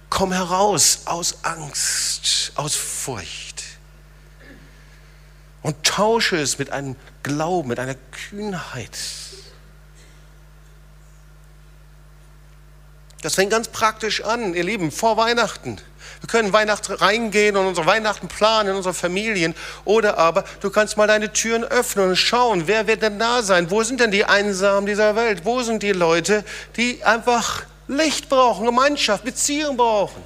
Komm 0.09 0.31
heraus 0.31 1.01
aus 1.05 1.43
Angst, 1.43 2.51
aus 2.55 2.75
Furcht 2.75 3.63
und 5.67 5.83
tausche 5.83 6.37
es 6.37 6.59
mit 6.59 6.69
einem 6.69 6.95
Glauben, 7.23 7.67
mit 7.67 7.79
einer 7.79 7.95
Kühnheit. 8.29 8.97
Das 13.21 13.35
fängt 13.35 13.51
ganz 13.51 13.67
praktisch 13.67 14.23
an, 14.23 14.53
ihr 14.53 14.63
Lieben, 14.63 14.91
vor 14.91 15.17
Weihnachten. 15.17 15.77
Wir 16.21 16.27
können 16.27 16.51
Weihnachten 16.51 16.93
reingehen 16.93 17.55
und 17.57 17.67
unsere 17.67 17.85
Weihnachten 17.85 18.27
planen 18.27 18.69
in 18.69 18.75
unseren 18.75 18.95
Familien. 18.95 19.53
Oder 19.85 20.17
aber 20.17 20.43
du 20.61 20.69
kannst 20.69 20.97
mal 20.97 21.07
deine 21.07 21.31
Türen 21.31 21.63
öffnen 21.63 22.09
und 22.09 22.15
schauen, 22.15 22.63
wer 22.65 22.87
wird 22.87 23.03
denn 23.03 23.19
da 23.19 23.43
sein? 23.43 23.69
Wo 23.69 23.83
sind 23.83 23.99
denn 23.99 24.11
die 24.11 24.25
Einsamen 24.25 24.85
dieser 24.85 25.15
Welt? 25.15 25.45
Wo 25.45 25.61
sind 25.61 25.83
die 25.83 25.91
Leute, 25.91 26.43
die 26.75 27.03
einfach 27.03 27.63
Licht 27.87 28.29
brauchen, 28.29 28.65
Gemeinschaft, 28.65 29.23
Beziehung 29.23 29.77
brauchen? 29.77 30.23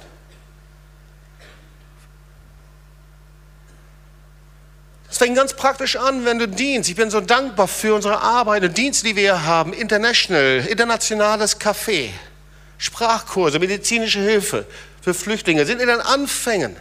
Es 5.10 5.18
fängt 5.18 5.36
ganz 5.36 5.52
praktisch 5.52 5.96
an, 5.96 6.24
wenn 6.24 6.38
du 6.38 6.48
dienst. 6.48 6.88
Ich 6.88 6.96
bin 6.96 7.10
so 7.10 7.20
dankbar 7.20 7.68
für 7.68 7.94
unsere 7.94 8.18
Arbeit 8.18 8.64
und 8.64 8.78
Dienste, 8.78 9.06
die 9.06 9.14
wir 9.14 9.22
hier 9.22 9.44
haben. 9.44 9.74
International, 9.74 10.66
internationales 10.66 11.60
Café, 11.60 12.08
Sprachkurse, 12.78 13.58
medizinische 13.58 14.20
Hilfe 14.20 14.64
für 15.02 15.12
Flüchtlinge, 15.12 15.66
sind 15.66 15.80
in 15.80 15.88
den 15.88 16.00
Anfängen. 16.00 16.76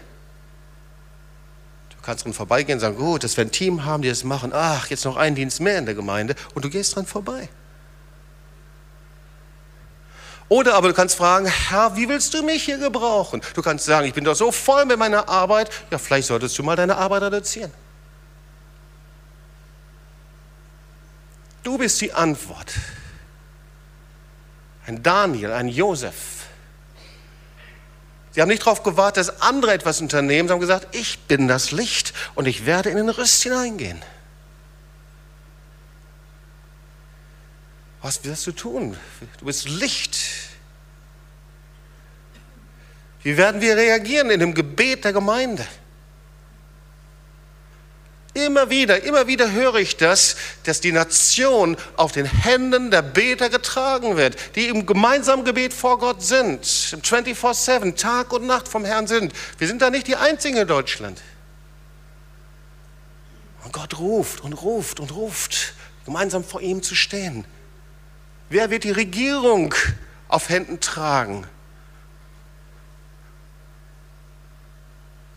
Du 1.90 1.98
kannst 2.06 2.24
dran 2.24 2.34
vorbeigehen 2.34 2.78
und 2.78 2.80
sagen, 2.80 2.96
gut, 2.96 3.24
dass 3.24 3.36
wir 3.36 3.44
ein 3.44 3.52
Team 3.52 3.84
haben, 3.84 4.02
die 4.02 4.10
das 4.10 4.24
machen. 4.24 4.52
Ach, 4.54 4.88
jetzt 4.88 5.04
noch 5.06 5.18
ein 5.18 5.36
Dienst 5.36 5.60
mehr 5.60 5.78
in 5.78 5.86
der 5.86 5.96
Gemeinde 5.96 6.36
und 6.54 6.64
du 6.64 6.70
gehst 6.70 6.96
dran 6.96 7.06
vorbei. 7.06 7.50
Oder 10.50 10.76
aber 10.76 10.90
du 10.90 10.94
kannst 10.94 11.16
fragen, 11.16 11.46
Herr, 11.46 11.96
wie 11.96 12.10
willst 12.10 12.34
du 12.34 12.44
mich 12.44 12.64
hier 12.64 12.78
gebrauchen? 12.78 13.42
Du 13.54 13.62
kannst 13.62 13.86
sagen, 13.86 14.06
ich 14.06 14.14
bin 14.14 14.24
doch 14.24 14.36
so 14.36 14.52
voll 14.52 14.86
mit 14.86 15.00
meiner 15.00 15.30
Arbeit. 15.30 15.72
Ja, 15.90 15.98
vielleicht 15.98 16.28
solltest 16.28 16.58
du 16.60 16.64
mal 16.64 16.76
deine 16.76 16.98
Arbeit 16.98 17.24
reduzieren. 17.24 17.72
Du 21.64 21.78
bist 21.78 22.02
die 22.02 22.12
Antwort. 22.12 22.74
Ein 24.86 25.02
Daniel, 25.02 25.54
ein 25.54 25.70
Josef, 25.70 26.41
Sie 28.32 28.42
haben 28.42 28.50
nicht 28.50 28.62
darauf 28.62 28.84
gewartet, 28.84 29.28
dass 29.28 29.42
andere 29.42 29.74
etwas 29.74 30.00
unternehmen. 30.00 30.48
Sie 30.48 30.54
haben 30.54 30.62
gesagt, 30.62 30.96
ich 30.96 31.20
bin 31.20 31.48
das 31.48 31.72
Licht 31.72 32.14
und 32.36 32.48
ich 32.48 32.66
werde 32.66 32.90
in 32.90 32.98
den 32.98 33.10
Rüst 33.10 33.44
hineingehen. 33.44 34.02
Was 38.02 38.24
wirst 38.24 38.48
du 38.48 38.52
tun? 38.52 38.98
Du 39.40 39.46
bist 39.46 39.68
Licht. 39.70 40.18
Wie 43.22 43.38
werden 43.38 43.62
wir 43.62 43.76
reagieren 43.76 44.32
in 44.32 44.40
dem 44.40 44.54
Gebet 44.54 45.04
der 45.04 45.14
Gemeinde? 45.14 45.68
Immer 48.34 48.70
wieder, 48.70 49.04
immer 49.04 49.28
wieder 49.28 49.52
höre 49.52 49.76
ich 49.76 49.98
das, 49.98 50.38
dass 50.64 50.80
die 50.80 50.94
Nation 50.94 51.76
auf 51.98 52.14
den 52.14 52.26
Händen 52.26 52.90
der 52.90 53.02
Beter 53.02 53.50
getragen 53.50 54.16
wird, 54.16 54.38
die 54.56 54.70
im 54.70 54.86
gemeinsamen 54.86 55.44
Gebet 55.44 55.74
vor 55.74 56.00
Gott 56.00 56.24
sind, 56.24 56.64
24-7, 56.64 57.96
Tag 57.96 58.32
und 58.32 58.48
Nacht 58.48 58.70
vom 58.70 58.86
Herrn 58.86 59.08
sind. 59.08 59.34
Wir 59.58 59.68
sind 59.68 59.82
da 59.82 59.90
nicht 59.90 60.08
die 60.08 60.16
Einzigen 60.16 60.56
in 60.56 60.68
Deutschland. 60.68 61.22
Und 63.66 63.74
Gott 63.74 64.00
ruft 64.00 64.42
und 64.42 64.54
ruft 64.54 65.02
und 65.02 65.14
ruft, 65.14 65.74
gemeinsam 66.06 66.46
vor 66.46 66.62
ihm 66.62 66.82
zu 66.82 66.96
stehen. 66.96 67.44
Wer 68.50 68.70
wird 68.70 68.86
die 68.86 68.92
Regierung 68.92 69.76
auf 70.30 70.48
Händen 70.48 70.80
tragen? 70.80 71.46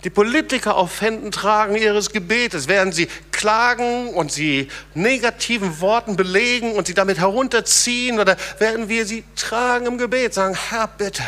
Die 0.05 0.11
Politiker 0.11 0.77
auf 0.77 1.01
Händen 1.01 1.33
tragen 1.33 1.77
ihres 1.77 2.11
Gebetes, 2.11 2.69
während 2.69 2.95
sie 2.95 3.09
klagen 3.33 4.09
und 4.11 4.31
sie 4.31 4.69
negativen 4.93 5.81
Worten 5.81 6.15
belegen 6.15 6.73
und 6.73 6.87
sie 6.87 6.95
damit 6.95 7.19
herunterziehen 7.19 8.21
oder 8.21 8.37
werden 8.59 8.91
wir 8.91 9.07
sie 9.07 9.25
tragen 9.35 9.87
im 9.87 9.97
Gebet, 9.97 10.35
sagen, 10.35 10.55
Herr, 10.69 10.89
bitte, 10.89 11.23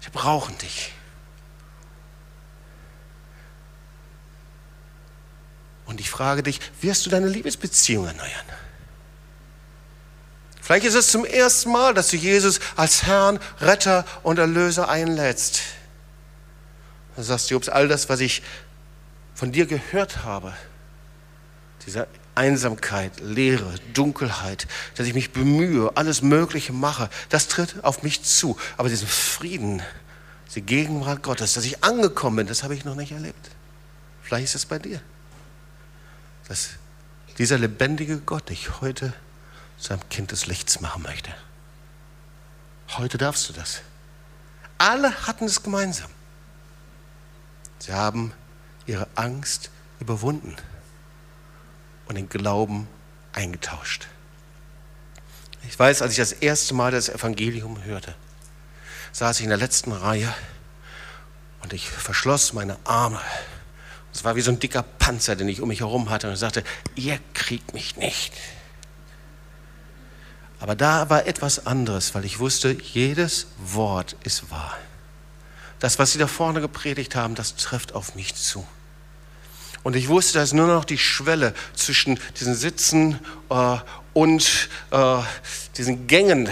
wir 0.00 0.10
brauchen 0.10 0.56
dich. 0.58 0.92
Und 5.84 6.00
ich 6.00 6.10
frage 6.10 6.42
dich, 6.42 6.60
wirst 6.80 7.04
du 7.04 7.10
deine 7.10 7.28
Liebesbeziehung 7.28 8.06
erneuern? 8.06 8.30
Vielleicht 10.62 10.86
ist 10.86 10.94
es 10.94 11.10
zum 11.10 11.24
ersten 11.26 11.70
Mal, 11.70 11.92
dass 11.92 12.08
du 12.08 12.16
Jesus 12.16 12.60
als 12.76 13.04
Herrn, 13.04 13.38
Retter 13.60 14.06
und 14.22 14.38
Erlöser 14.38 14.88
einlädst. 14.88 15.62
Dann 17.18 17.24
sagst 17.24 17.50
du, 17.50 17.54
Jobs, 17.54 17.68
all 17.68 17.88
das, 17.88 18.08
was 18.08 18.20
ich 18.20 18.42
von 19.34 19.50
dir 19.50 19.66
gehört 19.66 20.22
habe, 20.22 20.54
diese 21.84 22.06
Einsamkeit, 22.36 23.18
Leere, 23.18 23.74
Dunkelheit, 23.92 24.68
dass 24.94 25.04
ich 25.08 25.14
mich 25.14 25.32
bemühe, 25.32 25.90
alles 25.96 26.22
Mögliche 26.22 26.72
mache, 26.72 27.10
das 27.28 27.48
tritt 27.48 27.82
auf 27.82 28.04
mich 28.04 28.22
zu. 28.22 28.56
Aber 28.76 28.88
diesen 28.88 29.08
Frieden, 29.08 29.82
die 30.54 30.62
Gegenwart 30.62 31.24
Gottes, 31.24 31.54
dass 31.54 31.64
ich 31.64 31.82
angekommen 31.82 32.36
bin, 32.36 32.46
das 32.46 32.62
habe 32.62 32.76
ich 32.76 32.84
noch 32.84 32.94
nicht 32.94 33.10
erlebt. 33.10 33.50
Vielleicht 34.22 34.44
ist 34.44 34.54
es 34.54 34.66
bei 34.66 34.78
dir. 34.78 35.00
Dass 36.46 36.68
dieser 37.36 37.58
lebendige 37.58 38.18
Gott 38.18 38.48
dich 38.48 38.80
heute 38.80 39.12
zu 39.76 39.92
einem 39.92 40.08
Kind 40.08 40.30
des 40.30 40.46
Lichts 40.46 40.80
machen 40.80 41.02
möchte. 41.02 41.34
Heute 42.96 43.18
darfst 43.18 43.48
du 43.48 43.54
das. 43.54 43.80
Alle 44.78 45.26
hatten 45.26 45.46
es 45.46 45.64
gemeinsam. 45.64 46.12
Sie 47.78 47.92
haben 47.92 48.32
ihre 48.86 49.06
Angst 49.14 49.70
überwunden 50.00 50.56
und 52.06 52.14
den 52.14 52.28
Glauben 52.28 52.88
eingetauscht. 53.32 54.08
Ich 55.66 55.78
weiß, 55.78 56.02
als 56.02 56.12
ich 56.12 56.18
das 56.18 56.32
erste 56.32 56.74
Mal 56.74 56.92
das 56.92 57.08
Evangelium 57.08 57.84
hörte, 57.84 58.14
saß 59.12 59.38
ich 59.38 59.44
in 59.44 59.50
der 59.50 59.58
letzten 59.58 59.92
Reihe 59.92 60.32
und 61.62 61.72
ich 61.72 61.88
verschloss 61.88 62.52
meine 62.52 62.78
Arme. 62.84 63.20
Es 64.12 64.24
war 64.24 64.36
wie 64.36 64.40
so 64.40 64.50
ein 64.50 64.58
dicker 64.58 64.82
Panzer, 64.82 65.36
den 65.36 65.48
ich 65.48 65.60
um 65.60 65.68
mich 65.68 65.80
herum 65.80 66.10
hatte 66.10 66.28
und 66.28 66.36
sagte, 66.36 66.64
ihr 66.94 67.18
kriegt 67.34 67.74
mich 67.74 67.96
nicht. 67.96 68.32
Aber 70.60 70.74
da 70.74 71.08
war 71.10 71.26
etwas 71.26 71.66
anderes, 71.66 72.14
weil 72.14 72.24
ich 72.24 72.38
wusste, 72.38 72.70
jedes 72.70 73.46
Wort 73.58 74.16
ist 74.24 74.50
wahr. 74.50 74.76
Das, 75.80 75.98
was 75.98 76.12
sie 76.12 76.18
da 76.18 76.26
vorne 76.26 76.60
gepredigt 76.60 77.14
haben, 77.14 77.34
das 77.34 77.56
trifft 77.56 77.94
auf 77.94 78.14
mich 78.14 78.34
zu. 78.34 78.66
Und 79.84 79.96
ich 79.96 80.08
wusste, 80.08 80.34
da 80.34 80.42
ist 80.42 80.54
nur 80.54 80.66
noch 80.66 80.84
die 80.84 80.98
Schwelle 80.98 81.54
zwischen 81.74 82.18
diesen 82.38 82.54
Sitzen 82.54 83.18
äh, 83.48 83.76
und 84.12 84.68
äh, 84.90 85.18
diesen 85.76 86.06
Gängen. 86.06 86.48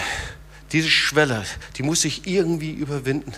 Diese 0.73 0.91
Schwelle, 0.91 1.45
die 1.77 1.83
muss 1.83 2.05
ich 2.05 2.27
irgendwie 2.27 2.73
überwinden. 2.73 3.33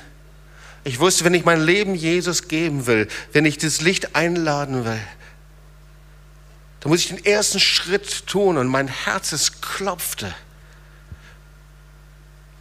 Ich 0.84 1.00
wusste, 1.00 1.24
wenn 1.24 1.34
ich 1.34 1.44
mein 1.44 1.60
Leben 1.60 1.94
Jesus 1.94 2.48
geben 2.48 2.86
will, 2.86 3.08
wenn 3.32 3.44
ich 3.44 3.58
das 3.58 3.80
Licht 3.80 4.14
einladen 4.14 4.84
will, 4.84 5.00
dann 6.80 6.90
muss 6.90 7.00
ich 7.00 7.08
den 7.08 7.24
ersten 7.24 7.60
Schritt 7.60 8.26
tun 8.26 8.56
und 8.56 8.68
mein 8.68 8.88
Herz 8.88 9.32
es 9.32 9.60
klopfte. 9.60 10.34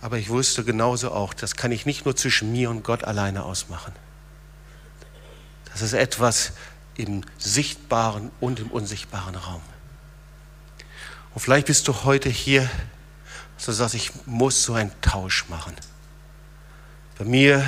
Aber 0.07 0.17
ich 0.17 0.29
wusste 0.29 0.63
genauso 0.63 1.11
auch, 1.11 1.33
das 1.33 1.57
kann 1.57 1.73
ich 1.73 1.85
nicht 1.85 2.05
nur 2.05 2.15
zwischen 2.15 2.53
mir 2.53 2.69
und 2.69 2.81
Gott 2.81 3.03
alleine 3.03 3.43
ausmachen. 3.43 3.91
Das 5.73 5.81
ist 5.81 5.91
etwas 5.91 6.53
im 6.95 7.25
sichtbaren 7.37 8.31
und 8.39 8.61
im 8.61 8.71
unsichtbaren 8.71 9.35
Raum. 9.35 9.61
Und 11.33 11.41
vielleicht 11.41 11.67
bist 11.67 11.89
du 11.89 12.05
heute 12.05 12.29
hier, 12.29 12.69
dass 13.57 13.65
du 13.65 13.73
sagst, 13.73 13.95
ich 13.95 14.11
muss 14.25 14.63
so 14.63 14.75
einen 14.75 14.93
Tausch 15.01 15.49
machen. 15.49 15.75
Bei 17.17 17.25
mir 17.25 17.65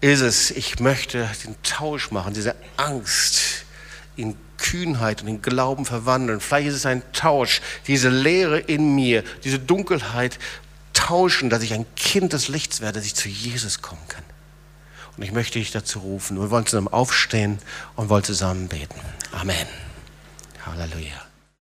ist 0.00 0.20
es, 0.20 0.52
ich 0.52 0.78
möchte 0.78 1.28
den 1.44 1.60
Tausch 1.64 2.12
machen, 2.12 2.34
diese 2.34 2.54
Angst 2.76 3.64
in 4.14 4.36
Kühnheit 4.60 5.22
und 5.22 5.28
in 5.28 5.42
Glauben 5.42 5.84
verwandeln. 5.84 6.40
Vielleicht 6.40 6.68
ist 6.68 6.74
es 6.74 6.86
ein 6.86 7.02
Tausch, 7.12 7.60
diese 7.86 8.10
Leere 8.10 8.58
in 8.58 8.94
mir, 8.94 9.24
diese 9.42 9.58
Dunkelheit 9.58 10.38
tauschen, 10.92 11.50
dass 11.50 11.62
ich 11.62 11.72
ein 11.74 11.86
Kind 11.96 12.32
des 12.32 12.48
Lichts 12.48 12.80
werde, 12.80 12.98
dass 12.98 13.06
ich 13.06 13.14
zu 13.14 13.28
Jesus 13.28 13.82
kommen 13.82 14.06
kann. 14.08 14.24
Und 15.16 15.22
ich 15.22 15.32
möchte 15.32 15.58
dich 15.58 15.70
dazu 15.70 15.98
rufen. 15.98 16.40
Wir 16.40 16.50
wollen 16.50 16.66
zusammen 16.66 16.88
aufstehen 16.88 17.58
und 17.96 18.08
wollen 18.08 18.24
zusammen 18.24 18.68
beten. 18.68 19.00
Amen. 19.32 19.66
Halleluja. 20.64 21.29